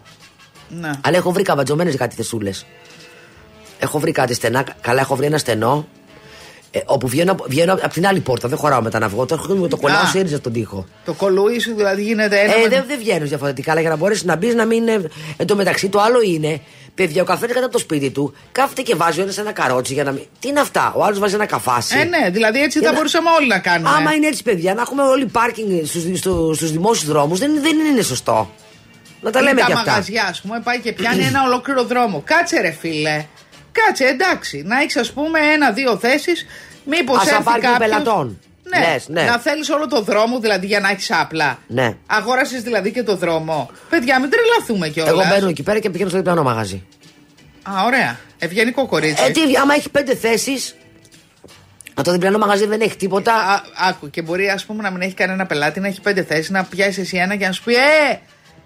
Ναι. 0.68 0.90
Αλλά 1.00 1.16
έχω 1.16 1.32
βρει 1.32 1.42
καβατζωμένες 1.42 1.96
κάτι 1.96 2.14
θεσούλες. 2.14 2.66
Έχω 3.78 3.98
βρει 3.98 4.12
κάτι 4.12 4.34
στενά. 4.34 4.64
Καλά, 4.80 5.00
έχω 5.00 5.16
βρει 5.16 5.26
ένα 5.26 5.38
στενό. 5.38 5.88
Ε, 6.76 6.82
όπου 6.86 7.08
βγαίνω, 7.08 7.32
από- 7.32 7.44
βγαίνω 7.48 7.72
από 7.72 7.88
την 7.88 8.06
άλλη 8.06 8.20
πόρτα. 8.20 8.48
Δεν 8.48 8.58
χωράω 8.58 8.82
μετά 8.82 8.98
να 8.98 9.08
βγω. 9.08 9.26
Το 9.26 9.34
έχω 9.34 9.54
με 9.54 9.68
το 9.68 9.76
κολλάω 9.76 10.02
Α. 10.02 10.06
σε 10.06 10.20
ρίζα 10.20 10.36
στον 10.36 10.52
τοίχο. 10.52 10.86
Το 11.04 11.12
κολούι 11.12 11.58
σου 11.60 11.74
δηλαδή 11.74 12.02
γίνεται 12.02 12.38
ένα. 12.40 12.54
Ε, 12.54 12.60
με- 12.62 12.68
δεν 12.68 12.84
δεν 12.86 12.98
βγαίνω 12.98 13.26
διαφορετικά, 13.26 13.70
αλλά 13.72 13.80
για 13.80 13.90
να 13.90 13.96
μπορέσει 13.96 14.26
να 14.26 14.36
μπεις 14.36 14.54
να 14.54 14.64
μην. 14.64 14.82
είναι- 14.88 15.08
Εν 15.36 15.46
τω 15.46 15.56
μεταξύ, 15.56 15.88
το 15.88 16.00
άλλο 16.00 16.20
είναι, 16.22 16.60
παιδιά, 16.94 17.22
ο 17.22 17.24
καθένας 17.24 17.54
κατά 17.54 17.68
το 17.68 17.78
σπίτι 17.78 18.10
του 18.10 18.34
κάθεται 18.52 18.82
και 18.82 18.94
βάζει 18.94 19.18
ο 19.20 19.22
ένας 19.22 19.38
ένα 19.38 19.52
καρότσι 19.52 19.92
για 19.92 20.04
να 20.04 20.12
μην. 20.12 20.22
Τι 20.38 20.48
είναι 20.48 20.60
αυτά, 20.60 20.92
ο 20.96 21.04
άλλος 21.04 21.18
βάζει 21.18 21.34
ένα 21.34 21.46
καφάσι. 21.46 21.98
Ε, 21.98 22.04
ναι, 22.04 22.30
δηλαδή 22.30 22.62
έτσι 22.62 22.78
Για 22.78 22.86
θα 22.86 22.92
να- 22.92 22.98
μπορούσαμε 22.98 23.30
όλοι 23.30 23.46
να 23.46 23.58
κάνουμε. 23.58 23.90
Άμα 23.96 24.12
είναι 24.14 24.26
έτσι, 24.26 24.42
παιδιά, 24.42 24.74
να 24.74 24.80
έχουμε 24.82 25.02
όλοι 25.02 25.26
πάρκινγκ 25.26 25.84
στους 25.84 26.02
στους 26.56 26.70
δημόσιους 26.72 27.08
δρόμους, 27.08 27.38
δεν, 27.38 27.50
δεν 27.62 27.78
είναι 27.78 28.02
σωστό. 28.02 28.50
Να 29.20 29.30
τα 29.30 29.40
Ή 29.40 29.42
λέμε 29.42 29.60
τα 29.60 29.66
και 29.66 29.72
αυτά. 29.72 29.90
μαγαζιά, 29.90 30.24
ας 30.30 30.40
πούμε, 30.40 30.60
πάει 30.64 30.78
και 30.80 30.92
πιάνει 30.92 31.24
ένα 31.24 31.42
ολόκληρο 31.46 31.84
δρόμο. 31.84 32.22
Κάτσε, 32.26 32.60
ρε 32.60 32.70
φίλε. 32.70 33.24
Κάτσε, 33.86 34.04
εντάξει. 34.04 34.62
Να 34.66 34.80
έχεις, 34.80 34.96
ας 34.96 35.12
πούμε, 35.12 35.38
ένα-δύο 35.54 35.96
θέσεις. 35.96 36.46
Μήπως 36.86 37.16
Α, 37.16 37.20
έρθει 37.20 37.32
σαν 37.34 37.42
πάρκινγκ 37.44 37.72
κάποιος- 37.72 37.90
πελατών. 37.90 38.40
Ναι, 38.62 38.78
Λες, 38.92 39.08
ναι. 39.08 39.22
να 39.22 39.38
θέλεις 39.38 39.70
όλο 39.70 39.86
το 39.88 40.00
δρόμο, 40.02 40.38
δηλαδή 40.40 40.66
για 40.66 40.80
να 40.80 40.88
έχεις 40.90 41.10
άπλα. 41.10 41.58
Ναι. 41.66 41.96
Αγόρασες 42.06 42.62
δηλαδή 42.62 42.90
και 42.92 43.02
το 43.02 43.16
δρόμο. 43.16 43.70
Παιδιά, 43.88 44.20
μην 44.20 44.30
τρελαθούμε 44.30 44.88
κιόλας. 44.88 45.12
Εγώ 45.12 45.22
μπαίνω 45.28 45.48
εκεί 45.48 45.62
πέρα 45.62 45.78
και 45.78 45.90
πηγαίνω 45.90 46.08
στο 46.08 46.18
διπλανό 46.18 46.42
μαγαζί. 46.42 46.86
Α, 47.62 47.84
ωραία. 47.86 48.18
Ευγενικό 48.38 48.86
κορίτσι. 48.86 49.24
Ε, 49.24 49.30
τι, 49.30 49.40
άμα 49.62 49.74
έχει 49.74 49.90
πέντε 49.90 50.14
θέσεις. 50.14 50.74
Μα 51.96 52.02
το 52.02 52.12
διπλανό 52.12 52.38
μαγαζί 52.38 52.66
δεν 52.66 52.80
έχει 52.80 52.96
τίποτα. 52.96 53.34
Α, 53.34 53.60
άκου, 53.88 54.10
και 54.10 54.22
μπορεί 54.22 54.48
ας 54.50 54.64
πούμε 54.64 54.82
να 54.82 54.90
μην 54.90 55.00
έχει 55.00 55.14
κανένα 55.14 55.46
πελάτη, 55.46 55.80
να 55.80 55.86
έχει 55.88 56.00
πέντε 56.00 56.22
θέσεις, 56.24 56.50
να 56.50 56.64
πιάσεις 56.64 56.98
εσύ 56.98 57.16
ένα 57.16 57.36
και 57.36 57.46
να 57.46 57.52
σου 57.52 57.62
πει 57.62 57.74
Ε, 57.74 58.18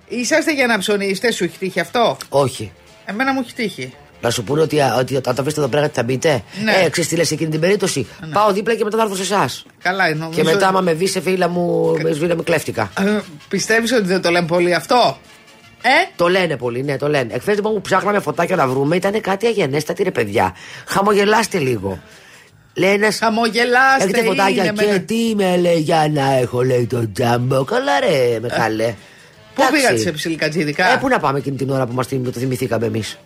είσαστε 0.08 0.52
για 0.52 0.66
να 0.66 0.78
ψωνίσετε, 0.78 1.30
σου 1.32 1.44
έχει 1.44 1.58
τύχει 1.58 1.80
αυτό; 1.80 2.16
Όχι. 2.28 2.72
Εμένα 3.04 3.32
μου 3.32 3.40
έχει 3.44 3.54
τύχει. 3.54 3.94
Να 4.22 4.30
σου 4.30 4.44
πούνε 4.44 4.60
ότι, 4.60 4.80
α, 4.80 4.96
ότι 4.98 5.16
όταν 5.16 5.34
το 5.34 5.42
βρείτε 5.42 5.60
εδώ 5.60 5.68
πέρα 5.68 5.90
θα 5.92 6.02
μπείτε; 6.02 6.42
Ναι. 6.64 6.72
Ε, 6.84 6.88
ξέρεις 6.88 7.08
τι 7.10 7.16
λες 7.16 7.30
εκείνη 7.30 7.50
την 7.50 7.60
περίπτωση; 7.60 8.06
Πάω 8.32 8.52
δίπλα 8.52 8.74
και 8.74 8.84
μετά 8.84 8.96
θα 8.96 9.02
έρθω 9.02 9.14
σε 9.16 9.22
εσάς. 9.22 9.64
Καλά, 9.82 10.14
νομίζω. 10.14 10.38
Και 10.42 10.44
μετά, 10.44 10.68
άμα 10.68 10.80
με 10.80 10.92
βρει 10.94 11.06
σε 11.06 11.20
φίλα 11.20 11.48
μου, 11.48 11.94
με 12.02 12.10
σβήνα 12.12 12.34
με 12.34 12.42
κλέφτηκα. 12.42 12.90
Πιστεύεις 13.48 13.92
ότι 13.92 14.02
δεν 14.06 14.22
το 14.22 14.30
λένε 14.30 14.46
πολύ 14.46 14.74
αυτό; 14.74 15.18
Ε, 15.82 15.88
Το 16.16 16.28
λένε 16.28 16.56
πολύ, 16.56 16.82
ναι, 16.82 16.96
το 16.96 17.08
λένε. 17.08 17.34
Εχθές 17.34 17.54
λοιπόν 17.54 17.72
που 17.74 17.80
ψάχναμε 17.80 18.20
φωτάκια 18.20 18.56
να 18.56 18.66
βρούμε 18.66 18.96
ήταν 18.96 19.20
κάτι 19.20 19.46
αγενέστατη 19.46 20.02
ρε 20.02 20.10
παιδιά. 20.10 20.54
Χαμογελάστε 20.86 21.58
λίγο. 21.58 21.98
Λέει 22.74 22.92
ένα. 22.92 23.12
χαμογελάστε. 23.12 24.02
Έχετε 24.04 24.22
φωτάκια 24.22 24.64
είναι 24.64 24.72
και 24.82 24.86
με- 24.92 24.98
τι 24.98 25.32
με 25.36 25.56
λέει 25.56 25.78
για 25.78 26.10
να 26.12 26.32
έχω 26.32 26.62
λέει 26.62 26.86
το 26.86 27.12
τζάμπο. 27.12 27.64
Καλά 27.64 28.00
ρε, 28.00 28.38
μεγάλε. 28.40 28.94
Πού 29.54 29.62
Εντάξει. 29.62 29.80
πήγατε 29.80 29.96
σε 30.00 30.12
ψιλικατζίδικα; 30.12 30.92
Ε, 30.92 30.96
πού 30.96 31.08
να 31.08 31.18
πάμε 31.18 31.38
εκείνη 31.38 31.56
την 31.56 31.70
ώρα 31.70 31.86
που 31.86 31.92
μας 31.94 32.06
θυμ- 32.06 32.24
το 32.32 32.38
θυμηθήκαμε 32.40 32.86
εμείς; 32.86 33.18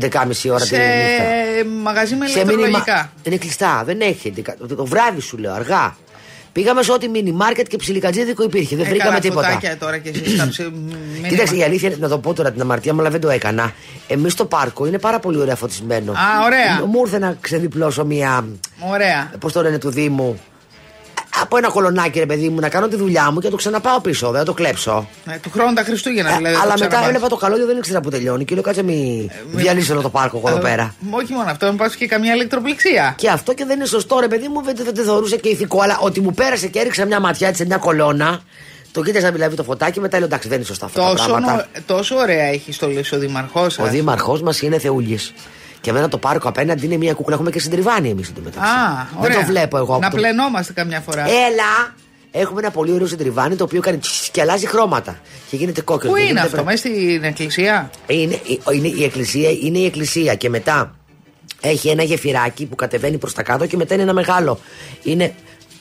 11.30 0.00 0.50
ώρα 0.50 0.58
σε 0.64 0.76
τη 0.76 0.82
νύχτα. 0.82 1.80
μαγαζί 1.82 2.14
με 2.14 2.26
Σε 2.26 2.32
ηλεκτρολογικά. 2.32 2.70
μήνυμα. 2.84 3.10
Είναι 3.22 3.36
κλειστά, 3.36 3.82
δεν 3.86 4.00
έχει. 4.00 4.32
Το, 4.68 4.74
το 4.76 4.84
βράδυ 4.86 5.20
σου 5.20 5.36
λέω, 5.38 5.52
αργά. 5.54 5.96
Πήγαμε 6.52 6.82
σε 6.82 6.92
ό,τι 6.92 7.08
μίνι 7.08 7.32
μάρκετ 7.32 7.66
και 7.66 7.76
ψιλικατζίδικο 7.76 8.42
υπήρχε. 8.42 8.76
Δεν 8.76 8.84
Ε, 8.84 8.88
βρήκαμε 8.88 9.10
καλά, 9.10 9.20
τίποτα. 9.22 9.46
φωτάκια 9.48 9.76
τώρα 9.78 9.98
και 9.98 10.08
εσείς 10.08 10.32
στα 10.32 10.48
ψι- 10.48 10.70
μήνυμα. 11.12 11.28
Κοίταξε, 11.28 11.56
η 11.56 11.62
αλήθεια 11.62 11.88
είναι 11.88 11.96
να 12.00 12.08
το 12.08 12.18
πω 12.18 12.34
τώρα 12.34 12.52
την 12.52 12.60
αμαρτία 12.60 12.94
μου, 12.94 13.00
αλλά 13.00 13.10
δεν 13.10 13.20
το 13.20 13.28
έκανα. 13.30 13.72
Εμείς 14.08 14.32
στο 14.32 14.44
πάρκο 14.44 14.86
είναι 14.86 14.98
πάρα 14.98 15.18
πολύ 15.18 15.38
ωραία 15.40 15.56
φωτισμένο. 15.56 16.12
Α, 16.12 16.16
ωραία. 16.44 16.86
Μου 16.86 17.00
ήρθε 17.04 17.18
να 17.18 17.36
ξεδιπλώσω 17.40 18.04
μια. 18.04 18.44
Ωραία. 18.92 19.30
Πώς 19.40 19.52
το 19.52 19.62
λένε 19.62 19.78
του 19.78 19.90
Δήμου. 19.90 20.40
Από 21.42 21.56
ένα 21.56 21.68
κολονάκι, 21.68 22.18
ρε 22.18 22.26
παιδί 22.26 22.48
μου, 22.48 22.60
να 22.60 22.68
κάνω 22.68 22.88
τη 22.88 22.96
δουλειά 22.96 23.30
μου 23.30 23.38
και 23.38 23.44
να 23.44 23.50
το 23.50 23.56
ξαναπάω 23.56 24.00
πίσω. 24.00 24.30
Δεν 24.30 24.38
θα 24.38 24.44
το 24.44 24.52
κλέψω. 24.54 25.08
Ε, 25.26 25.36
του 25.42 25.50
χρόνου 25.50 25.72
τα 25.74 25.82
Χριστούγεννα 25.82 26.30
Ε, 26.32 26.36
δηλαδή. 26.36 26.54
θα 26.54 26.60
αλλά 26.62 26.72
το 26.72 26.78
μετά 26.78 26.86
ξαναπάς. 26.88 27.08
έβλεπα 27.14 27.28
το 27.28 27.36
καλώδιο, 27.36 27.66
δεν 27.66 27.76
ήξερα 27.76 28.00
που 28.00 28.10
τελειώνει. 28.10 28.44
Και 28.44 28.54
λέω, 28.54 28.62
κάτσε 28.62 28.82
μη 28.82 29.30
μη- 29.52 29.62
διαλύσω 29.62 29.92
όλο 29.92 30.02
το 30.02 30.08
πάρκο 30.10 30.36
εγώ 30.38 30.48
εδώ 30.48 30.58
Ε, 30.58 30.60
πέρα. 30.60 30.94
Όχι 31.10 31.32
μόνο 31.32 31.50
αυτό, 31.50 31.66
μην 31.66 31.76
πα 31.76 31.90
και 31.98 32.06
καμιά 32.06 32.34
ηλεκτροπληξία. 32.34 33.14
Και 33.18 33.30
αυτό 33.30 33.54
και 33.54 33.64
δεν 33.64 33.76
είναι 33.76 33.86
σωστό, 33.86 34.18
ρε 34.20 34.28
παιδί 34.28 34.48
μου, 34.48 34.62
δεν, 34.62 34.76
δεν 34.76 34.94
το 34.94 35.02
θεωρούσε 35.02 35.36
και 35.36 35.48
ηθικό. 35.48 35.80
Αλλά 35.80 35.98
ότι 36.00 36.20
μου 36.20 36.32
πέρασε 36.32 36.66
και 36.68 36.78
έριξα 36.78 37.04
μια 37.04 37.20
ματιά 37.20 37.48
έτσι 37.48 37.60
σε 37.60 37.66
μια 37.66 37.76
κολόνα. 37.76 38.40
Το 38.92 39.02
κοίταζα 39.02 39.30
δηλαδή 39.32 39.56
το 39.56 39.62
φωτάκι, 39.62 40.00
μετά 40.00 40.18
λέω 40.18 40.26
εντάξει, 40.26 40.48
δεν 40.48 40.56
είναι 40.56 40.66
σωστά 40.66 40.86
αυτά 40.86 41.00
τα 41.02 41.10
Τόσο, 41.10 41.28
πράγματα. 41.28 41.54
νο- 41.54 41.82
τόσο 41.86 42.16
ωραία 42.16 42.44
έχει 42.44 42.72
στολίσει 42.72 43.14
ο 43.14 43.18
Δήμαρχό 43.18 43.68
σας. 43.68 43.86
Ο 43.86 43.90
δήμαρχό 43.90 44.40
μας 44.42 44.62
είναι 44.62 44.78
θεούλης. 44.78 45.32
Και 45.86 45.92
εμένα 45.92 46.08
το 46.08 46.18
πάρκο 46.18 46.48
απέναντι 46.48 46.86
είναι 46.86 46.96
μια 46.96 47.12
κούκλα. 47.14 47.34
Έχουμε 47.34 47.50
και 47.50 47.60
συντριβάνι 47.60 48.08
εμείς 48.10 48.28
εντωμεταξύ. 48.28 48.70
Α, 48.70 49.06
δεν 49.20 49.22
ωραία. 49.30 49.38
το 49.40 49.46
βλέπω 49.46 49.76
εγώ. 49.76 49.98
Να 49.98 50.06
από 50.06 50.16
το- 50.16 50.22
πλενόμαστε 50.22 50.72
καμιά 50.72 51.00
φορά. 51.00 51.22
Έλα! 51.22 51.94
Έχουμε 52.30 52.60
ένα 52.60 52.70
πολύ 52.70 52.92
ωραίο 52.92 53.06
συντριβάνι 53.06 53.56
το 53.56 53.64
οποίο 53.64 53.80
κάνει 53.80 53.98
τσις 53.98 54.28
και 54.32 54.40
αλλάζει 54.40 54.66
χρώματα. 54.66 55.18
Και 55.50 55.56
γίνεται 55.56 55.80
κόκκινο. 55.80 56.10
Πού 56.12 56.16
και 56.16 56.22
είναι 56.22 56.30
γίνεται 56.32 56.46
αυτό, 56.46 56.62
πρα- 56.62 56.70
μέσα 56.70 56.88
στην 56.88 57.24
εκκλησία. 57.24 57.90
Είναι, 58.06 58.38
είναι, 58.72 58.88
η 58.88 59.04
εκκλησία, 59.04 59.48
είναι 59.62 59.78
η 59.78 59.84
εκκλησία 59.84 60.34
και 60.34 60.48
μετά 60.48 60.94
έχει 61.60 61.88
ένα 61.88 62.02
γεφυράκι 62.02 62.66
που 62.66 62.74
κατεβαίνει 62.74 63.18
προς 63.18 63.32
τα 63.34 63.42
κάτω 63.42 63.66
και 63.66 63.76
μετά 63.76 63.94
είναι 63.94 64.02
ένα 64.02 64.12
μεγάλο. 64.12 64.60
Είναι, 65.02 65.34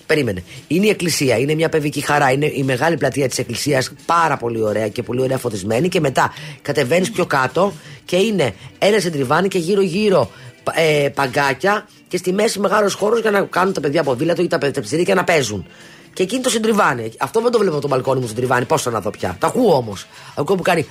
περίμενε, 0.05 0.43
είναι 0.67 0.85
η 0.85 0.89
εκκλησία, 0.89 1.37
είναι 1.37 1.53
μια 1.55 1.69
παιδική 1.69 2.01
χαρά, 2.01 2.31
είναι 2.31 2.45
η 2.45 2.63
μεγάλη 2.63 2.97
πλατεία 2.97 3.27
της 3.27 3.37
εκκλησίας 3.37 3.91
πάρα 4.05 4.37
πολύ 4.37 4.63
ωραία 4.63 4.87
και 4.87 5.03
πολύ 5.03 5.21
ωραία 5.21 5.37
φωτισμένη 5.37 5.89
και 5.89 5.99
μετά 5.99 6.33
κατεβαίνεις 6.61 7.11
πιο 7.11 7.25
κάτω 7.25 7.73
και 8.05 8.15
είναι 8.15 8.53
ένα 8.79 8.99
σεντριβάνι 8.99 9.47
και 9.47 9.57
γύρω 9.57 9.81
γύρω 9.81 10.31
ε, 10.73 11.09
παγκάκια 11.09 11.87
και 12.07 12.17
στη 12.17 12.33
μέση 12.33 12.59
μεγάλος 12.59 12.93
χώρος 12.93 13.21
για 13.21 13.31
να 13.31 13.41
κάνουν 13.41 13.73
τα 13.73 13.81
παιδιά 13.81 14.03
ποδήλατο 14.03 14.41
ή 14.41 14.47
τα, 14.47 14.57
παι- 14.57 14.73
τα 14.73 14.81
ψηρίκια 14.81 15.15
να 15.15 15.23
παίζουν. 15.23 15.65
Και 16.13 16.23
εκείνη 16.23 16.41
το 16.41 16.49
συντριβάνι. 16.49 17.11
Αυτό 17.19 17.41
δεν 17.41 17.51
το 17.51 17.57
βλέπω 17.57 17.73
από 17.73 17.81
το 17.81 17.87
μπαλκόνι 17.87 18.19
μου 18.19 18.27
συντριβάνι. 18.27 18.65
Πώ 18.65 18.77
να 18.91 19.01
δω 19.01 19.09
πια. 19.09 19.35
Το 19.39 19.47
ακούω 19.47 19.75
όμως. 19.75 20.05
Ακούω 20.35 20.55
που 20.55 20.61
κάνει. 20.61 20.85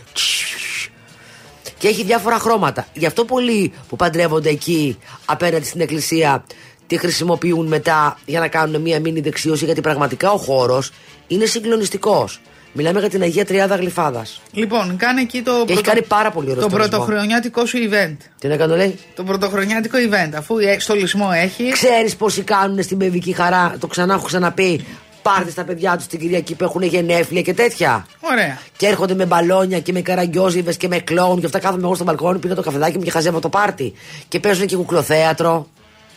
Και 1.78 1.88
έχει 1.88 2.04
διάφορα 2.04 2.38
χρώματα. 2.38 2.86
Γι' 2.92 3.06
αυτό 3.06 3.24
πολλοί 3.24 3.72
που 3.88 3.96
παντρεύονται 3.96 4.48
εκεί 4.48 4.98
απέναντι 5.24 5.64
στην 5.64 5.80
εκκλησία 5.80 6.44
τη 6.86 6.96
χρησιμοποιούν 6.98 7.66
μετά 7.66 8.18
για 8.26 8.40
να 8.40 8.48
κάνουν 8.48 8.80
μία 8.80 9.00
μήνυ 9.00 9.20
δεξίωση 9.20 9.64
γιατί 9.64 9.80
πραγματικά 9.80 10.30
ο 10.30 10.36
χώρος 10.36 10.90
είναι 11.26 11.44
συγκλονιστικός. 11.44 12.40
Μιλάμε 12.76 13.00
για 13.00 13.08
την 13.08 13.22
Αγία 13.22 13.44
Τριάδα 13.44 13.76
Γλυφάδας. 13.76 14.40
Λοιπόν, 14.52 14.96
κάνε 14.96 15.20
εκεί 15.20 15.42
το. 15.42 15.64
έχει 15.68 15.80
κάνει 15.80 16.02
πάρα 16.02 16.30
πολύ 16.30 16.50
ωραίο 16.50 16.62
Το 16.62 16.68
στολισμό. 16.68 16.90
πρωτοχρονιάτικό 16.98 17.66
σου 17.66 17.78
event. 17.90 18.16
Τι 18.38 18.48
να 18.48 18.56
κάνω, 18.56 18.76
λέει; 18.76 18.98
Το 19.14 19.22
πρωτοχρονιάτικο 19.22 19.96
event. 20.08 20.32
Αφού 20.36 20.58
ε, 20.58 20.78
στολισμό 20.78 21.30
έχει. 21.34 21.70
Ξέρεις 21.72 22.16
πόσοι 22.16 22.42
κάνουν 22.42 22.82
στην 22.82 22.98
παιδική 22.98 23.32
χαρά, 23.32 23.76
το 23.78 23.86
ξανά 23.86 24.14
έχω 24.14 24.24
ξαναπεί. 24.26 24.84
Πάρτε 25.22 25.50
στα 25.50 25.64
παιδιά 25.64 25.96
τους 25.96 26.06
την 26.06 26.18
Κυριακή 26.18 26.54
που 26.54 26.64
έχουν 26.64 26.82
γενέθλια 26.82 27.42
και 27.42 27.54
τέτοια. 27.54 28.06
Ωραία. 28.20 28.58
Και 28.76 28.86
έρχονται 28.86 29.14
με 29.14 29.26
μπαλόνια 29.26 29.80
και 29.80 29.92
με 29.92 30.00
καραγκιόζιβες 30.00 30.76
και 30.76 30.88
με 30.88 30.98
κλόουν 30.98 31.40
και 31.40 31.46
αυτά 31.46 31.58
κάθομαι 31.58 31.82
εγώ 31.84 31.94
στο 31.94 32.04
μπαλκόνι, 32.04 32.38
πίνω 32.38 32.54
το 32.54 32.62
καφεδάκι 32.62 32.98
μου 32.98 33.04
και 33.04 33.10
χαζεύω 33.10 33.40
το 33.40 33.48
πάρτι. 33.48 33.92
Και 34.28 34.40
παίζουν 34.40 34.66
και 34.66 34.76
κουκλοθέατρο. 34.76 35.68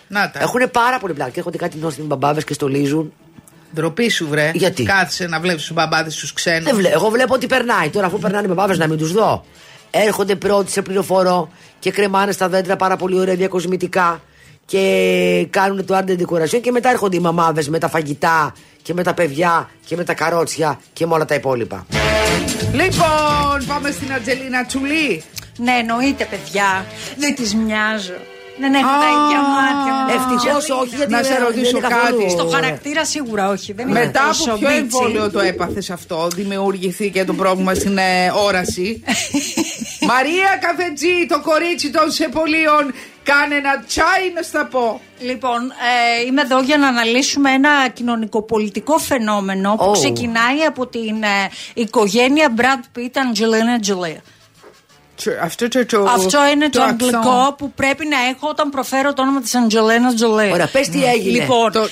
Να 0.07 0.29
τα. 0.29 0.39
Έχουν 0.39 0.71
πάρα 0.71 0.99
πολύ 0.99 1.13
πλάκα. 1.13 1.29
Και 1.29 1.37
έρχονται 1.39 1.57
κάτι 1.57 1.77
νόστιμοι 1.77 2.07
μπαμπάδες 2.07 2.43
και 2.43 2.53
στολίζουν. 2.53 3.13
Ντροπή 3.75 4.09
σου, 4.09 4.27
βρε. 4.27 4.51
Γιατί; 4.53 4.83
Κάθισε 4.83 5.27
να 5.27 5.39
βλέπεις 5.39 5.61
τους 5.61 5.73
μπαμπάδες 5.73 6.15
τους 6.15 6.33
ξένους. 6.33 6.63
Δεν 6.63 6.75
βλέ, 6.75 6.89
εγώ 6.89 7.09
βλέπω 7.09 7.33
ότι 7.33 7.47
περνάει. 7.47 7.89
Τώρα, 7.89 8.05
αφού 8.05 8.19
περνάνε 8.19 8.45
οι 8.45 8.47
μπαμπάδες, 8.49 8.77
να 8.77 8.87
μην 8.87 8.97
τους 8.97 9.11
δω. 9.11 9.45
Έρχονται 9.91 10.35
πρώτοι 10.35 10.71
σε 10.71 10.81
πληροφορώ 10.81 11.49
και 11.79 11.91
κρεμάνε 11.91 12.31
στα 12.31 12.49
δέντρα 12.49 12.75
πάρα 12.75 12.95
πολύ 12.95 13.19
ωραία 13.19 13.35
διακοσμητικά 13.35 14.21
και 14.65 15.47
κάνουν 15.49 15.85
το 15.85 15.95
άρντε 15.95 16.15
decoration 16.19 16.61
και 16.61 16.71
μετά 16.71 16.89
έρχονται 16.89 17.15
οι 17.15 17.19
μαμάδες 17.19 17.69
με 17.69 17.79
τα 17.79 17.89
φαγητά 17.89 18.53
και 18.81 18.93
με 18.93 19.03
τα 19.03 19.13
παιδιά 19.13 19.69
και 19.85 19.95
με 19.95 20.03
τα 20.03 20.13
καρότσια 20.13 20.79
και 20.93 21.05
με 21.05 21.13
όλα 21.13 21.25
τα 21.25 21.35
υπόλοιπα. 21.35 21.85
Λοιπόν, 22.73 23.65
πάμε 23.67 23.91
στην 23.91 24.13
Ατζελίνα 24.13 24.65
Τσουλή. 24.65 25.23
Ναι, 25.57 25.71
εννοείται, 25.71 26.25
παιδιά. 26.25 26.85
Δεν 27.17 27.35
της 27.35 27.55
μοιάζω. 27.55 28.13
Δεν 28.59 28.73
έχω 28.73 28.87
τα 29.03 29.07
Α, 29.07 29.25
ίδια 29.25 29.41
μάτια 29.55 29.93
μου. 29.93 30.13
Ευτυχώς 30.15 30.69
όχι, 30.69 30.95
γιατί 30.95 31.11
Να 31.11 31.23
σε 31.23 31.33
δεν- 31.33 31.43
ρωτήσω 31.43 31.71
δεν 31.71 31.79
είναι 31.79 31.87
καθόλου- 31.95 32.19
κάτι. 32.21 32.31
Στο 32.31 32.45
χαρακτήρα 32.47 33.05
σίγουρα 33.05 33.49
όχι. 33.49 33.73
Δεν 33.73 33.87
είναι 33.89 33.99
Μετά 33.99 34.23
τόσο 34.27 34.49
από 34.51 34.59
ποιο 34.59 34.67
μπίτσι. 34.69 34.81
εμβόλιο 34.97 35.31
το 35.31 35.39
έπαθες 35.39 35.89
αυτό, 35.89 36.27
δημιουργήθηκε 36.35 37.23
το 37.25 37.33
πρόβλημα 37.33 37.73
στην 37.73 37.97
ε, 37.97 38.31
όραση; 38.45 39.03
Μαρία 40.11 40.49
Καφετζή, 40.61 41.25
το 41.29 41.41
κορίτσι 41.41 41.89
των 41.89 42.11
Σεπολίων, 42.11 42.93
κάνε 43.23 43.55
ένα 43.55 43.83
τσάι 43.87 44.25
να 44.35 44.41
στα 44.41 44.65
πω. 44.65 45.01
Λοιπόν, 45.19 45.61
ε, 46.19 46.25
είμαι 46.27 46.41
εδώ 46.41 46.61
για 46.61 46.77
να 46.77 46.87
αναλύσουμε 46.87 47.51
ένα 47.51 47.69
κοινωνικοπολιτικό 47.93 48.97
φαινόμενο 48.97 49.75
που 49.75 49.89
Oh. 49.89 49.93
ξεκινάει 49.93 50.59
από 50.67 50.87
την 50.87 51.23
ε, 51.23 51.49
οικογένεια 51.73 52.53
Brad 52.57 52.97
Pitt 52.99 53.15
Angelina 53.23 53.89
Jolie. 53.89 54.17
Τσο- 55.17 55.31
Αυτό, 55.41 55.67
το, 55.67 55.85
το, 55.85 56.03
Αυτό 56.03 56.39
είναι 56.53 56.69
το, 56.69 56.81
accent. 56.81 56.87
αγγλικό 56.87 57.55
που 57.57 57.71
πρέπει 57.71 58.05
να 58.07 58.17
έχω 58.29 58.47
όταν 58.49 58.69
προφέρω 58.69 59.13
το 59.13 59.21
όνομα 59.21 59.41
της 59.41 59.51
Angelina 59.55 60.23
Jolie. 60.23 60.51
Ωραία, 60.51 60.67
πες 60.71 60.89
τι 60.89 61.03
έγινε. 61.05 61.39
Λοιπόν, 61.39 61.71
Το 61.71 61.79
έχει 61.81 61.91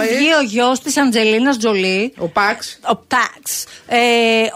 Jolie. 0.00 0.16
βγει 0.16 0.32
ο 0.40 0.42
γιος 0.44 0.80
της 0.80 0.94
Angelina 0.96 1.64
Jolie 1.66 2.10
Ο 2.18 2.28
Παξ. 2.28 2.78
ο 2.90 2.96
Παξ, 2.96 3.64
ε, 3.86 3.98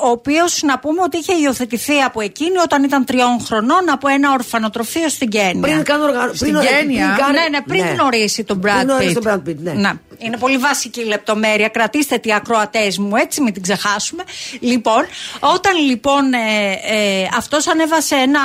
ο 0.05 0.09
οποίος 0.09 0.63
να 0.63 0.79
πούμε 0.79 1.03
ότι 1.03 1.19
είχε 1.19 1.33
υιοθετηθεί 1.43 2.01
από 2.01 2.21
εκείνη 2.21 2.59
όταν 2.59 2.83
ήταν 2.85 3.05
τριών 3.05 3.41
χρονών 3.47 3.91
από 3.91 4.09
ένα 4.09 4.33
ορφανοτροφείο 4.33 5.09
στην 5.09 5.29
Κένια. 5.29 5.61
Πριν 5.61 5.83
κάνω 5.83 6.05
οργανώ. 6.05 6.33
Στην 6.35 6.49
Γένεια. 6.61 7.17
ναι, 7.33 7.49
ναι, 7.51 7.61
πριν 7.67 7.85
γνωρίσει 7.87 8.45
τον 8.45 8.59
Brad 8.59 8.63
Πριν 8.63 8.81
γνωρίσει 8.89 9.15
Pitt. 9.19 9.23
τον 9.23 9.43
Brad 9.45 9.49
Pitt, 9.49 9.57
ναι. 9.57 9.73
Να, 9.73 10.01
είναι 10.25 10.37
πολύ 10.37 10.57
βασική 10.57 11.05
λεπτομέρεια. 11.05 11.69
Κρατήστε 11.69 12.19
τη 12.19 12.33
ακροατές 12.35 12.99
μου, 12.99 13.17
έτσι, 13.17 13.41
μην 13.41 13.53
την 13.53 13.63
ξεχάσουμε. 13.63 14.23
Λοιπόν, 14.61 15.07
όταν 15.41 15.77
λοιπόν 15.77 16.33
ε, 16.33 16.39
ε, 17.23 17.29
αυτός 17.37 17.67
ανέβασε 17.69 18.15
ένα 18.15 18.41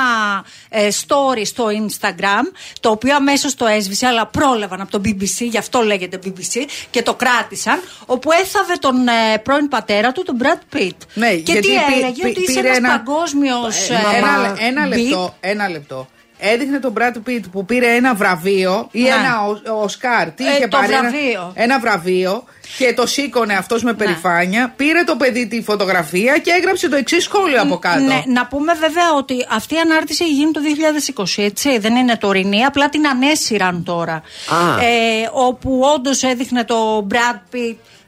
ε, 0.68 0.88
story 1.06 1.42
στο 1.44 1.66
Instagram, 1.66 2.44
το 2.80 2.90
οποίο 2.90 3.14
αμέσως 3.14 3.54
το 3.54 3.66
έσβησε, 3.66 4.06
αλλά 4.06 4.26
πρόλαβαν 4.26 4.80
από 4.80 4.90
το 4.90 5.00
BBC, 5.04 5.38
γι' 5.50 5.58
αυτό 5.58 5.80
λέγεται 5.80 6.18
BBC, 6.24 6.56
και 6.90 7.02
το 7.02 7.14
κράτησαν, 7.14 7.80
όπου 8.06 8.32
έθαβε 8.32 8.74
τον 8.80 9.08
ε, 9.08 9.38
πρώην 9.38 9.68
πατέρα 9.68 10.12
του, 10.12 10.22
τον 10.22 10.36
Brad 10.42 10.76
Pitt. 10.76 10.90
Ναι, 11.14 11.34
και 11.34 11.52
γιατί 11.52 11.60
τι 11.68 11.74
πή- 11.74 11.92
έλεγε, 12.02 12.22
πή- 12.22 12.30
ότι 12.36 12.42
είσαι 12.42 12.52
πήρε 12.52 12.66
ένας 12.66 12.76
ένα- 12.76 12.88
παγκόσμιος. 12.88 13.88
Ε, 13.88 14.00
ένα, 14.16 14.56
ένα 14.58 14.86
λεπτό, 14.86 15.36
ένα 15.40 15.68
λεπτό. 15.68 16.08
Έδειχνε 16.38 16.78
τον 16.78 16.92
Brad 16.98 17.28
Pitt 17.30 17.40
που 17.52 17.64
πήρε 17.64 17.94
ένα 17.94 18.14
βραβείο 18.14 18.88
ή 18.90 19.02
Ναι. 19.02 19.08
ένα 19.08 19.46
ο- 19.46 19.82
Οσκάρ. 19.82 20.30
Τι 20.30 20.46
Ε, 20.46 20.50
είχε 20.50 20.68
το 20.68 20.76
πάρει, 20.76 20.92
ένα- 20.92 21.00
βραβείο. 21.10 21.52
Ένα, 21.54 21.78
βραβείο 21.80 22.44
και 22.78 22.94
το 22.94 23.06
σήκωνε 23.06 23.54
αυτός 23.54 23.82
με 23.82 23.92
περηφάνεια. 23.94 24.72
Πήρε 24.76 25.04
το 25.04 25.16
παιδί 25.16 25.46
τη 25.46 25.62
φωτογραφία 25.62 26.38
και 26.38 26.50
έγραψε 26.50 26.88
το 26.88 26.96
εξής 26.96 27.22
σχόλιο 27.24 27.62
από 27.62 27.78
κάτω. 27.78 28.00
Ναι, 28.00 28.22
να 28.26 28.46
πούμε 28.46 28.72
βέβαια 28.74 29.12
ότι 29.16 29.46
αυτή 29.50 29.74
η 29.74 29.78
ανάρτηση 29.78 30.24
έχει 30.24 30.32
γίνει 30.32 30.50
το 30.50 30.60
2020, 30.60 31.42
έτσι. 31.42 31.78
Δεν 31.78 31.96
είναι 31.96 32.16
τωρινή, 32.16 32.64
απλά 32.64 32.88
την 32.88 33.06
ανέσυραν 33.06 33.82
τώρα. 33.84 34.14
Α. 34.14 34.82
Ε, 34.82 35.30
όπου 35.32 35.80
όντως 35.94 36.22
έδειχνε 36.22 36.64
το 36.64 37.06
Brad 37.10 37.54
Pitt 37.54 37.74
ε, 37.74 38.05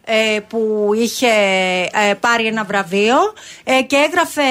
που 0.48 0.90
είχε 0.94 1.26
ε, 2.10 2.14
πάρει 2.20 2.46
ένα 2.46 2.64
βραβείο 2.64 3.16
ε, 3.64 3.82
και 3.82 3.96
έγραφε 3.96 4.42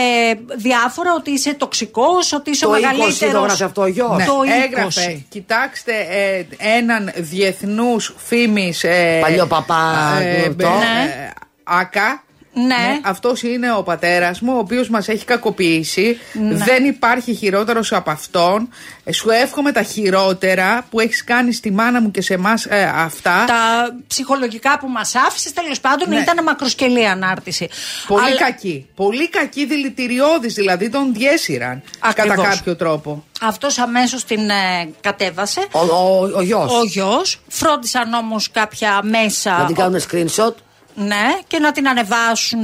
διάφορα 0.56 1.13
ότι 1.13 1.32
είσαι 1.32 1.54
τοξικός, 1.54 2.34
ότι 2.34 2.50
είσαι 2.50 2.65
Το 2.65 2.72
ο 2.72 2.74
20 2.74 2.80
μεγαλύτερος. 2.82 3.20
το 3.34 3.38
έγραφε 3.38 3.63
αυτό 3.63 3.82
ο 3.82 3.88
γιος. 3.88 4.17
Ναι, 4.17 4.26
Το 4.26 4.34
20. 4.43 4.48
έγραφε, 4.65 5.24
κοιτάξτε 5.30 5.93
ε, 6.10 6.46
έναν 6.78 7.12
διεθνούς 7.15 8.15
φήμης 8.17 8.84
ε, 8.84 9.17
Παλιό 9.22 9.48
παπά, 9.48 10.17
ε, 10.22 10.39
γνωστό. 10.41 10.67
ε, 10.67 10.78
Ναι. 10.80 11.30
Άκα 11.63 12.24
Ναι. 12.65 13.00
αυτός 13.04 13.43
είναι 13.43 13.74
ο 13.74 13.84
πατέρας 13.84 14.41
μου, 14.41 14.54
ο 14.56 14.58
οποίος 14.58 14.89
μας 14.89 15.08
έχει 15.08 15.26
κακοποιήσει. 15.26 16.17
Δεν 16.52 16.86
υπάρχει 16.86 17.34
χειρότερος 17.34 17.93
από 17.93 18.12
αυτόν. 18.12 18.70
Ε, 19.04 19.12
σου 19.12 19.30
εύχομαι 19.30 19.72
τα 19.72 19.82
χειρότερα 19.84 20.86
που 20.89 21.00
έχεις 21.00 21.24
κάνει 21.24 21.54
στη 21.54 21.72
μάνα 21.72 22.02
μου 22.02 22.12
και 22.12 22.22
σε 22.22 22.34
εμάς 22.34 22.67
αυτά. 22.96 23.43
Τα 23.48 23.96
ψυχολογικά 24.08 24.80
που 24.80 24.88
μας 24.88 25.15
άφησες, 25.15 25.54
τέλος 25.54 25.80
πάντων, 25.80 26.10
Ναι. 26.10 26.20
ήταν 26.20 26.43
μακροσκελή 26.43 27.08
ανάρτηση. 27.08 27.70
Πολύ 28.08 28.26
Αλλά- 28.26 28.38
κακή. 28.38 28.86
Πολύ 28.96 29.30
κακή 29.30 29.65
δηλητηριώδης, 29.65 30.54
δηλαδή 30.54 30.89
τον 30.89 31.13
διέσυραν 31.13 31.82
κατά 32.00 32.22
Ακριβώς. 32.24 32.48
κάποιο 32.48 32.76
τρόπο. 32.76 33.24
Αυτός 33.41 33.78
αμέσως 33.78 34.24
την 34.26 34.50
ε, 34.50 34.89
κατέβασε. 35.02 35.67
Ο, 35.72 35.80
ο, 35.80 36.30
ο 36.36 36.41
γιος. 36.41 36.72
Ο 36.74 36.84
γιος. 36.86 37.39
Φρόντισαν 37.48 38.13
όμως 38.13 38.52
κάποια 38.52 39.00
μέσα. 39.04 39.58
Να 39.58 39.65
την 39.65 39.76
κάνουν 39.76 40.02
screenshot. 40.12 40.54
Ναι, 40.99 41.38
και 41.47 41.60
να 41.60 41.71
την 41.71 41.88
ανεβάσουν. 41.88 42.63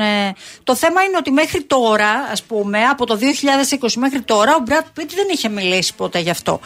Το 0.64 0.76
θέμα 0.76 1.04
είναι 1.04 1.18
ότι 1.18 1.32
μέχρι 1.32 1.64
τώρα, 1.64 2.10
ας 2.32 2.44
πούμε, 2.44 2.84
από 2.84 3.06
το 3.06 3.20
2020 3.82 3.94
μέχρι 3.96 4.22
τώρα, 4.22 4.56
ο 4.56 4.64
Brad 4.68 5.00
Pitt 5.00 5.10
δεν 5.16 5.28
είχε 5.32 5.50
μιλήσει 5.50 5.96
ποτέ 5.96 6.20
γι' 6.20 6.30
αυτό. 6.30 6.60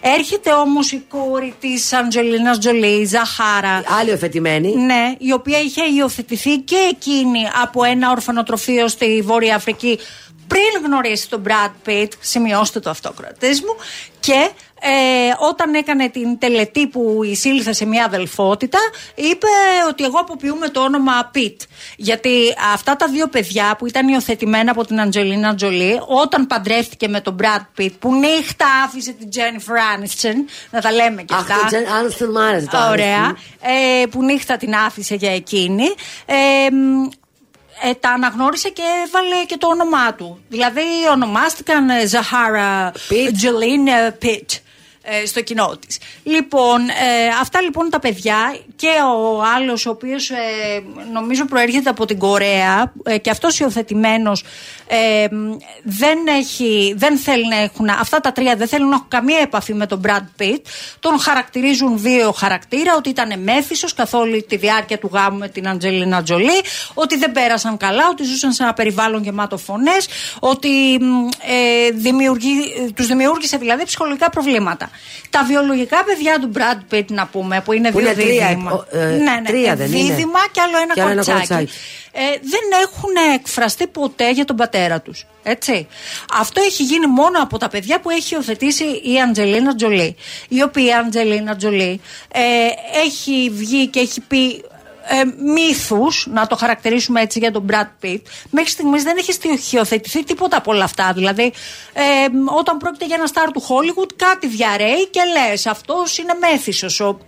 Έρχεται 0.00 0.52
όμως 0.52 0.92
η 0.92 1.04
κόρη 1.08 1.54
της 1.60 1.92
Αντζελίνα 1.92 2.58
Τζολί, 2.58 3.00
η 3.00 3.04
Ζαχάρα. 3.04 3.82
Άλλη 4.00 4.10
εφετημένη. 4.10 4.76
Ναι, 4.76 5.14
η 5.18 5.32
οποία 5.32 5.60
είχε 5.60 5.82
υιοθετηθεί 5.96 6.58
και 6.58 6.88
εκείνη 6.90 7.48
από 7.62 7.84
ένα 7.84 8.10
ορφανοτροφείο 8.10 8.88
στη 8.88 9.22
Βόρεια 9.24 9.54
Αφρική 9.54 9.98
πριν 10.46 10.84
γνωρίσει 10.84 11.28
τον 11.28 11.42
Brad 11.48 11.88
Pitt, 11.88 12.08
σημειώστε 12.20 12.80
το 12.80 12.90
αυτό 12.90 13.12
κρατές 13.12 13.60
μου, 13.60 13.76
και 14.20 14.50
ε, 14.86 15.34
όταν 15.38 15.74
έκανε 15.74 16.08
την 16.08 16.38
τελετή 16.38 16.86
που 16.86 17.20
εισήλθε 17.24 17.72
σε 17.72 17.84
μια 17.84 18.04
αδελφότητα, 18.04 18.78
είπε 19.14 19.46
ότι 19.88 20.04
εγώ 20.04 20.18
αποποιούμε 20.18 20.68
το 20.68 20.80
όνομα 20.80 21.30
Pitt. 21.34 21.56
Γιατί 21.96 22.30
αυτά 22.72 22.96
τα 22.96 23.08
δύο 23.08 23.28
παιδιά 23.28 23.76
που 23.78 23.86
ήταν 23.86 24.08
υιοθετημένα 24.08 24.70
από 24.70 24.84
την 24.84 25.00
Αντζελίνα 25.00 25.54
Τζολί, 25.54 26.00
όταν 26.06 26.46
παντρεύτηκε 26.46 27.08
με 27.08 27.20
τον 27.20 27.36
Brad 27.42 27.80
Pitt, 27.80 27.92
που 27.98 28.14
νύχτα 28.14 28.66
άφησε 28.84 29.12
την 29.12 29.28
Jennifer 29.34 29.98
Aniston, 29.98 30.34
να 30.70 30.80
τα 30.80 30.92
λέμε 30.92 31.22
και 31.22 31.34
Αχ, 31.34 31.40
αυτά. 31.40 31.56
το 31.60 31.66
Τζεν 31.66 31.92
Άνστον 31.92 32.30
μ' 32.30 32.36
άρεσε 32.36 32.66
το 32.70 32.78
Ωραία. 32.90 33.32
Aniston. 33.32 33.58
Ε, 34.02 34.06
που 34.06 34.22
νύχτα 34.22 34.56
την 34.56 34.74
άφησε 34.74 35.14
για 35.14 35.34
εκείνη. 35.34 35.86
Ε, 36.26 36.70
μ, 36.70 37.08
ε, 37.88 37.94
τα 37.94 38.10
αναγνώρισε 38.10 38.68
και 38.68 38.82
έβαλε 39.06 39.44
και 39.46 39.56
το 39.56 39.66
όνομά 39.66 40.14
του. 40.14 40.40
Δηλαδή 40.48 40.82
ονομάστηκαν 41.12 41.90
ε, 41.90 42.06
Ζαχάρα 42.06 42.92
Pitt. 42.92 43.32
Τζελίν 43.36 43.86
Πιτ 44.18 44.50
ε, 45.04 45.26
στο 45.26 45.40
κοινό 45.40 45.76
της. 45.86 45.98
Λοιπόν, 46.22 46.88
ε, 46.88 47.26
αυτά 47.40 47.60
λοιπόν 47.60 47.90
τα 47.90 47.98
παιδιά 47.98 48.56
και 48.76 48.88
ο 49.16 49.42
άλλος, 49.56 49.86
ο 49.86 49.90
οποίος 49.90 50.30
νομίζω 51.12 51.44
προέρχεται 51.44 51.90
από 51.90 52.04
την 52.04 52.18
Κορέα 52.18 52.92
ε, 53.02 53.18
και 53.18 53.30
αυτός 53.30 53.58
υιοθετημένος 53.58 54.44
ε, 54.86 55.26
μ, 55.30 55.56
δεν, 55.82 56.18
έχει, 56.38 56.94
δεν 56.96 57.16
θέλει 57.16 57.48
να 57.48 57.56
έχουν. 57.56 57.88
Αυτά 57.88 58.20
τα 58.20 58.32
τρία 58.32 58.56
δεν 58.56 58.68
θέλουν 58.68 58.88
να 58.88 58.94
έχουν 58.94 59.08
καμία 59.08 59.38
επαφή 59.40 59.74
με 59.74 59.86
τον 59.86 60.00
Brad 60.06 60.42
Pitt. 60.42 60.60
Τον 61.00 61.18
χαρακτηρίζουν 61.18 61.98
βίαιο 61.98 62.32
χαρακτήρα, 62.32 62.96
ότι 62.96 63.08
ήταν 63.08 63.40
μέθησος 63.40 63.94
καθ' 63.94 64.14
όλη 64.14 64.42
τη 64.42 64.56
διάρκεια 64.56 64.98
του 64.98 65.10
γάμου 65.12 65.38
με 65.38 65.48
την 65.48 65.68
Αντζελίνα 65.68 66.22
Τζολί, 66.22 66.60
ότι 66.94 67.16
δεν 67.16 67.32
πέρασαν 67.32 67.76
καλά, 67.76 68.08
ότι 68.10 68.24
ζούσαν 68.24 68.52
σε 68.52 68.62
ένα 68.62 68.72
περιβάλλον 68.72 69.22
γεμάτο 69.22 69.56
φωνές, 69.56 70.08
ότι 70.40 70.98
μ, 71.00 71.26
ε, 71.26 71.90
δημιουργεί, 71.90 72.92
τους 72.94 73.06
δημιούργησε 73.06 73.56
δηλαδή 73.56 73.84
ψυχολογικά 73.84 74.30
προβλήματα. 74.30 74.90
Τα 75.30 75.44
βιολογικά 75.44 76.04
παιδιά 76.04 76.38
του 76.40 76.50
Brad 76.56 76.94
Pitt, 76.94 77.04
να 77.06 77.26
πούμε, 77.26 77.60
που 77.64 77.72
είναι 77.72 77.90
Που 77.90 77.98
δύο 77.98 78.06
είναι 78.10 78.22
τρία, 78.22 78.46
δίδυμα. 78.48 78.86
ε, 78.90 79.00
ε, 79.00 79.06
ναι, 79.06 79.16
ναι, 79.16 79.42
τρία 79.46 79.76
δεν 79.76 79.92
είναι. 79.92 79.96
δίδυμα 80.14 80.40
και 80.52 80.60
άλλο 80.60 80.76
ένα 80.82 80.94
Και 80.94 81.00
άλλο 81.00 81.10
ένα 81.10 81.22
κοριτσάκι. 81.24 81.46
κοριτσάκι. 81.52 81.78
Ε, 82.12 82.20
δεν 82.42 82.80
έχουν 82.82 83.34
εκφραστεί 83.34 83.86
ποτέ 83.86 84.30
για 84.32 84.44
τον 84.44 84.56
πατέρα 84.56 85.00
τους. 85.00 85.26
Έτσι. 85.42 85.86
Αυτό 86.40 86.60
έχει 86.62 86.82
γίνει 86.82 87.06
μόνο 87.06 87.42
από 87.42 87.58
τα 87.58 87.68
παιδιά 87.68 88.00
που 88.00 88.10
έχει 88.10 88.34
υιοθετήσει 88.34 88.84
η 88.84 89.20
Αντζελίνα 89.28 89.74
Τζολί. 89.74 90.16
Η 90.48 90.62
οποία 90.62 90.98
Αντζελίνα 90.98 91.56
Τζολί 91.56 92.00
ε, 92.32 92.40
έχει 93.04 93.50
βγει 93.54 93.86
και 93.86 94.00
έχει 94.00 94.20
πει 94.20 94.64
ε, 95.08 95.24
μύθους, 95.52 96.26
να 96.30 96.46
το 96.46 96.56
χαρακτηρίσουμε 96.56 97.20
έτσι 97.20 97.38
για 97.38 97.50
τον 97.50 97.66
Brad 97.70 98.04
Pitt, 98.04 98.20
μέχρι 98.50 98.70
στιγμής 98.70 99.02
δεν 99.02 99.16
έχει 99.16 99.32
στοιχειοθετηθεί 99.32 100.24
τίποτα 100.24 100.56
από 100.56 100.72
όλα 100.72 100.84
αυτά. 100.84 101.12
Δηλαδή, 101.14 101.52
ε, 101.92 102.02
όταν 102.58 102.76
πρόκειται 102.76 103.06
για 103.06 103.16
ένα 103.18 103.26
στάρ 103.26 103.50
του 103.50 103.62
Hollywood, 103.62 104.10
κάτι 104.16 104.46
διαρρέει 104.46 105.08
και 105.10 105.20
λες, 105.48 105.66
αυτός 105.66 106.18
είναι 106.18 106.34
μέθησος. 106.40 107.00
Ο, 107.00 107.18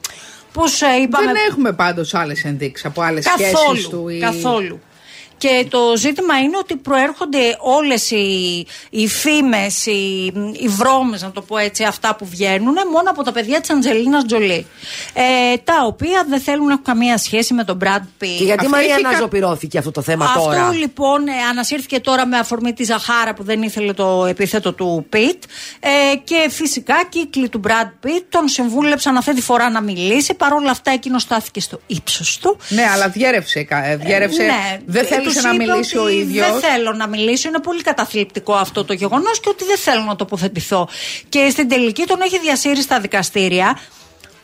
πώς 0.53 0.83
ε, 0.83 0.87
είπαμε... 1.03 1.27
Δεν 1.27 1.35
έχουμε 1.49 1.73
πάντως 1.73 2.15
άλλες 2.15 2.45
ενδείξεις 2.45 2.87
από 2.87 3.03
άλλες 3.03 3.25
σχέσεις 3.25 3.53
Καθόλου. 3.53 3.89
του. 3.89 4.09
ή- 4.09 4.19
Καθόλου. 4.19 4.81
Και 5.39 5.67
το 5.71 5.79
ζήτημα 5.97 6.39
είναι 6.39 6.57
ότι 6.59 6.77
προέρχονται 6.77 7.57
όλες 7.61 8.11
οι, 8.11 8.67
οι 8.91 9.09
φήμες, 9.09 9.87
οι, 9.87 10.25
οι 10.59 10.69
βρώμες, 10.69 11.23
να 11.23 11.31
το 11.31 11.41
πω 11.43 11.57
έτσι, 11.57 11.85
αυτά 11.85 12.15
που 12.17 12.27
βγαίνουν 12.27 12.75
μόνο 12.93 13.11
από 13.11 13.23
τα 13.23 13.33
παιδιά 13.33 13.61
της 13.61 13.71
Αντζελίνας 13.71 14.25
Τζολί. 14.25 14.67
Ε, 15.15 15.57
τα 15.65 15.75
οποία 15.87 16.25
δεν 16.29 16.41
θέλουν 16.41 16.67
να 16.67 16.73
έχουν 16.73 16.85
καμία 16.85 17.19
σχέση 17.19 17.55
με 17.55 17.65
τον 17.65 17.79
Brad 17.85 18.01
Pitt. 18.01 18.05
Και 18.19 18.27
γιατί 18.45 18.53
Αυτή 18.59 18.69
Μαρία 18.69 18.93
έχει 18.95 19.03
κα- 19.03 19.09
αναζωπηρώθηκε 19.09 19.79
αυτό 19.79 19.91
το 19.91 20.03
θέμα 20.03 20.25
Αυτό 20.25 20.41
τώρα; 20.41 20.73
λοιπόν 20.73 21.29
ε, 21.29 21.33
ανασύρθηκε 21.51 22.01
τώρα 22.01 22.27
με 22.27 22.39
αφορμή 22.39 22.73
τη 22.73 22.85
Ζαχάρα 22.85 23.35
που 23.35 23.43
δεν 23.45 23.63
ήθελε 23.63 23.93
το 23.93 24.25
επίθετο 24.29 24.73
του 24.73 25.07
Πιτ. 25.09 25.43
Ε, 25.81 26.17
και 26.25 26.47
φυσικά 26.51 26.95
κύκλοι 27.09 27.49
του 27.49 27.61
Brad 27.67 28.07
Pitt 28.07 28.23
τον 28.29 28.49
συμβούλεψαν 28.49 29.17
αυτή 29.17 29.35
τη 29.35 29.41
φορά 29.43 29.71
να 29.71 29.81
μιλήσει. 29.81 30.35
Παρ' 30.35 30.53
όλα 30.53 30.71
αυτά 30.71 30.91
εκείνος 30.91 31.23
στάθηκε 31.23 31.61
στο 31.61 31.81
ύψος 31.87 32.39
του. 32.39 32.57
Ναι, 32.69 32.83
αλλά 32.95 33.09
διέρευσε. 33.09 33.63
κα- 33.63 33.85
ε, 33.87 33.97
διέρευσε 33.97 34.43
Ναι, 34.43 34.79
δεν 34.87 35.05
ε, 35.05 35.07
θέλησε 35.33 35.49
τους 35.49 35.59
να 35.59 35.65
είπε 35.65 35.73
μιλήσει 35.73 35.99
ο 35.99 36.03
ότι 36.03 36.13
ίδιος. 36.13 36.51
Δεν 36.51 36.61
θέλω 36.61 36.93
να 36.93 37.07
μιλήσω. 37.07 37.49
Είναι 37.49 37.61
πολύ 37.61 37.83
καταθλιπτικό 37.83 38.55
αυτό 38.55 38.85
το 38.85 38.93
γεγονός 38.93 39.41
και 39.41 39.49
ότι 39.49 39.65
δεν 39.65 39.77
θέλω 39.79 40.03
να 40.03 40.17
τοποθετηθώ. 40.17 40.89
Και 41.29 41.49
στην 41.51 41.69
τελική 41.69 42.05
τον 42.05 42.21
έχει 42.21 42.39
διασύρει 42.39 42.83
στα 42.83 43.01
δικαστήρια. 43.01 43.79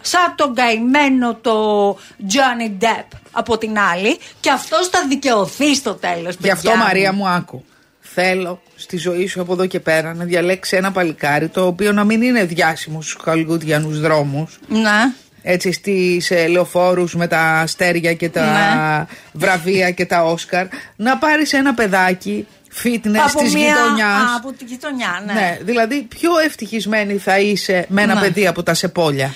Σαν 0.01 0.35
τον 0.37 0.55
καημένο 0.55 1.35
το 1.35 1.89
Johnny 2.21 2.85
Depp 2.85 3.19
από 3.33 3.59
την 3.59 3.79
άλλη. 3.79 4.19
Και 4.41 4.51
αυτός 4.51 4.89
θα 4.89 5.07
δικαιωθεί 5.09 5.75
στο 5.75 5.95
τέλος. 5.95 6.35
Γι' 6.39 6.51
αυτό, 6.51 6.77
Μαρία 6.77 7.13
μου, 7.13 7.29
άκου. 7.29 7.65
Θέλω 8.01 8.63
στη 8.75 8.97
ζωή 8.97 9.27
σου 9.27 9.41
από 9.41 9.53
εδώ 9.53 9.67
και 9.67 9.81
πέρα 9.81 10.15
να 10.15 10.25
διαλέξει 10.25 10.77
ένα 10.77 10.93
παλικάρι 10.93 11.49
το 11.49 11.67
οποίο 11.67 11.93
να 11.93 12.05
μην 12.05 12.23
είναι 12.23 12.45
διάσημος 12.45 13.11
στους 13.11 13.23
χαλγούτιανου 13.25 14.01
δρόμους. 14.01 14.59
Ναι. 14.69 15.13
Έτσι 15.43 15.73
στις 15.73 16.31
ε, 16.31 16.47
λεωφόρους 16.47 17.15
με 17.15 17.27
τα 17.27 17.41
αστέρια 17.41 18.15
και 18.15 18.29
τα 18.29 18.43
Ναι. 18.45 19.05
βραβεία 19.33 19.91
και 19.91 20.07
τα 20.07 20.25
Όσκαρ 20.25 20.67
να 20.97 21.19
πάρεις 21.19 21.53
ένα 21.53 21.75
παιδάκι 21.75 22.47
fitness 22.85 23.17
από 23.29 23.39
της 23.39 23.55
μια- 23.55 23.67
γειτονιάς 23.67 24.23
Α, 24.31 24.35
από 24.37 24.53
τη 24.53 24.65
γειτονιά, 24.65 25.23
ναι. 25.27 25.33
Ναι, 25.33 25.59
δηλαδή 25.63 26.03
πιο 26.03 26.31
ευτυχισμένη 26.47 27.17
θα 27.19 27.39
είσαι 27.39 27.87
με 27.89 28.03
ένα 28.03 28.15
Ναι. 28.15 28.21
παιδί 28.21 28.47
από 28.47 28.63
τα 28.63 28.75
σεπόλια. 28.75 29.35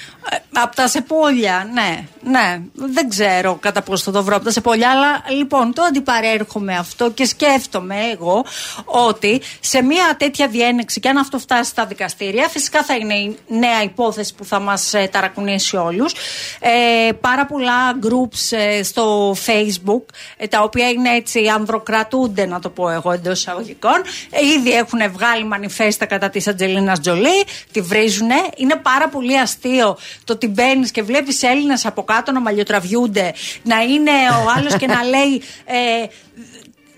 από 0.53 0.77
τα 0.77 0.89
σεπόλια, 0.89 1.71
ναι. 1.73 2.05
Ναι, 2.31 2.61
δεν 2.73 3.09
ξέρω 3.09 3.55
κατά 3.61 3.83
πώς 3.83 4.03
θα 4.03 4.11
το 4.13 4.23
βρω 4.23 4.37
από 4.37 4.45
τα 4.45 4.51
σεπόλια, 4.51 4.91
αλλά 4.91 5.23
λοιπόν 5.39 5.73
το 5.75 5.83
αντιπαρέρχομαι 5.83 6.75
αυτό 6.77 7.11
και 7.11 7.25
σκέφτομαι 7.25 7.95
εγώ 8.13 8.45
ότι 8.85 9.41
σε 9.61 9.83
μια 9.83 10.15
τέτοια 10.17 10.49
διένεξη 10.49 11.01
και 11.01 11.09
αν 11.09 11.17
αυτό 11.17 11.39
φτάσει 11.39 11.71
στα 11.71 11.87
δικαστήρια, 11.87 12.49
φυσικά 12.49 12.83
θα 12.85 12.95
είναι 12.95 13.15
η 13.15 13.37
νέα 13.49 13.83
υπόθεση 13.83 14.35
που 14.35 14.45
θα 14.45 14.59
μας 14.61 14.93
ταρακουνήσει 15.11 15.77
όλους. 15.77 16.13
Ε, 16.61 17.13
πάρα 17.21 17.47
πολλά 17.47 17.99
groups 18.03 18.57
ε, 18.57 18.83
στο 18.83 19.37
Facebook, 19.47 20.05
ε, 20.37 20.47
τα 20.47 20.63
οποία 20.63 20.89
είναι 20.89 21.11
έτσι 21.11 21.47
ανδροκρατούνται, 21.55 22.47
να 22.47 22.61
το 22.61 22.69
πω 22.71 22.89
εγώ 22.91 23.13
εντό 23.27 23.35
εισαγωγικών. 23.35 24.03
Ε, 24.31 24.47
ήδη 24.47 24.71
έχουν 24.71 25.01
βγάλει 25.13 25.45
μανιφέστα 25.45 26.07
κατά 26.07 26.31
της 26.31 26.49
Ατζελίνα 26.49 26.99
Τζολί, 26.99 27.45
τη 27.73 27.81
βρίζουνε. 27.81 28.35
Είναι 28.57 28.77
πάρα 28.77 29.09
πολύ 29.09 29.39
αστείο 29.39 29.99
το 30.25 30.33
ότι 30.33 30.47
μπαίνεις 30.47 30.91
και 30.91 31.03
βλέπεις 31.03 31.43
Έλληνες 31.43 31.87
από 31.87 32.05
κάτω 32.05 32.33
να 32.33 32.41
μαλλιοτραβιούνται, 32.41 33.35
να 33.63 33.83
είναι 33.83 34.11
ο 34.11 34.51
άλλος 34.57 34.77
και 34.77 34.87
να 34.87 35.03
λέει. 35.15 35.43
Ε, 35.65 36.07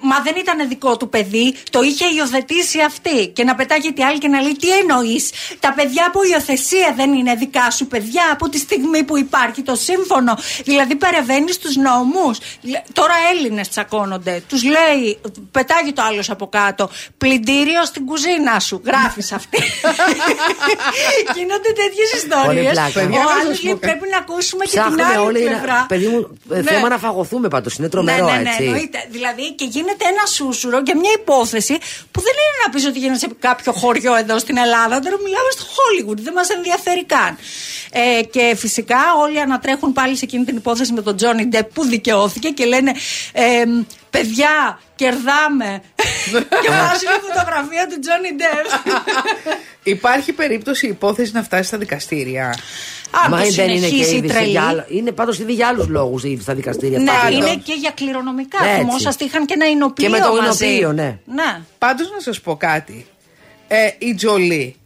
Μα 0.00 0.20
δεν 0.20 0.34
ήταν 0.38 0.68
δικό 0.68 0.96
του 0.96 1.08
παιδί, 1.08 1.54
το 1.70 1.80
είχε 1.82 2.04
υιοθετήσει 2.16 2.80
αυτή. 2.80 3.28
Και 3.28 3.44
να 3.44 3.54
πετάγεται 3.54 4.00
η 4.02 4.04
άλλη 4.04 4.18
και 4.18 4.28
να 4.28 4.40
λέει: 4.40 4.56
Τι 4.56 4.68
εννοείς, 4.78 5.30
Τα 5.60 5.72
παιδιά 5.72 6.04
από 6.06 6.20
υιοθεσία 6.32 6.92
δεν 6.96 7.12
είναι 7.12 7.34
δικά 7.34 7.70
σου 7.70 7.86
παιδιά 7.86 8.22
από 8.32 8.48
τη 8.48 8.58
στιγμή 8.58 9.02
που 9.04 9.18
υπάρχει 9.18 9.62
το 9.62 9.74
σύμφωνο. 9.74 10.38
Δηλαδή 10.64 10.94
παρεμβαίνει 10.96 11.52
στου 11.52 11.80
νόμους. 11.80 12.38
Τώρα 12.92 13.14
Έλληνες 13.32 13.68
τσακώνονται. 13.68 14.42
Τους 14.48 14.62
λέει: 14.64 15.18
Πετάγει 15.50 15.92
το 15.92 16.02
άλλος 16.02 16.30
από 16.30 16.46
κάτω. 16.48 16.90
Πλυντήριο 17.18 17.84
στην 17.84 18.04
κουζίνα 18.06 18.60
σου. 18.60 18.82
Γράφεις 18.84 19.32
αυτή. 19.32 19.58
Γίνονται 21.34 21.70
τέτοιες 21.82 22.08
Πολύ 22.10 22.22
ιστορίες. 22.22 22.70
πλάκα. 22.72 22.90
Παιδιά, 22.92 23.20
Ο 23.20 23.22
να 23.22 23.30
άλλος 23.40 23.46
σας 23.56 23.62
λέει: 23.62 23.72
πω 23.72 23.78
Πρέπει 23.82 24.06
να 24.10 24.18
ακούσουμε 24.18 24.64
και 24.64 24.70
την 24.70 24.80
Ψάχνουμε 24.80 25.04
άλλη 25.04 25.16
όλοι 25.26 25.42
να. 25.44 25.48
πλευρά. 25.50 25.84
Παιδί 25.88 26.06
μου, 26.06 26.38
ε, 26.52 26.56
Ναι. 26.56 26.62
θέμα 26.70 26.88
να 26.88 26.98
φαγωθούμε 26.98 27.48
πάντως. 27.48 27.76
Είναι 27.76 27.88
τρομερό 27.88 28.24
ναι, 28.26 28.32
ναι, 28.32 28.38
ναι, 28.42 28.48
έτσι. 28.48 28.62
εννοείται. 28.64 28.98
Δηλαδή 29.10 29.52
και 29.54 29.64
γίνεται 29.88 30.08
ένα 30.08 30.26
σούσουρο 30.26 30.80
για 30.84 30.96
μια 30.96 31.10
υπόθεση 31.20 31.78
που 32.10 32.20
δεν 32.20 32.32
είναι 32.32 32.58
να 32.66 32.72
πεις 32.72 32.86
ότι 32.86 32.98
γίνεται 32.98 33.18
σε 33.18 33.28
κάποιο 33.38 33.72
χωριό 33.72 34.14
εδώ 34.14 34.38
στην 34.38 34.56
Ελλάδα. 34.56 35.00
Τώρα 35.00 35.16
μιλάμε 35.24 35.50
στο 35.50 35.64
Hollywood, 35.76 36.16
δεν 36.16 36.32
μας 36.32 36.48
ενδιαφέρει 36.48 37.04
καν. 37.04 37.38
Ε, 37.92 38.22
και 38.22 38.54
φυσικά 38.56 38.98
όλοι 39.22 39.40
ανατρέχουν 39.40 39.92
πάλι 39.92 40.16
σε 40.16 40.24
εκείνη 40.24 40.44
την 40.44 40.56
υπόθεση 40.56 40.92
με 40.92 41.02
τον 41.02 41.16
Τζόνι 41.16 41.46
Ντεπ 41.46 41.72
που 41.72 41.84
δικαιώθηκε 41.84 42.48
και 42.48 42.64
λένε 42.64 42.92
ε, 43.32 43.64
παιδιά, 44.10 44.80
κερδάμε. 44.96 45.82
και 46.62 46.68
βάζουν 46.68 47.14
φωτογραφία 47.28 47.86
του 47.90 47.98
Τζόνι 47.98 48.30
Ντεπ. 48.36 48.66
Υπάρχει 49.96 50.32
περίπτωση 50.32 50.86
η 50.86 50.88
υπόθεση 50.88 51.32
να 51.34 51.42
φτάσει 51.42 51.62
στα 51.62 51.78
δικαστήρια; 51.78 52.58
Αν 53.10 53.30
Μα 53.30 53.42
το 53.42 53.50
δεν 53.50 53.68
είναι 53.68 53.74
και 53.80 53.86
συνεχίσει 53.86 54.16
ήδη 54.16 54.28
σε 54.28 54.34
τρελή. 54.34 54.50
για 54.50 54.62
άλλα- 54.62 54.86
Είναι 54.88 55.12
πάντως 55.12 55.38
ήδη 55.38 55.52
για 55.52 55.68
άλλους 55.68 55.86
λόγους 55.88 56.24
ήδη 56.24 56.42
στα 56.42 56.54
δικαστήρια. 56.54 56.98
Ναι, 56.98 57.10
αυτά. 57.10 57.30
είναι 57.30 57.56
και 57.64 57.72
για 57.78 57.90
κληρονομικά. 57.90 58.64
Έτσι. 58.64 58.78
Θυμόσαστε, 58.78 59.24
είχαν 59.24 59.46
και 59.46 59.54
ένα 59.56 59.66
εινοποιείο 59.70 60.06
Και 60.10 60.16
με 60.16 60.20
το 60.26 60.34
μαζί. 60.42 60.66
εινοποιείο, 60.66 60.92
ναι. 60.92 61.18
ναι. 61.26 61.60
Πάντως 61.78 62.10
να 62.14 62.20
σας 62.20 62.40
πω 62.40 62.56
κάτι. 62.56 63.06
Ε, 63.68 63.76
η 63.98 64.14
Τζολί 64.14 64.76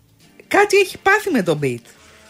κάτι 0.48 0.76
έχει 0.76 0.98
πάθει 0.98 1.30
με 1.30 1.42
τον 1.42 1.56
Μπιτ. 1.56 1.84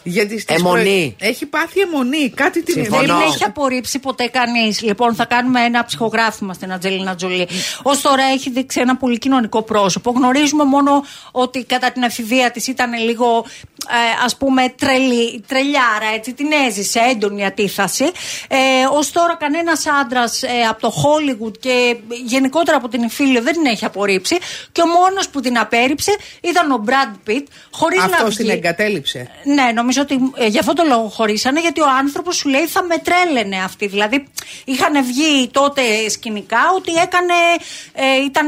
Γιατί 0.05 0.39
στις 0.39 0.55
Αιμονή. 0.55 1.15
Έχει 1.19 1.45
πάθει 1.45 1.79
αιμονή. 1.79 2.29
Κάτι 2.29 2.63
την 2.63 2.73
Συμφωνώ. 2.73 3.01
Δεν 3.01 3.09
Φωνώ. 3.15 3.25
έχει 3.33 3.43
απορρίψει 3.43 3.99
ποτέ 3.99 4.27
κανείς. 4.27 4.81
Λοιπόν, 4.81 5.15
θα 5.15 5.25
κάνουμε 5.25 5.61
ένα 5.61 5.85
ψυχογράφημα 5.85 6.53
στην 6.53 6.71
Ατζελίνα 6.73 7.15
Τζολί. 7.15 7.47
Ω 7.83 7.97
τώρα 8.01 8.23
έχει 8.23 8.49
δείξει 8.49 8.79
ένα 8.81 8.97
πολύ 8.97 9.17
κοινωνικό 9.17 9.61
πρόσωπο. 9.61 10.11
Γνωρίζουμε 10.11 10.63
μόνο 10.63 11.03
ότι 11.31 11.63
κατά 11.63 11.91
την 11.91 12.03
εφηβεία 12.03 12.51
της 12.51 12.67
ήταν 12.67 12.93
λίγο, 12.93 13.45
ε, 13.89 14.25
ας 14.25 14.37
πούμε, 14.37 14.73
τρελή, 14.77 15.43
τρελιάρα, 15.47 16.07
έτσι. 16.15 16.33
Την 16.33 16.47
έζησε, 16.67 16.99
έντονη 17.11 17.45
αντίθαση. 17.45 18.11
Ε, 18.47 18.57
Ω 18.85 18.99
τώρα, 19.13 19.35
κανένας 19.35 19.83
άντρας 20.01 20.43
ε, 20.43 20.47
από 20.69 20.81
το 20.81 20.93
Hollywood 21.03 21.59
και 21.59 21.97
γενικότερα 22.25 22.77
από 22.77 22.87
την 22.87 23.03
Ιφίλιο 23.03 23.41
δεν 23.41 23.53
την 23.53 23.65
έχει 23.65 23.85
απορρίψει. 23.85 24.37
Και 24.71 24.81
ο 24.81 24.87
μόνος 24.87 25.29
που 25.29 25.39
την 25.39 25.57
απέρριψε 25.59 26.17
ήταν 26.41 26.71
ο 26.71 26.83
Brad 26.87 27.29
Pitt, 27.29 27.43
χωρίς 27.71 27.97
να 27.97 28.05
Αυτός 28.05 28.35
βγει. 28.35 28.43
την 28.43 28.49
εγκατέλειψε. 28.49 29.29
Ναι, 29.43 29.71
νομίζω 29.73 30.01
ότι 30.01 30.31
ε, 30.37 30.47
γι' 30.47 30.59
αυτό 30.59 30.73
το 30.73 30.83
λόγο 30.87 31.07
χωρίσανε, 31.07 31.59
γιατί 31.59 31.81
ο 31.81 31.87
άνθρωπος 31.99 32.35
σου 32.35 32.49
λέει 32.49 32.65
θα 32.65 32.83
με 32.83 32.97
τρέλαινε 32.97 33.63
αυτή. 33.63 33.87
Δηλαδή, 33.87 34.27
είχαν 34.65 35.03
βγει 35.05 35.49
τότε 35.51 36.09
σκηνικά 36.09 36.59
ότι 36.75 36.91
έκανε, 36.91 37.33
ε, 37.93 38.23
ήταν 38.25 38.47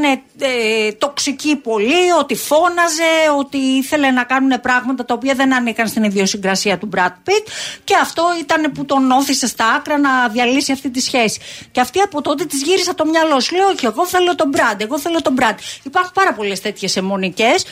τοξική 0.98 1.56
πολύ, 1.56 2.10
ότι 2.18 2.34
φώναζε, 2.34 3.12
ότι 3.38 3.56
ήθελε 3.56 4.10
να 4.10 4.24
κάνουν 4.24 4.60
πράγματα 4.60 5.04
τα 5.04 5.14
οποία 5.14 5.25
δεν 5.34 5.54
ανήκαν 5.54 5.86
στην 5.88 6.04
ιδιοσυγκρασία 6.04 6.78
του 6.78 6.88
Brad 6.96 7.08
Pitt 7.28 7.46
και 7.84 7.94
αυτό 8.00 8.24
ήταν 8.40 8.72
που 8.72 8.84
τον 8.84 9.10
όθησε 9.10 9.46
στα 9.46 9.66
άκρα 9.66 9.98
να 9.98 10.28
διαλύσει 10.28 10.72
αυτή 10.72 10.90
τη 10.90 11.00
σχέση. 11.00 11.40
Και 11.70 11.80
αυτή 11.80 12.00
από 12.00 12.22
τότε 12.22 12.44
της 12.44 12.62
γύρισε 12.62 12.94
το 12.94 13.06
μυαλό 13.06 13.40
σου. 13.40 13.54
Λέει, 13.54 13.64
Όχι, 13.64 13.86
εγώ 13.86 14.06
θέλω 14.06 14.34
τον 14.34 14.50
Brad, 14.54 14.80
εγώ 14.80 14.98
θέλω 14.98 15.22
τον 15.22 15.34
Brad. 15.40 15.54
Υπάρχουν 15.82 16.12
πάρα 16.14 16.32
πολλές 16.34 16.60
τέτοιες 16.60 16.96
αιμονικές. 16.96 17.64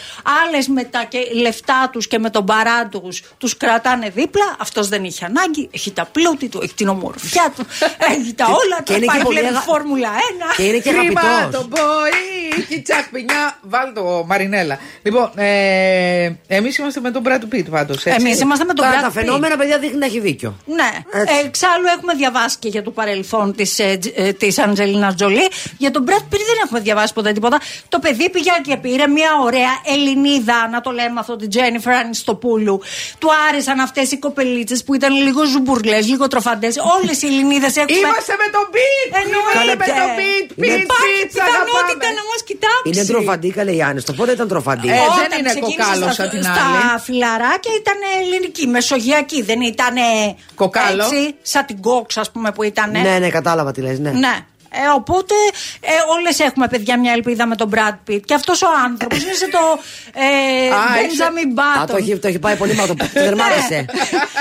Άλλες 0.46 0.68
με 0.68 0.84
τα 0.84 1.04
και- 1.08 1.28
λεφτά 1.40 1.88
τους 1.92 2.08
και 2.08 2.18
με 2.18 2.30
τον 2.30 2.44
παρά 2.44 2.86
τους 2.86 3.22
τους 3.38 3.56
κρατάνε 3.56 4.08
δίπλα. 4.14 4.56
Αυτός 4.58 4.88
δεν 4.88 5.04
είχε 5.04 5.24
ανάγκη. 5.24 5.68
Έχει 5.72 5.92
τα 5.92 6.04
πλούτη 6.04 6.48
του, 6.48 6.60
έχει 6.62 6.74
την 6.74 6.88
ομορφιά 6.88 7.52
του, 7.56 7.66
έχει 8.18 8.34
τα 8.34 8.44
όλα 8.46 8.76
και 8.76 8.82
του. 8.82 8.92
είναι 8.92 9.00
και 9.06 9.10
Πάει 9.12 9.22
πολύ 9.22 9.38
βλέπει 9.38 9.54
αγα- 9.54 9.64
Φόρμουλα 9.64 10.08
1. 10.08 10.54
Και 10.56 10.62
είναι 10.62 10.78
και 10.78 10.90
Χρήμα 10.92 11.20
αγαπητός. 11.20 11.60
το 11.62 11.68
μπορεί, 11.68 12.64
κιτσάκ 12.68 13.08
πινιά, 13.08 13.58
βάλ 13.62 13.92
το 13.92 14.24
Μαρινέλα. 14.26 14.78
Λοιπόν, 15.02 15.30
ε, 15.34 16.32
εμείς 16.46 16.76
είμαστε 16.76 17.00
με 17.00 17.10
τον 17.10 17.22
Brad 17.26 17.40
Pitt 17.52 17.64
πάντως, 17.70 18.04
έτσι. 18.04 18.18
Εμείς 18.26 18.40
είμαστε 18.40 18.64
με 18.64 18.72
τον 18.74 18.84
Τώρα 18.86 18.98
Brad 18.98 19.02
τα 19.02 19.08
Pitt. 19.08 19.12
φαινόμενα, 19.12 19.56
παιδιά, 19.56 19.78
δείχνει 19.78 19.98
να 19.98 20.06
έχει 20.06 20.20
δίκιο. 20.20 20.54
Ναι. 20.66 20.90
Έτσι. 21.20 21.34
Ε, 21.42 21.46
εξάλλου 21.46 21.86
έχουμε 21.96 22.14
διαβάσει 22.14 22.56
και 22.58 22.68
για 22.68 22.82
το 22.82 22.90
παρελθόν 22.90 23.54
της 23.54 23.78
ε, 23.78 23.98
της 24.38 24.58
Αντζελίνα 24.58 25.14
Τζολί. 25.14 25.48
Για 25.78 25.90
τον 25.90 26.04
Brad 26.08 26.22
Pitt 26.34 26.44
δεν 26.50 26.58
έχουμε 26.64 26.80
διαβάσει 26.80 27.12
ποτέ 27.12 27.32
τίποτα. 27.32 27.60
Το 27.88 27.98
παιδί 27.98 28.30
πήγε 28.30 28.50
και 28.66 28.76
πήρε 28.76 29.06
μια 29.06 29.30
ωραία 29.42 29.72
Ελληνίδα, 29.84 30.68
να 30.70 30.80
το 30.80 30.90
λέμε 30.90 31.20
αυτό, 31.20 31.36
την 31.36 31.48
Τζένιφερ 31.50 31.92
Ανιστοπούλου. 31.94 32.80
Του 33.18 33.28
άρεσαν 33.48 33.80
αυτές 33.80 34.10
οι 34.12 34.18
κοπελίτσες 34.18 34.84
που 34.84 34.94
ήταν 34.94 35.12
λίγο 35.22 35.44
ζουμπουρλές, 35.44 36.06
λίγο 36.08 36.28
τροφαντές. 36.28 36.74
Όλες 37.00 37.22
οι 37.22 37.26
Ελληνίδες 37.26 37.76
έχουμε. 37.76 37.98
Είμαστε 37.98 38.34
με 38.42 38.46
τον 38.52 38.64
Pitt! 38.74 39.10
Εννοείται. 39.22 39.72
Είμαστε 39.72 39.92
με 39.92 40.00
τον 40.00 40.10
Pitt! 40.18 40.48
Είναι- 40.64 40.76
Pitt, 40.76 40.82
Υπάρχει 40.88 41.16
Pitt, 41.22 41.30
σ' 41.30 41.32
πιθανότητα 41.32 42.06
αγαπάμε. 42.06 42.18
να 42.18 42.22
μα 42.30 42.36
κοιτάξει. 42.48 42.86
Είναι 42.90 43.04
τροφαντή, 43.12 43.50
καλέ 43.58 43.72
η 43.78 43.82
Άννη. 43.88 44.00
Το 44.02 44.12
πότε 44.18 44.32
ήταν 44.36 44.48
τροφαντή; 44.48 44.88
Ε, 44.88 44.92
δεν 44.92 45.02
Όταν 45.02 45.38
είναι 45.38 45.48
ξεκίνησε 45.48 45.76
κοκάλο 45.82 46.04
στα- 46.04 46.12
σαν 46.18 46.26
την 46.32 46.42
Στα 46.42 46.52
άλλη. 46.52 47.00
φυλάδια 47.06 47.22
καθαρά 47.24 47.33
και 47.60 47.68
ήταν 47.80 47.96
ελληνική, 48.20 48.66
μεσογειακή. 48.66 49.42
Δεν 49.42 49.60
ήταν 49.60 49.94
Κοκάλο. 50.54 51.02
έτσι, 51.02 51.34
σαν 51.42 51.66
την 51.66 51.80
κόξ, 51.80 52.16
ας 52.16 52.30
πούμε, 52.30 52.52
που 52.52 52.62
ήταν. 52.62 52.90
Ναι, 52.90 53.18
ναι, 53.18 53.28
κατάλαβα 53.28 53.72
τι 53.72 53.80
λες, 53.80 53.98
ναι. 53.98 54.10
Ναι. 54.10 54.46
Ε, 54.82 54.88
οπότε 54.94 55.34
ε, 55.80 55.90
όλες 56.18 56.38
έχουμε 56.38 56.68
παιδιά 56.68 56.98
μια 56.98 57.12
ελπίδα 57.12 57.46
με 57.46 57.56
τον 57.56 57.70
Brad 57.74 57.96
Pitt. 58.10 58.20
Και 58.24 58.34
αυτός 58.34 58.62
ο 58.62 58.66
άνθρωπος 58.84 59.18
είναι 59.22 59.32
σε 59.32 59.48
το 59.48 59.58
ε, 60.14 60.68
Α, 60.74 60.78
Benjamin 60.96 61.50
Α, 61.60 61.82
Button. 61.82 61.86
το 61.90 61.96
έχει, 61.96 62.16
το 62.18 62.28
έχει 62.28 62.38
πάει 62.38 62.56
πολύ 62.56 62.74
μακριά. 62.74 62.94
Το, 62.96 63.04
το 63.04 63.10
τερμάτισε. 63.12 63.84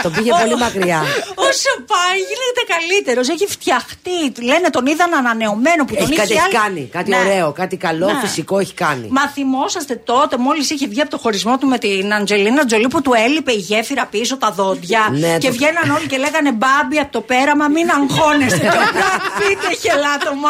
το 0.04 0.10
πήγε 0.10 0.32
πολύ 0.42 0.56
μακριά. 0.58 1.02
Όσο 1.36 1.72
πάει, 1.94 2.18
γίνεται 2.32 2.62
καλύτερος. 2.76 3.30
Έχει 3.30 3.48
φτιαχτεί. 3.48 4.42
Λένε 4.42 4.70
τον 4.70 4.86
είδαν 4.86 5.14
ανανεωμένο 5.14 5.86
που 5.86 5.94
τον 5.96 6.04
Έχει 6.04 6.12
είχε 6.14 6.22
κάτι 6.22 6.34
έχει 6.34 6.42
άλλη- 6.44 6.54
κάνει. 6.54 6.90
Κάτι 6.92 7.10
Ναι. 7.10 7.18
ωραίο, 7.18 7.52
κάτι 7.52 7.78
καλό, 7.78 8.06
Ναι. 8.12 8.20
φυσικό 8.22 8.60
έχει 8.60 8.74
κάνει. 8.74 9.08
Μα 9.12 9.28
θυμόσαστε 9.28 9.96
τότε, 9.96 10.38
μόλις 10.38 10.70
είχε 10.70 10.88
βγει 10.88 11.02
από 11.02 11.10
το 11.10 11.18
χωρισμό 11.18 11.58
του 11.58 11.68
με 11.68 11.78
την 11.78 12.14
Αντζελίνα 12.14 12.66
Τζολί 12.66 12.88
που 12.88 13.02
του 13.02 13.14
έλειπε 13.26 13.52
η 13.52 13.56
γέφυρα 13.56 14.06
πίσω 14.06 14.38
τα 14.38 14.52
δόντια. 14.52 15.08
Ναι, 15.12 15.38
και 15.38 15.48
το- 15.48 15.54
βγαίναν 15.54 15.90
όλοι 15.96 16.08
και 16.08 16.18
λέγανε 16.18 16.52
Μπάμπι 16.52 16.98
από 17.00 17.12
το 17.12 17.22
πέραμα, 17.22 17.68
μην 17.68 17.90
αγχώνεστε. 17.90 18.58
και 18.60 18.68
ο 18.68 18.72
Brad 18.96 19.22
Pitt 19.40 19.72
έχει 19.72 19.90
ελάττωμα. 20.24 20.50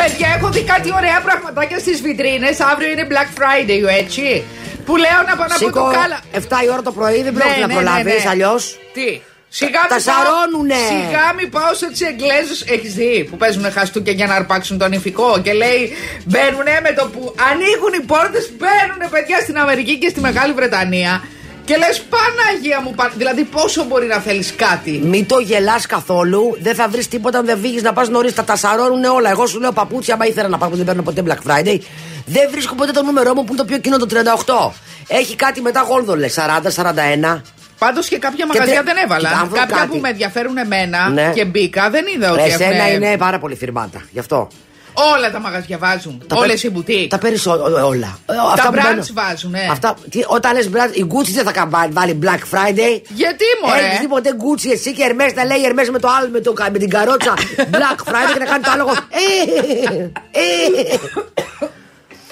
Παιδιά, 0.00 0.28
έχω 0.36 0.48
δει 0.50 0.62
κάτι 0.62 0.92
ωραία 0.96 1.20
πραγματάκια 1.20 1.78
στις 1.78 2.00
βιτρίνες. 2.00 2.60
Αύριο 2.60 2.90
είναι 2.90 3.06
Black 3.10 3.30
Friday, 3.38 3.82
έτσι. 4.02 4.44
Που 4.84 4.96
λέω 4.96 5.18
να 5.28 5.34
πάω 5.36 5.46
να 5.52 5.56
πω 5.58 5.64
Σήκω 5.64 5.80
το 5.84 5.90
κάλα. 5.98 6.18
7 6.32 6.64
η 6.66 6.68
ώρα 6.72 6.82
το 6.82 6.92
πρωί, 6.92 7.22
δεν 7.22 7.32
Ναι, 7.32 7.38
πρόκειται 7.40 7.60
να 7.60 7.66
ναι, 7.66 7.72
προλάβεις, 7.74 8.04
ναι, 8.04 8.12
ναι. 8.24 8.30
αλλιώς. 8.30 8.78
Τι; 8.92 9.20
Σιγά 9.48 9.80
Τα 9.88 9.94
μη 9.96 10.02
πάω- 10.04 10.14
σαρώνουνε. 10.24 10.80
Σιγά 10.92 11.26
μην 11.38 11.50
πάω 11.50 11.72
σε 11.80 11.86
του 11.92 11.98
Εγγλέζους. 12.10 12.60
Έχεις 12.74 12.92
δει 12.94 13.26
που 13.30 13.36
παίζουν 13.36 13.72
χαστούκια 13.72 14.12
για 14.12 14.26
να 14.26 14.34
αρπάξουν 14.34 14.78
τον 14.78 14.92
ηφικό. 14.92 15.40
Και 15.44 15.52
λέει 15.52 15.80
μπαίνουνε 16.24 16.80
με 16.82 16.92
το 16.98 17.04
που 17.12 17.34
ανοίγουν 17.50 17.92
οι 17.98 18.02
πόρτες, 18.12 18.44
μπαίνουνε 18.58 19.06
παιδιά 19.10 19.38
στην 19.40 19.56
Αμερική 19.58 19.98
και 19.98 20.08
στη 20.08 20.20
Μεγάλη 20.20 20.52
Βρετανία. 20.52 21.22
Και 21.68 21.76
λες 21.76 22.02
Παναγία 22.12 22.80
μου, 22.80 22.90
πα- 22.94 23.12
δηλαδή 23.16 23.44
πόσο 23.44 23.84
μπορεί 23.84 24.06
να 24.06 24.16
θέλεις 24.18 24.54
κάτι; 24.56 24.90
Μην 25.04 25.26
το 25.26 25.38
γελάς 25.38 25.86
καθόλου, 25.86 26.56
δεν 26.60 26.74
θα 26.74 26.88
βρεις 26.88 27.08
τίποτα 27.08 27.38
αν 27.38 27.44
δεν 27.46 27.58
βγει 27.60 27.80
να 27.80 27.92
πας 27.92 28.08
νωρίς. 28.08 28.32
Θα 28.32 28.44
τα 28.44 28.56
σαρώνουν 28.56 29.04
όλα. 29.04 29.30
Εγώ 29.30 29.46
σου 29.46 29.60
λέω 29.60 29.72
παπούτσια, 29.72 30.14
άμα 30.14 30.26
ήθελα 30.26 30.48
να 30.48 30.58
πάω 30.58 30.68
που 30.68 30.76
δεν 30.76 30.84
παίρνω 30.84 31.02
ποτέ 31.02 31.22
Black 31.26 31.50
Friday. 31.50 31.78
Δεν 32.26 32.48
βρίσκω 32.50 32.74
ποτέ 32.74 32.92
το 32.92 33.02
νούμερό 33.02 33.34
μου 33.34 33.40
που 33.44 33.52
είναι 33.52 33.56
το 33.62 33.64
πιο 33.64 33.78
κοινό 33.78 33.96
το 33.96 34.06
38. 34.06 34.72
Έχει 35.08 35.36
κάτι 35.36 35.60
μετά 35.60 35.80
γόλδολε 35.88 36.28
40-41. 36.28 37.42
Πάντως 37.78 38.08
και 38.08 38.18
κάποια 38.18 38.44
Και 38.50 38.58
μαγαζιά 38.58 38.82
τε- 38.82 38.94
δεν 38.94 39.04
έβαλα. 39.04 39.28
Κοίτα, 39.28 39.40
αν 39.40 39.48
βρω 39.48 39.58
Κάποια 39.58 39.76
κάτι. 39.76 39.88
που 39.88 39.96
με 39.98 40.08
ενδιαφέρουν 40.08 40.56
εμένα 40.56 41.08
Ναι. 41.08 41.30
και 41.34 41.44
μπήκα 41.44 41.90
δεν 41.90 42.04
είδα 42.16 42.32
ότι 42.32 42.42
Εσένα 42.42 42.64
έχουνε- 42.74 42.92
είναι 42.92 43.16
πάρα 43.16 43.38
πολύ 43.38 43.54
φιρμάτα. 43.56 44.02
Γι' 44.10 44.18
αυτό. 44.18 44.48
Όλα 44.92 45.30
τα 45.30 45.38
μαγαζιά 45.40 45.78
βάζουν. 45.78 46.22
Τα 46.26 46.36
Όλες 46.36 46.60
πε- 46.60 46.62
οι 46.64 46.70
μπουτίκ. 46.74 47.10
Τα 47.10 47.18
περισσότερα 47.18 47.84
όλα. 47.86 48.18
Ε, 48.26 48.34
αυτά 48.52 48.68
που 48.68 48.74
brands 48.74 48.82
μπαίνουν- 48.82 49.10
βάζουν, 49.12 49.54
ε. 49.54 49.66
Αυτά, 49.70 49.94
τι, 50.10 50.20
όταν 50.26 50.54
λες 50.54 50.70
brands, 50.72 50.96
η 50.96 51.06
Gucci 51.08 51.30
δεν 51.34 51.44
θα 51.44 51.52
κα- 51.52 51.68
βάλει 51.90 52.18
Black 52.22 52.42
Friday. 52.54 53.00
Γιατί 53.08 53.44
μωρέ; 53.64 53.78
Έχεις 53.86 53.98
δει 53.98 54.08
ποτέ 54.08 54.30
Gucci 54.42 54.70
εσύ 54.72 54.92
και 54.92 55.04
Hermes 55.08 55.34
να 55.34 55.44
λέει 55.44 55.58
Hermes 55.66 55.88
με 55.92 55.98
το 55.98 56.08
άλλο, 56.18 56.28
με, 56.32 56.40
το, 56.40 56.52
με 56.72 56.78
την 56.78 56.90
καρότσα 56.90 57.34
Black 57.56 58.08
Friday 58.08 58.32
και 58.32 58.38
να 58.38 58.44
κάνει 58.44 58.62
το 58.62 58.70
άλογο; 58.70 58.92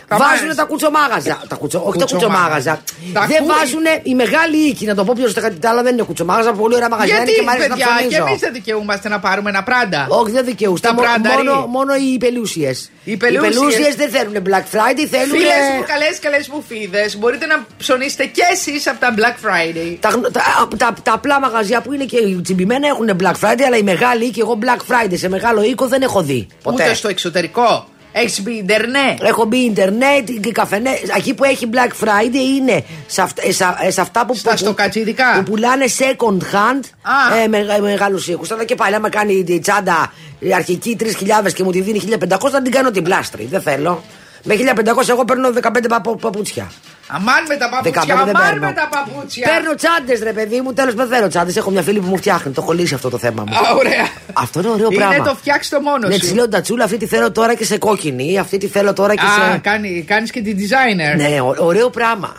Ε, 0.09 0.15
ε. 0.15 0.19
Τα 0.19 0.25
Βάζουν 0.25 0.41
βάζεις. 0.41 0.57
τα 0.57 0.65
κουτσομάγαζα. 0.65 1.43
Τα 1.49 1.57
κουτσο, 1.57 1.79
όχι 1.89 1.99
τα 1.99 2.05
Κουτσομάγαζα. 2.05 2.73
κουτσομάγαζα. 2.75 2.81
Τα 3.13 3.27
δεν 3.27 3.39
κου- 3.43 3.53
βάζουν 3.53 3.85
οι 4.03 4.15
μεγάλοι 4.15 4.57
οίκοι. 4.69 4.85
Να 4.87 4.95
το 4.95 5.05
πω 5.05 5.13
ποιος 5.17 5.33
τα 5.35 5.53
άλλα 5.71 5.83
δεν 5.83 5.93
είναι 5.93 6.03
κουτσομάγαζα. 6.03 6.53
Πολύ 6.53 6.75
ωραία 6.75 6.89
μαγαζιά 6.89 7.15
είναι 7.17 7.25
Γιατί 7.25 7.39
και 7.41 7.47
μ' 7.47 7.49
αρέσει 7.49 7.69
να 7.69 7.75
παιδιά, 7.75 7.93
και 7.99 8.07
ψωνίζω. 8.07 8.27
εμείς 8.29 8.41
δεν 8.41 8.53
δικαιούμαστε 8.53 9.09
να 9.09 9.19
πάρουμε 9.21 9.49
ένα 9.51 9.63
πράντα. 9.63 10.07
Όχι, 10.09 10.31
δεν 10.31 10.45
δικαιούστε. 10.45 10.89
Τα 10.89 10.95
Μο- 10.95 11.03
πρανταρί. 11.03 11.37
μόνο, 11.37 11.67
μόνο 11.67 11.93
οι 11.95 12.19
πελούσιε. 12.19 12.73
Οι 13.05 13.17
πελούσιες. 13.17 13.95
δεν 13.97 14.09
θέλουν 14.11 14.35
Black 14.49 14.67
Friday, 14.75 15.05
θέλουν. 15.11 15.31
Φίλες 15.37 15.65
μου, 15.77 15.83
καλές 15.87 16.19
καλές 16.21 16.49
μου 16.49 16.65
φίδες, 16.69 17.17
μπορείτε 17.19 17.47
να 17.47 17.67
ψωνίσετε 17.79 18.25
κι 18.27 18.41
εσείς 18.53 18.87
από 18.87 19.01
τα 19.01 19.15
Black 19.19 19.37
Friday. 19.47 19.97
Τα, 20.01 20.09
γνω- 20.09 20.31
τα, 20.31 20.43
τα, 20.77 20.95
τα 21.03 21.13
απλά 21.13 21.41
μαγαζιά 21.41 21.81
που 21.81 21.93
είναι 21.93 22.05
και 22.05 22.19
τσιμπημένα 22.43 22.87
έχουν 22.87 23.11
Black 23.23 23.37
Friday, 23.45 23.63
αλλά 23.67 23.77
οι 23.77 23.83
μεγάλοι 23.83 24.31
και 24.31 24.41
εγώ 24.41 24.59
Black 24.63 24.81
Friday 24.93 25.15
σε 25.19 25.29
μεγάλο 25.29 25.63
οίκο 25.63 25.87
δεν 25.87 26.03
έχω 26.03 26.23
δει. 26.23 26.47
Ποτέ. 26.63 26.83
Ούτε 26.85 26.95
στο 26.95 27.09
εξωτερικό. 27.09 27.87
Έχεις 28.19 28.43
μπει 28.43 28.53
Ιντερνετ. 28.53 29.23
Έχω 29.23 29.45
μπει 29.45 29.57
ίντερνετ 29.57 30.29
και 30.41 30.53
καφενέ. 30.53 30.91
Εκεί 31.17 31.35
που 31.35 31.45
έχει 31.45 31.69
Black 31.73 32.05
Friday 32.05 32.57
είναι 32.57 32.85
σε, 33.07 33.23
αυτα, 33.23 33.43
ε, 33.47 33.53
σε, 33.53 33.75
ε, 33.83 33.91
σε 33.91 34.01
αυτά 34.01 34.27
που, 34.27 34.35
Στα 34.35 34.51
που, 34.51 34.57
στοκατσίδικα. 34.57 35.25
που 35.37 35.43
πουλάνε 35.43 35.85
second 35.99 36.39
hand 36.43 36.81
Α. 37.03 37.39
ε, 37.43 37.49
με, 37.49 37.65
με 37.65 37.81
μεγάλους 37.81 38.29
οίκους. 38.29 38.51
Αλλά 38.51 38.65
και 38.65 38.75
πάλι, 38.75 38.95
άμα 38.95 39.09
κάνει 39.09 39.45
τη 39.45 39.59
τσάντα 39.59 40.13
η 40.39 40.55
αρχική 40.55 40.97
3.000 41.01 41.53
και 41.55 41.63
μου 41.63 41.71
τη 41.71 41.81
δίνει 41.81 42.01
1.500, 42.29 42.49
θα 42.51 42.63
την 42.63 42.73
κάνω 42.73 42.91
την 42.91 43.03
πλάστρη. 43.03 43.45
Δεν 43.51 43.61
θέλω. 43.61 44.03
Με 44.49 44.55
1.500 44.55 45.09
εγώ 45.09 45.25
παίρνω 45.25 45.51
15 45.63 45.89
παπου- 45.89 46.21
παπούτσια. 46.21 46.71
Αμάν 47.09 47.45
με 47.49 47.57
τα 47.57 47.69
παπούτσια, 47.69 48.03
15 48.03 48.25
δεν 48.25 48.37
αμάν 48.37 48.51
παίρνω. 48.51 48.67
με 48.67 48.73
τα 48.73 48.89
παπούτσια. 48.91 49.49
Παίρνω 49.49 49.75
τσάντες, 49.75 50.21
ρε 50.23 50.33
παιδί 50.33 50.61
μου, 50.61 50.73
τέλος 50.73 50.95
δεν 50.95 51.07
θέλω 51.09 51.29
τσάντες. 51.29 51.57
Έχω 51.57 51.71
μια 51.71 51.83
φίλη 51.83 52.01
που 52.01 52.07
μου 52.07 52.17
φτιάχνει. 52.17 52.53
Το 52.53 52.61
έχω 52.63 52.73
λύσει 52.73 52.95
αυτό 52.95 53.09
το 53.11 53.19
θέμα 53.19 53.45
μου. 53.49 53.55
Α, 53.55 53.75
ωραία. 53.77 54.09
Αυτό 54.33 54.61
είναι 54.61 54.69
ωραίο 54.69 54.87
Είναι 54.91 54.97
πράγμα. 55.05 55.25
το 55.25 55.35
φτιάξεις 55.35 55.71
το 55.71 55.81
μόνος 55.81 56.09
Ναι, 56.11 56.15
σου. 56.15 56.21
τη 56.29 56.35
λέω 56.35 56.49
τατσούλα, 56.49 56.85
αυτή 56.85 56.97
τη 56.97 57.07
θέλω 57.07 57.33
τώρα 57.33 57.55
και 57.55 57.65
σε 57.65 57.79
κόκκινη. 57.79 58.39
Αυτή 58.39 58.59
τη 58.59 58.67
θέλω 58.67 58.93
τώρα 58.93 59.15
και 59.15 59.25
Α, 59.25 59.53
σε. 59.53 59.59
κάνει, 59.59 60.05
κάνεις 60.07 60.31
και 60.31 60.41
την 60.43 60.57
designer. 60.59 61.17
Ναι, 61.17 61.41
ω- 61.41 61.57
ωραίο 61.59 61.91
πράγμα. 61.91 62.37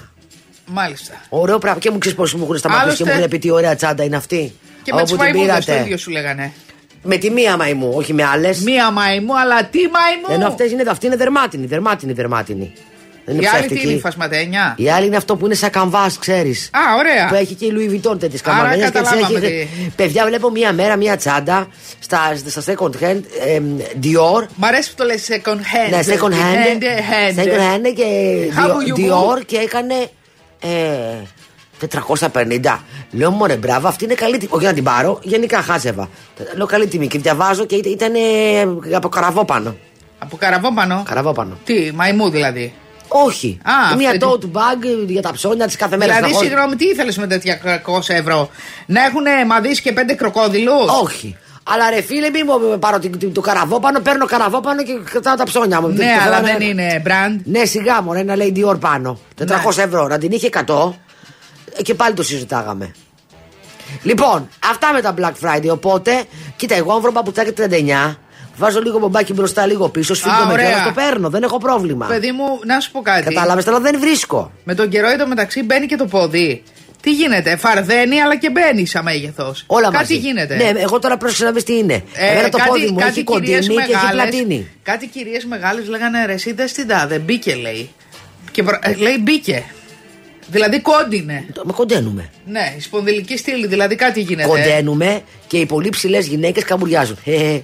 Μάλιστα. 0.66 1.14
Ωραίο 1.30 1.58
πράγμα. 1.58 1.80
Και 1.80 1.92
μου 1.92 1.98
ξέρεις 1.98 2.18
πώ 2.18 2.38
μου 2.38 2.44
έχουν 2.44 2.58
σταματήσει 2.58 2.96
και 2.98 3.04
μου 3.04 3.10
Άλλωστε- 3.10 3.18
έχουν 3.18 3.30
πει 3.30 3.40
τι 3.48 3.52
ωραία 3.52 3.76
τσάντα 3.76 4.04
είναι 4.04 4.16
αυτή. 4.16 4.54
Και 4.84 4.94
με 4.94 5.02
Όπου 5.02 5.06
τι 5.12 5.16
την 5.18 5.22
μαϊμούδες 5.22 5.56
το 5.56 5.62
πήρατε. 5.66 5.84
ίδιο 5.84 5.98
σου 5.98 6.12
λέγανε. 6.12 6.54
Με 7.10 7.18
τη 7.18 7.32
μία 7.32 7.58
μαϊμού, 7.58 7.92
όχι 7.96 8.14
με 8.14 8.24
άλλες. 8.24 8.60
Μία 8.62 8.92
μαϊμού, 8.92 9.40
αλλά 9.40 9.64
τι 9.64 9.80
μαϊμού; 9.80 10.26
Ενώ 10.30 10.48
αυτές 10.48 10.72
είναι, 10.72 10.84
αυτή 10.90 11.06
είναι 11.06 11.16
δερμάτινη, 11.16 11.66
δερμάτινη, 11.66 12.14
δερμάτινη. 12.14 12.74
Δεν 13.26 13.36
είναι 13.36 13.44
Η 13.44 13.48
άλλη 13.48 13.62
τι 13.62 13.66
ψεύτικη. 13.66 13.88
είναι, 13.88 13.98
η 13.98 14.00
φασματένια; 14.00 14.74
Η 14.78 14.90
άλλη 14.90 15.06
είναι 15.06 15.16
αυτό 15.16 15.36
που 15.36 15.46
είναι 15.46 15.56
σαν 15.56 15.70
καμβάς, 15.70 16.18
ξέρεις. 16.18 16.70
Α, 16.74 16.80
ωραία. 16.98 17.28
Που 17.28 17.36
έχει 17.36 17.54
και 17.54 17.66
η 17.66 17.74
Louis 17.76 17.92
Vuitton 17.92 18.20
τέτοιες 18.20 18.42
Άρα 18.44 18.56
καμπανιέ. 18.58 18.86
Και 18.86 18.92
τις 18.92 19.02
καταλάβαμε 19.02 19.48
έχει... 19.48 19.70
Παιδιά, 19.96 20.26
βλέπω 20.26 20.50
μία 20.50 20.74
μέρα 20.74 20.96
μία 20.96 21.18
τσάντα 21.18 21.68
στα, 22.00 22.38
στα 22.48 22.74
second 22.74 23.04
hand 23.04 23.22
εμ, 23.56 23.78
Dior. 24.04 24.46
Μ' 24.56 24.66
αρέσει 24.66 24.90
που 24.90 24.96
το 24.98 25.04
λες 25.04 25.28
second 25.30 25.56
hand. 25.56 25.90
Ναι, 25.90 26.00
second 26.06 26.32
hand. 26.32 26.84
hand. 26.84 27.40
Second 27.40 27.60
hand 27.60 27.94
και 27.96 28.06
How 28.56 28.68
Dior, 28.68 28.88
you 28.88 29.00
Dior 29.00 29.46
και 29.46 29.58
έκανε 29.58 29.96
ε, 30.60 30.68
450. 31.82 32.80
Λέω 33.12 33.32
μωρέ, 33.32 33.56
μπράβο, 33.56 33.88
αυτή 33.88 34.04
είναι 34.04 34.14
καλή 34.14 34.38
τιμή. 34.38 34.50
Όχι 34.54 34.66
να 34.66 34.74
την 34.74 34.84
πάρω, 34.84 35.20
γενικά 35.24 35.62
χάζευα. 35.62 36.10
Λέω 36.56 36.66
καλή 36.66 36.88
τιμή 36.88 37.08
και 37.08 37.20
διαβάζω 37.20 37.66
και 37.66 37.76
ήταν, 37.76 37.92
ήταν 37.92 38.14
ε, 38.92 38.96
από 38.96 39.10
καραβόπανο. 39.10 39.76
Από 40.20 40.38
καραβόπανο; 40.38 41.04
Καραβόπανο. 41.08 41.58
Τι, 41.64 41.92
μαϊμού 41.96 42.30
δηλαδή; 42.30 42.74
Όχι. 43.08 43.58
Α, 43.64 43.96
Μια 43.96 44.10
αυτή- 44.10 44.26
tote 44.26 44.46
bag 44.58 45.06
για 45.08 45.22
τα 45.22 45.32
ψώνια 45.32 45.66
της 45.66 45.76
κάθε 45.76 45.98
μέρα. 45.98 46.14
Δηλαδή, 46.14 46.28
στα 46.34 46.38
χώρια. 46.38 46.50
συγγνώμη, 46.52 46.76
τι 46.76 46.86
ήθελες 46.86 47.18
με 47.18 47.28
τέτοια 47.28 47.60
300 47.64 48.14
ευρώ; 48.14 48.50
Να 48.86 49.02
έχουν 49.04 49.24
μαδίσει 49.48 49.82
και 49.82 49.92
πέντε 49.92 50.14
κροκόδιλου. 50.14 50.72
Όχι. 51.04 51.38
Αλλά 51.70 51.90
ρε 51.90 52.02
φίλε, 52.02 52.30
μην 52.30 52.46
μου 52.48 52.80
πάρω 52.80 53.00
την- 53.00 53.18
την- 53.18 53.34
το 53.34 53.42
καραβόπανο, 53.42 54.00
παίρνω 54.00 54.26
καραβόπανο 54.26 54.84
και 54.84 54.94
κρατάω 55.12 55.36
τα 55.36 55.44
ψώνια 55.44 55.82
μου. 55.82 55.88
Ναι, 55.88 55.96
Το 55.96 56.04
αλλά 56.26 56.36
θέλω 56.36 56.48
να- 56.48 56.58
δεν 56.58 56.62
είναι 56.70 57.02
brand. 57.06 57.40
Ναι, 57.44 57.66
σιγά 57.66 58.02
μου, 58.02 58.14
ένα 58.14 58.36
λέει 58.36 58.54
Dior 58.56 58.80
πάνω. 58.80 59.20
400 59.38 59.82
ευρώ. 59.82 60.08
Να 60.08 60.18
την 60.18 60.32
είχε 60.32 60.48
100 60.48 60.94
ε, 60.94 61.07
και 61.84 61.94
πάλι 61.94 62.14
το 62.14 62.24
συζητάγαμε. 62.24 62.92
Λοιπόν, 64.04 64.50
αυτά 64.72 64.94
με 64.94 65.02
τα 65.02 65.14
Black 65.18 65.34
Friday. 65.48 65.70
Οπότε, 65.72 66.24
κοίτα, 66.56 66.76
εγώ 66.76 66.94
αν 66.94 67.02
βρω 67.02 67.12
παπουτσάκι 67.12 67.52
39, 67.58 68.16
βάζω 68.58 68.82
λίγο 68.82 69.00
μπομπάκι 69.00 69.34
μπροστά, 69.34 69.66
λίγο 69.66 69.90
πίσω, 69.90 70.14
σφίγγω 70.16 70.46
με 70.46 70.52
ωραία. 70.54 70.66
κιόλας, 70.68 70.86
το 70.88 70.92
παίρνω. 71.02 71.30
Δεν 71.30 71.44
έχω 71.44 71.58
πρόβλημα. 71.58 72.06
Παιδί 72.06 72.32
μου, 72.32 72.46
να 72.66 72.80
σου 72.80 72.92
πω 72.92 73.02
κάτι. 73.02 73.24
Κατάλαβες, 73.24 73.68
αλλά 73.68 73.80
δεν 73.80 74.00
βρίσκω. 74.00 74.52
Με 74.64 74.74
τον 74.76 74.90
καιρό 74.90 75.10
εντωμεταξύ 75.10 75.64
μπαίνει 75.64 75.86
και 75.86 75.96
το 75.96 76.06
πόδι. 76.06 76.64
Τι 77.02 77.12
γίνεται, 77.14 77.56
φαρδένει 77.56 78.22
αλλά 78.22 78.38
και 78.38 78.50
μπαίνει 78.50 78.86
σαν 78.86 79.04
μέγεθος. 79.04 79.64
Όλα 79.68 79.84
Κάτι 79.84 79.96
μαζί. 79.98 80.16
γίνεται. 80.18 80.56
Ναι, 80.56 80.80
εγώ 80.80 81.00
τώρα 81.00 81.18
πρόσεξα 81.18 81.46
να 81.46 81.52
δεις 81.52 81.64
τι 81.64 81.78
είναι. 81.78 82.04
Ε, 82.14 82.26
Εμένα 82.32 82.50
το 82.50 82.58
κάτι- 82.58 82.70
πόδι 82.70 82.86
μου 82.88 82.96
κάτι 82.96 83.10
έχει 83.10 83.24
κυρίες 83.24 83.68
κοντίνη 83.68 83.76
και 83.76 83.82
έχει 83.94 84.04
μεγάλες- 84.06 84.30
πλατίνη. 84.30 84.68
Κάτι 84.84 85.08
κυρίες 85.08 85.46
μεγάλες 85.46 85.88
λέγανε 85.88 86.26
ρε, 86.26 86.34
εσύ 86.34 86.52
δεν 86.54 86.68
στην 86.68 86.88
τάδε. 86.88 87.20
Μπήκε 87.20 87.56
λέει. 87.56 87.90
Και 88.52 88.64
προ- 88.64 88.80
ε, 88.88 88.94
λέει 88.96 89.18
μπήκε. 89.22 89.64
Δηλαδή 90.52 90.82
κόντινε. 90.82 91.46
Το- 91.54 91.62
Με 91.66 91.72
κοντένουμε. 91.74 92.30
Ναι, 92.46 92.74
η 92.78 92.82
σπονδυλική 92.82 93.38
στήλη, 93.38 93.68
δηλαδή 93.68 93.96
κάτι 93.96 94.22
γίνεται. 94.22 94.48
Κοντένουμε 94.48 95.22
και 95.48 95.58
οι 95.58 95.66
πολύ 95.66 95.90
ψηλές 95.90 96.26
γυναίκες 96.28 96.64
καμπουριάζουν. 96.64 97.18
Ε, 97.26 97.34
ε. 97.54 97.62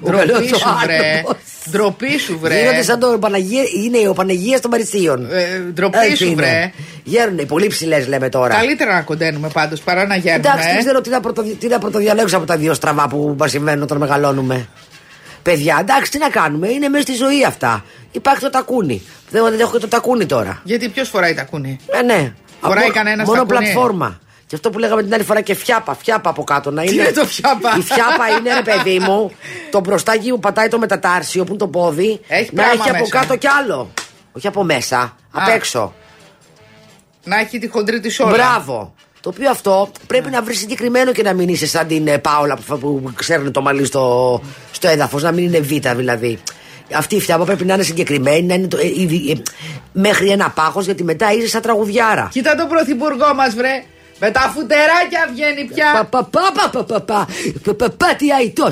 Ο 0.00 0.10
Ντροπή 0.10 0.16
καλός 0.26 0.52
ο 0.52 0.56
σου 0.56 0.64
βρε. 0.84 0.96
άνθρωπος. 0.96 1.36
Ντροπή 1.70 2.18
σου 2.18 2.38
βρε. 2.40 2.58
Γίνονται 2.60 2.82
σαν 2.82 2.98
το 2.98 3.18
Παναγία, 3.20 3.62
είναι 3.84 4.08
ο 4.08 4.12
Παναγίας 4.12 4.60
των 4.60 4.70
Παρισίων. 4.70 5.26
Ε, 5.32 5.58
ντροπή 5.72 5.98
Έτσι 5.98 6.16
σου, 6.16 6.24
είναι. 6.24 6.34
βρε. 6.34 6.72
Γέρουν 7.04 7.38
οι 7.38 7.44
πολύ 7.46 7.66
ψηλές, 7.66 8.06
λέμε 8.08 8.28
τώρα. 8.28 8.54
Καλύτερα 8.54 8.94
να 8.94 9.00
κοντένουμε 9.00 9.48
πάντως 9.52 9.80
παρά 9.80 10.06
να 10.06 10.16
γέρνουμε. 10.16 10.48
Εντάξει, 10.48 10.68
δεν 10.68 10.76
ε. 10.76 10.80
ξέρω 10.80 11.00
τι 11.00 11.10
να, 11.10 11.20
πρωτοδι... 11.20 11.54
τι 11.54 11.66
να 11.68 11.78
πρωτοδιαλέξω 11.78 12.36
από 12.36 12.46
τα 12.46 12.56
δύο 12.56 12.74
στραβά 12.74 13.08
που 13.08 13.34
μας 13.38 13.50
συμβαίνουν 13.50 13.82
όταν 13.82 13.98
μεγαλώνουμε. 13.98 14.68
Παιδιά, 15.42 15.76
εντάξει, 15.80 16.10
τι 16.10 16.18
να 16.18 16.28
κάνουμε, 16.28 16.68
είναι 16.68 16.88
μέσα 16.88 17.02
στη 17.02 17.14
ζωή 17.14 17.44
αυτά. 17.44 17.84
Υπάρχει 18.12 18.40
το 18.42 18.50
τακούνι. 18.50 19.02
Δεν, 19.30 19.44
δεν 19.50 19.60
έχω 19.60 19.72
και 19.72 19.78
το 19.78 19.88
τακούνι 19.88 20.26
τώρα. 20.26 20.60
Γιατί 20.64 20.88
ποιος 20.88 21.08
φοράει 21.08 21.34
τα 21.34 21.44
κούνη. 21.44 21.78
Ε, 21.86 22.02
ναι. 22.02 22.32
Φοράει 22.60 22.84
Από- 22.84 22.92
κανένας 22.92 23.26
Μόνο 23.26 23.38
τακούνι; 23.46 23.58
πλατφόρμα. 23.58 24.20
Και 24.46 24.54
αυτό 24.54 24.70
που 24.70 24.78
λέγαμε 24.78 25.02
την 25.02 25.14
άλλη 25.14 25.22
φορά 25.24 25.40
και 25.40 25.54
φιάπα, 25.54 25.94
φιάπα 25.94 26.30
από 26.30 26.44
κάτω 26.44 26.70
να 26.70 26.82
είναι. 26.82 26.92
είναι 26.92 27.10
το 27.12 27.26
φιάπα; 27.26 27.74
Η 27.78 27.80
φιάπα 27.82 28.28
είναι, 28.38 28.54
ρε 28.54 28.62
παιδί 28.62 28.98
μου, 28.98 29.32
το 29.70 29.80
μπροστάκι 29.80 30.30
που 30.30 30.38
πατάει 30.38 30.68
το 30.68 30.78
μετατάρσιο 30.78 31.42
που 31.44 31.48
είναι 31.48 31.58
το 31.58 31.68
πόδι. 31.68 32.20
Έχει 32.28 32.50
να 32.54 32.62
πράγμα 32.62 32.80
έχει 32.82 32.90
από 32.90 32.98
μέσα. 32.98 33.18
κάτω 33.18 33.36
κι 33.36 33.46
άλλο. 33.46 33.90
Όχι 34.32 34.46
από 34.46 34.62
μέσα, 34.64 35.16
απ' 35.30 35.48
έξω. 35.48 35.94
Να 37.24 37.38
έχει 37.38 37.58
τη 37.58 37.68
χοντρή 37.68 38.00
της 38.00 38.20
όλα. 38.20 38.30
Μπράβο. 38.30 38.94
Το 39.22 39.28
οποίο 39.28 39.50
αυτό 39.50 39.90
πρέπει 40.06 40.30
να 40.30 40.42
βρεις 40.42 40.58
συγκεκριμένο 40.58 41.12
και 41.12 41.22
να 41.22 41.32
μην 41.32 41.48
είσαι 41.48 41.66
σαν 41.66 41.86
την 41.86 42.06
ε, 42.06 42.18
Πάολα 42.18 42.58
που, 42.66 42.78
που 42.78 43.12
ξέρουν 43.14 43.52
το 43.52 43.62
μαλλί 43.62 43.84
στο, 43.84 44.40
στο 44.70 44.88
έδαφος, 44.88 45.22
να 45.22 45.32
μην 45.32 45.44
είναι 45.44 45.60
β' 45.60 45.88
δηλαδή. 45.96 46.38
Αυτή 46.94 47.16
η 47.16 47.20
φτιάμπα 47.20 47.44
πρέπει 47.44 47.64
να 47.64 47.74
είναι 47.74 47.82
συγκεκριμένη, 47.82 48.42
να 48.42 48.54
είναι 48.54 48.66
το, 48.66 48.76
ε, 48.76 48.86
ήδη, 48.86 49.30
ε, 49.30 49.42
μέχρι 49.92 50.28
ένα 50.28 50.50
πάχος, 50.50 50.84
γιατί 50.84 51.04
μετά 51.04 51.32
είσαι 51.32 51.48
σαν 51.48 51.62
τραγουδιάρα. 51.62 52.28
Κοίτα 52.32 52.54
τον 52.54 52.68
πρωθυπουργό 52.68 53.34
μας, 53.34 53.54
βρε. 53.54 53.84
Με 54.24 54.30
τα 54.30 54.52
φουτεράκια 54.54 55.28
βγαίνει 55.32 55.64
πια. 55.74 56.08
Πα, 56.10 56.24
πα, 56.24 56.50
πα, 56.54 56.70
πα, 56.72 56.84
πα, 56.84 57.00
πα, 57.74 57.90
πα, 57.96 58.14
τι 58.18 58.26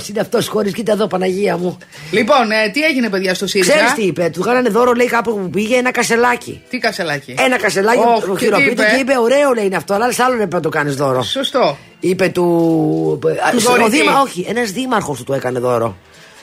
είναι 0.08 0.20
αυτός 0.20 0.48
χωρίς 0.48 0.72
κοίτα 0.72 0.92
εδώ 0.92 1.06
Παναγία 1.06 1.56
μου. 1.56 1.78
Λοιπόν, 2.10 2.50
ε, 2.50 2.68
τι 2.68 2.82
έγινε 2.82 3.08
παιδιά 3.08 3.34
στο 3.34 3.46
ΣΥΡΙΖΑ; 3.46 3.72
Ξέρεις 3.72 3.92
τι 3.92 4.02
είπε, 4.02 4.30
του 4.32 4.40
κάνανε 4.40 4.68
δώρο 4.68 4.92
λέει 4.92 5.06
κάπου 5.06 5.38
που 5.38 5.50
πήγε 5.50 5.76
ένα 5.76 5.90
κασελάκι. 5.90 6.62
Τι 6.68 6.78
κασελάκι; 6.78 7.34
Ένα 7.38 7.56
κασελάκι 7.58 8.02
oh, 8.18 8.24
που 8.24 8.36
χειροποίητο 8.36 8.82
και 8.82 8.96
είπε 9.00 9.18
ωραίο 9.18 9.52
λέει 9.52 9.64
είναι 9.64 9.76
αυτό, 9.76 9.94
αλλά 9.94 10.04
άλλος 10.04 10.16
πρέπει 10.36 10.54
να 10.54 10.60
το 10.60 10.68
κάνεις 10.68 10.94
δώρο. 10.96 11.22
Σωστό. 11.22 11.78
Είπε 12.00 12.28
του. 12.28 13.18
Ε, 13.26 13.30
ε, 13.30 13.80
του 13.84 13.90
δήμα, 13.90 14.20
όχι, 14.20 14.46
ένας 14.48 14.70
δήμαρχος 14.70 15.18
του 15.18 15.24
το 15.24 15.34
έκανε 15.34 15.58
δώρο. 15.58 15.96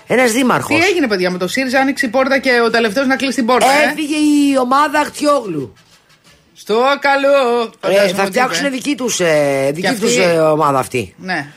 Ένας 0.08 0.32
δήμαρχος. 0.32 0.80
Τι 0.80 0.86
έγινε, 0.86 1.08
παιδιά, 1.08 1.32
με 1.32 1.38
το 1.38 1.48
ΣΥΡΙΖΑ 1.48 1.80
άνοιξε 1.80 2.06
η 2.06 2.10
πόρτα 2.10 2.40
και 2.40 2.52
ο 2.66 2.70
τελευταίος 2.70 3.08
να 3.08 3.16
κλείσει 3.16 3.36
την 3.36 3.46
πόρτα. 3.46 3.68
Ε? 3.68 3.90
Έφυγε 3.90 4.16
ε; 4.16 4.52
η 4.54 4.58
ομάδα 4.58 5.00
Αχτιόγλου. 5.00 5.74
Στο 6.60 6.76
καλό. 7.00 7.62
Ε, 7.62 7.88
Φαντάζομαι 7.88 8.14
θα 8.14 8.22
ότι 8.22 8.32
φτιάξουν 8.32 8.66
είπε. 8.66 8.76
δική 8.76 8.96
τους 8.96 9.20
ε, 9.20 9.72
δική 9.74 9.88
αυτή- 9.88 10.02
τους, 10.02 10.18
ε, 10.18 10.38
ομάδα 10.38 10.80
αυτή. 10.80 11.14
Ναι. 11.18 11.48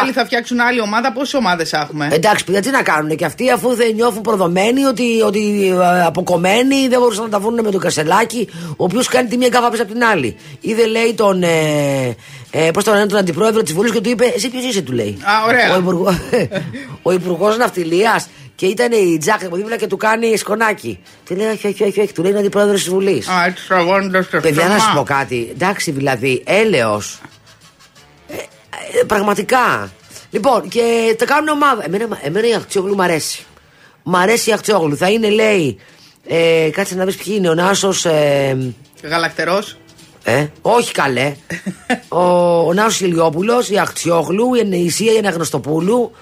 Άλλοι 0.00 0.12
θα 0.12 0.24
φτιάξουν 0.24 0.60
άλλη 0.60 0.80
ομάδα. 0.80 1.12
Πόσες 1.12 1.34
ομάδες 1.34 1.72
έχουμε; 1.72 2.08
Εντάξει, 2.12 2.44
παιδιά, 2.44 2.62
τι 2.62 2.70
να 2.70 2.82
κάνουν 2.82 3.16
και 3.16 3.24
αυτοί 3.24 3.50
αφού 3.50 3.74
δεν 3.74 3.94
νιώθουν 3.94 4.20
προδομένοι 4.22 4.84
ότι, 4.84 5.22
ότι 5.24 5.72
ε, 5.80 6.02
αποκομμένοι 6.04 6.88
δεν 6.88 6.98
μπορούσαν 7.00 7.24
να 7.24 7.30
τα 7.30 7.40
βρουν 7.40 7.60
με 7.62 7.70
τον 7.70 7.80
Κασελάκη, 7.80 8.48
ο 8.76 8.84
οποίος 8.84 9.08
κάνει 9.08 9.28
τη 9.28 9.36
μία 9.36 9.48
γκάφα 9.48 9.68
πίσω 9.70 9.82
από 9.82 9.92
την 9.92 10.04
άλλη. 10.04 10.36
Είδε, 10.60 10.86
λέει, 10.86 11.14
τον. 11.14 11.42
Ε, 11.42 12.16
ε, 12.50 12.70
Πώς 12.70 12.84
τον 12.84 12.94
λένε, 12.94 13.06
τον 13.06 13.18
αντιπρόεδρο 13.18 13.62
της 13.62 13.72
Βουλής 13.72 13.92
και 13.92 14.00
του 14.00 14.08
είπε: 14.10 14.32
Εσύ 14.36 14.48
ποιος 14.50 14.64
είσαι, 14.64 14.82
του 14.82 14.92
λέει. 14.92 15.18
Α, 15.22 15.46
ωραία. 15.46 15.74
Ο, 15.74 15.78
υπουργό, 15.78 16.18
ο 17.02 17.12
υπουργός 17.12 17.56
Ναυτιλίας 17.56 18.26
και 18.56 18.66
ήταν 18.66 18.92
η 18.92 19.18
Τζάκ 19.18 19.44
από 19.44 19.56
δίπλα 19.56 19.76
και 19.76 19.86
του 19.86 19.96
κάνει 19.96 20.36
σκονάκι. 20.36 21.00
Του 21.26 21.34
λέει: 21.36 21.46
Όχι, 21.46 21.66
όχι, 21.66 21.84
όχι, 21.84 22.00
όχι, 22.00 22.12
του 22.12 22.22
λέει 22.22 22.30
είναι 22.30 22.40
αντιπρόεδρος 22.40 22.80
της 22.82 22.88
Βουλής. 22.92 23.28
Α, 23.28 23.44
έτσι 23.44 23.64
στραβώνοντα 23.64 24.26
το 24.30 24.40
Παιδιά, 24.40 24.68
να 24.68 24.78
στόμα. 24.78 24.90
σου 24.90 24.96
πω 24.96 25.02
κάτι. 25.02 25.48
Εντάξει, 25.50 25.90
δηλαδή, 25.90 26.42
έλεος. 26.46 27.20
Ε, 28.28 28.34
ε, 29.00 29.04
πραγματικά. 29.06 29.90
Λοιπόν, 30.30 30.68
και 30.68 31.14
τα 31.18 31.24
κάνουν 31.24 31.48
ομάδα. 31.48 31.84
Εμένα, 31.84 32.18
εμένα 32.22 32.48
η 32.48 32.54
Αχτσιόγλου 32.54 32.94
μ' 32.94 33.00
αρέσει. 33.02 33.44
Μ' 34.02 34.16
αρέσει 34.16 34.50
η 34.50 34.52
Αχτσιόγλου. 34.52 34.96
Θα 34.96 35.10
είναι, 35.10 35.28
λέει. 35.30 35.78
Ε, 36.26 36.68
κάτσε 36.72 36.94
να 36.94 37.04
δεις 37.04 37.16
ποιοι 37.16 37.34
είναι. 37.38 37.48
Ο 37.48 37.54
Νάσος. 37.54 38.04
Ε, 38.04 38.72
Γαλακτερός. 39.02 39.76
ε, 40.24 40.46
όχι 40.62 40.92
καλέ. 40.92 41.34
ο, 42.08 42.20
ο 42.66 42.72
Νάσος 42.72 43.00
Ηλιόπουλος, 43.00 43.68
η 43.70 43.78
Αχτσιόγλου, 43.78 44.54
η 44.54 44.58
Ενεησία, 44.58 45.12
η 45.12 45.18
Αναγνωστοπούλου, 45.18 46.12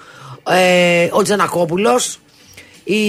ε, 0.49 1.07
ο 1.11 1.21
Τζανακόπουλος, 1.21 2.19
η 2.93 3.03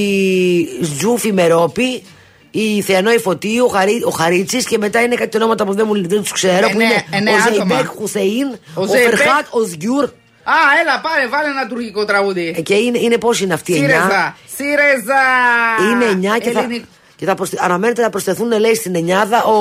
Ζούφη 1.00 1.32
Μερόπη, 1.32 2.02
η 2.50 2.80
Θεανόη 2.82 3.18
Φωτίου, 3.18 3.64
ο, 3.64 3.68
Χαρί, 3.68 4.02
ο 4.06 4.10
Χαρίτσης 4.10 4.66
και 4.66 4.78
μετά 4.78 5.00
είναι 5.02 5.14
κάτι 5.14 5.36
ονόματα 5.36 5.64
που 5.64 5.74
δεν, 5.74 5.84
μου, 5.88 6.08
δεν 6.08 6.20
τους 6.20 6.32
ξέρω. 6.32 6.66
που 6.68 6.80
Εννέα- 6.80 6.88
είναι 6.90 7.04
εννέα 7.10 7.34
ο 7.34 7.36
άτομα. 7.36 7.54
Ζεϊμπέκ 7.66 7.86
Χουσεϊν, 7.86 8.46
Ο 8.74 8.82
ο, 8.82 8.86
Ζεϊμπέκ. 8.86 9.16
Φερχάτ, 9.16 9.46
ο 9.50 9.64
Σγιούρ. 9.66 10.04
Α, 10.48 10.52
έλα, 10.80 11.00
πάρε, 11.00 11.28
βάλε 11.28 11.48
ένα 11.48 11.66
τουρκικό 11.66 12.04
τραγούδι. 12.04 12.54
Ε, 12.56 12.60
και 12.60 12.74
είναι, 12.74 12.98
είναι 12.98 13.18
πώ 13.18 13.30
είναι 13.42 13.54
αυτοί 13.54 13.72
οι 13.72 13.76
εννιά; 13.76 14.00
Σύρεζα. 14.00 14.36
Σύρεζα. 14.56 15.22
Είναι 15.92 16.04
εννιά 16.04 16.38
και 16.38 16.50
θα, 16.50 16.58
Ελληνικ- 16.60 16.84
και 17.16 17.24
θα 17.24 17.34
προσθε- 17.34 17.62
αναμένεται 17.62 18.02
να 18.02 18.10
προσθεθούν, 18.10 18.58
λέει, 18.60 18.74
στην 18.74 18.94
εννιάδα 18.96 19.44
ο, 19.44 19.56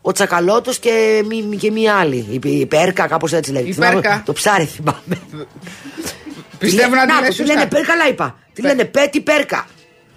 ο 0.00 0.12
Τσακαλώτος 0.12 0.78
και, 0.78 1.22
μη- 1.28 1.56
και 1.56 1.70
μία 1.70 1.94
άλλη. 1.94 2.40
Η, 2.44 2.58
η 2.58 2.66
Πέρκα, 2.66 3.06
κάπως 3.06 3.32
έτσι 3.32 3.52
λέγεται. 3.52 3.70
Η 3.70 3.72
Θυμάμαι- 3.72 4.02
Πέρκα. 4.02 4.22
Το 4.26 4.32
ψάρι 4.32 4.64
θυμάμαι. 4.64 5.46
Πιστεύω 6.58 6.94
να 6.94 7.06
τη 7.06 7.12
το, 7.12 7.20
λες 7.20 7.28
τι 7.28 7.34
σωστά. 7.34 7.54
λένε 7.54 7.66
Πέρκα, 7.66 7.92
αλλά 7.92 8.08
είπα. 8.08 8.38
Τι 8.52 8.62
λένε 8.62 8.84
Πέτη 8.84 9.20
Πέρκα. 9.20 9.66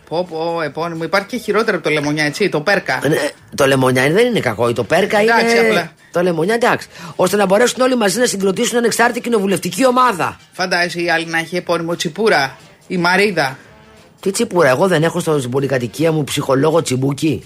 Πω, 0.10 0.28
πω, 0.30 0.62
επώνυμο. 0.62 1.04
Υπάρχει 1.04 1.28
και 1.28 1.38
χειρότερο 1.38 1.78
από 1.78 1.86
το 1.88 1.94
λεμονιά, 1.94 2.24
έτσι, 2.26 2.50
το 2.50 2.62
πέρκα. 2.62 3.00
Ε, 3.04 3.08
ναι, 3.08 3.18
το 3.56 3.66
λεμονιά 3.68 4.10
δεν 4.12 4.26
είναι 4.26 4.40
κακό. 4.40 4.74
Το 4.74 4.84
Πέρκα 4.84 5.20
Εντάξει, 5.20 5.58
είναι. 5.58 5.68
απλά. 5.68 5.92
Το 6.12 6.22
λεμονιά 6.22 6.54
εντάξει. 6.54 6.88
Ώστε 7.16 7.36
να 7.36 7.46
μπορέσουν 7.46 7.82
όλοι 7.82 7.96
μαζί 7.98 8.20
να 8.20 8.26
συγκροτήσουν 8.26 8.78
ανεξάρτητη 8.78 9.20
κοινοβουλευτική 9.22 9.86
ομάδα. 9.86 10.38
Φαντάζεσαι 10.52 11.02
η 11.02 11.10
άλλη 11.10 11.26
να 11.26 11.38
έχει 11.38 11.56
επώνυμο 11.56 11.96
Τσιπούρα. 11.96 12.58
Η 12.88 12.98
Μαρίδα. 12.98 13.58
Τι 14.20 14.32
τσίπουρα, 14.32 14.70
εγώ 14.70 14.88
δεν 14.88 15.04
έχω 15.04 15.20
στο- 15.20 15.38
στην 15.40 15.52
πολυκατοικία 15.52 16.12
μου 16.12 16.24
ψυχολόγο 16.24 16.82
τσιμπούκι. 16.82 17.44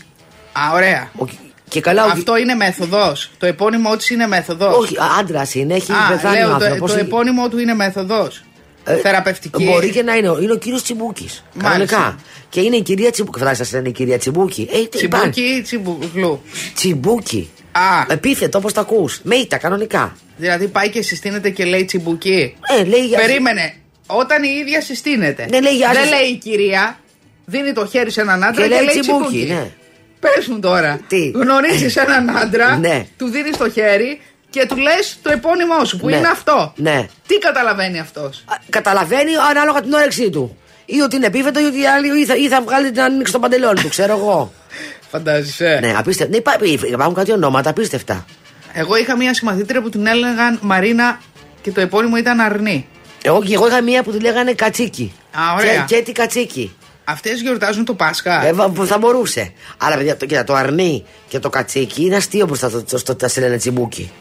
Α, 0.52 0.62
ωραία. 0.74 1.10
Ο- 1.18 1.26
Και 1.70 1.82
καλά, 1.82 2.06
ο- 2.06 2.10
Αυτό 2.12 2.38
είναι 2.38 2.54
μέθοδος. 2.54 3.32
Το 3.38 3.46
επώνυμο 3.46 3.96
της 3.98 4.10
είναι 4.10 4.28
μέθοδος. 4.28 4.78
όχι, 4.78 4.96
άντρας 5.20 5.56
είναι, 5.56 5.74
έχει 5.74 5.92
Α, 5.92 5.96
πεθάνει 6.10 6.36
ο 6.38 6.40
λέω, 6.40 6.48
το, 6.48 6.54
άνθρωπος. 6.66 6.92
το 6.94 7.00
επώνυμο 7.00 7.50
του 7.50 7.60
είναι 7.60 7.74
μέθοδος. 7.74 8.44
Ε, 8.86 8.96
Θεραπευτική. 8.96 9.64
Μπορεί 9.64 9.90
και 9.90 10.04
να 10.04 10.16
είναι. 10.16 10.30
ο- 10.30 10.40
Είναι 10.42 10.52
ο 10.52 10.58
κύριος 10.58 10.84
Τσιμπούκης. 10.84 11.44
Μάλιστα. 11.54 11.70
Κανονικά. 11.96 12.20
Και 12.50 12.62
είναι 12.62 12.76
η 12.76 12.82
κυρία 12.82 13.12
Τσιμπούκη. 13.12 13.40
Φαντάζεσαι 13.40 13.74
να 13.74 13.80
είναι 13.80 13.90
η 13.90 13.92
κυρία 13.92 14.18
Τσιμπούκη. 14.18 14.70
Ε, 14.72 14.86
τι 14.88 15.04
υπάρχει. 15.06 15.30
Τσιμπούκι 15.30 15.56
ή 15.58 15.62
τσιμπουκλού; 15.62 16.42
Τσιμπούκη. 16.76 17.50
Α, 17.72 18.06
Επίθετο 18.14 18.58
όπως 18.58 18.74
τα 18.74 18.82
ακούς. 18.82 19.20
Με 19.24 19.36
ήτα, 19.36 19.58
κανονικά. 19.58 20.16
δηλαδή 20.38 20.68
πάει 20.68 20.90
και 20.90 21.02
συστήνεται 21.02 21.50
και 21.50 21.66
λέει 21.66 21.86
τσιμπουκί. 21.86 22.56
Ε, 22.80 22.84
λέει 22.84 23.06
για. 23.06 23.18
Περίμενε. 23.20 23.74
Όταν 24.08 24.44
η 24.44 24.50
ίδια 24.62 24.82
συστήνεται. 24.82 25.48
Ναι, 25.50 25.62
λέει, 25.62 25.76
για 25.76 25.90
Δεν 25.94 26.02
σας- 26.02 26.10
λέει 26.20 26.30
η 26.30 26.38
κυρία. 26.38 27.00
Δίνει 27.46 27.74
το 27.74 27.86
χέρι 27.88 28.12
σε 28.12 28.22
έναν 28.22 28.44
άντρα 28.44 28.62
Και 28.62 28.70
και, 28.70 28.76
λέει 28.76 28.86
λέει 28.86 29.00
τσιμπούκι, 29.00 29.26
τσιμπούκι. 29.28 29.54
ναι. 29.54 29.72
Πες 30.20 30.48
μου 30.48 30.60
τώρα. 30.60 31.00
Τι; 31.08 31.30
Γνωρίζεις 31.30 31.96
έναν 31.96 32.38
άντρα, 32.38 32.78
Ναι. 32.78 33.06
του 33.18 33.28
δίνεις 33.28 33.58
το 33.58 33.70
χέρι 33.70 34.20
και 34.54 34.66
του 34.66 34.76
λες 34.78 35.18
το 35.22 35.32
επώνυμό 35.32 35.86
σου 35.86 35.98
που 35.98 36.10
Ναι. 36.10 36.16
είναι 36.16 36.28
αυτό. 36.28 36.74
Ναι. 36.76 37.08
Τι 37.28 37.38
καταλαβαίνει 37.38 38.00
αυτός; 38.00 38.44
Α, 38.46 38.56
Καταλαβαίνει 38.70 39.32
ανάλογα 39.50 39.82
την 39.82 39.94
όρεξή 39.94 40.30
του. 40.30 40.58
Ή 40.86 41.00
ότι 41.02 41.16
είναι 41.16 41.26
επίθετο 41.26 41.60
ή 41.60 41.64
ότι 41.66 41.80
η 41.82 41.88
άλλη 41.88 42.20
ή 42.22 42.26
θα, 42.26 42.36
ή 42.36 42.48
θα 42.48 42.62
βγάλει 42.62 42.92
την 42.92 43.02
ανοίξει 43.02 43.34
το 43.34 43.40
παντελόνι 43.40 43.82
του, 43.82 43.88
ξέρω 43.90 44.14
εγώ. 44.18 44.54
Φαντάζεσαι. 45.12 45.80
ναι, 45.82 45.94
απίστευτα. 45.98 46.32
Ναι, 46.32 46.38
υπά- 46.38 46.86
υπάρχουν 46.88 47.16
κάτι 47.16 47.32
ονόματα 47.32 47.70
απίστευτα. 47.70 48.26
Εγώ 48.74 48.96
είχα 48.96 49.18
μία 49.18 49.34
συμμαθήτρια 49.34 49.82
που 49.82 49.90
την 49.90 50.08
έλεγαν 50.08 50.60
Μαρίνα 50.62 51.20
και 51.62 51.72
το 51.72 51.82
επώνυμο 51.82 52.18
ήταν 52.18 52.40
Αρνή. 52.40 52.88
Εγώ, 53.24 53.44
και 53.44 53.54
εγώ 53.54 53.68
είχα 53.68 53.82
μία 53.82 54.04
που 54.04 54.12
τη 54.12 54.20
λέγανε 54.20 54.54
Κατσίκι. 54.54 55.14
Α, 55.32 55.42
ωραία. 55.58 55.84
Και, 55.88 55.96
και 55.96 56.02
τι 56.04 56.12
Κατσίκι. 56.12 56.76
Αυτές 57.04 57.42
γιορτάζουν 57.42 57.86
το 57.86 57.94
Πάσχα. 57.94 58.46
Ε, 58.46 58.54
βα- 58.54 58.70
που 58.70 58.86
θα 58.86 58.98
μπορούσε. 58.98 59.54
Αλλά 59.78 59.96
παιδιά, 59.96 60.18
το, 60.18 60.26
κοίτα, 60.26 60.44
το 60.44 60.54
αρνί 60.54 61.06
και 61.28 61.40
το 61.40 61.50
κατσίκι 61.50 62.06
είναι 62.06 62.16
αστείο 62.16 62.46
μπροστά 62.46 62.70
στο, 62.70 62.84
στο, 62.86 62.98
στο, 62.98 63.28
σε 63.28 63.40
λένε 63.40 63.58
τσιμπούκι. 63.58 64.12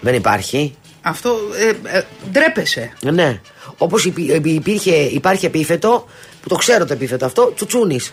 Δεν 0.00 0.14
υπάρχει. 0.14 0.74
Αυτό 1.02 1.36
ε, 1.58 1.96
ε, 1.96 2.02
ντρέπεσαι. 2.30 2.92
Ε, 3.06 3.10
Ναι. 3.10 3.40
Όπως 3.78 4.04
υπήρχε, 4.42 4.94
υπάρχει 4.94 5.46
επίθετο, 5.46 6.06
που 6.42 6.48
το 6.48 6.54
ξέρω 6.56 6.84
το 6.86 6.92
επίθετο 6.92 7.24
αυτό, 7.24 7.52
τσουτσούνης. 7.54 8.12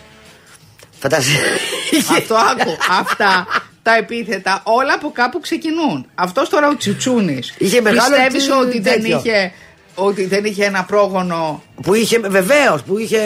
Φαντάζεσαι. 0.98 1.38
Αυτό 2.16 2.34
άκου. 2.34 2.76
Αυτά 3.00 3.46
τα 3.82 3.96
επίθετα 3.96 4.60
όλα 4.64 4.92
από 4.94 5.10
κάπου 5.10 5.40
ξεκινούν. 5.40 6.06
Αυτός 6.14 6.48
τώρα 6.48 6.68
ο 6.68 6.76
Τσιτσούνη. 6.76 7.42
Είχε 7.58 7.80
μεγάλο 7.80 8.14
Πιστεύεις 8.16 8.42
τσι- 8.42 8.56
ότι 8.60 8.80
δεν, 8.80 9.00
τέτοιο. 9.00 9.18
είχε, 9.24 9.52
ότι 9.94 10.26
δεν 10.26 10.44
είχε 10.44 10.64
ένα 10.64 10.84
πρόγονο; 10.84 11.62
Που 11.82 11.94
είχε, 11.94 12.18
βεβαίως, 12.18 12.82
που 12.82 12.98
είχε. 12.98 13.18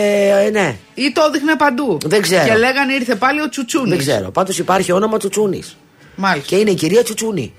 ε, 0.46 0.50
ναι, 0.50 0.76
ή 0.94 1.12
το 1.12 1.22
έδειχνε 1.28 1.56
παντού; 1.56 1.98
Δεν 2.04 2.22
ξέρω. 2.22 2.44
Και 2.48 2.54
λέγανε 2.56 2.92
ήρθε 2.92 3.14
πάλι 3.14 3.40
ο 3.40 3.48
Τσουτσούνης. 3.48 3.88
δεν 3.90 3.98
ξέρω. 3.98 4.30
Πάντως 4.30 4.58
υπάρχει 4.58 4.92
όνομα 4.92 5.18
τσουτσούνης. 5.18 5.76
Μάλιστα. 6.16 6.48
Και 6.48 6.56
είναι 6.56 6.70
η 6.70 6.74
κυρία 6.74 7.02
Τσουτσούνη. 7.02 7.52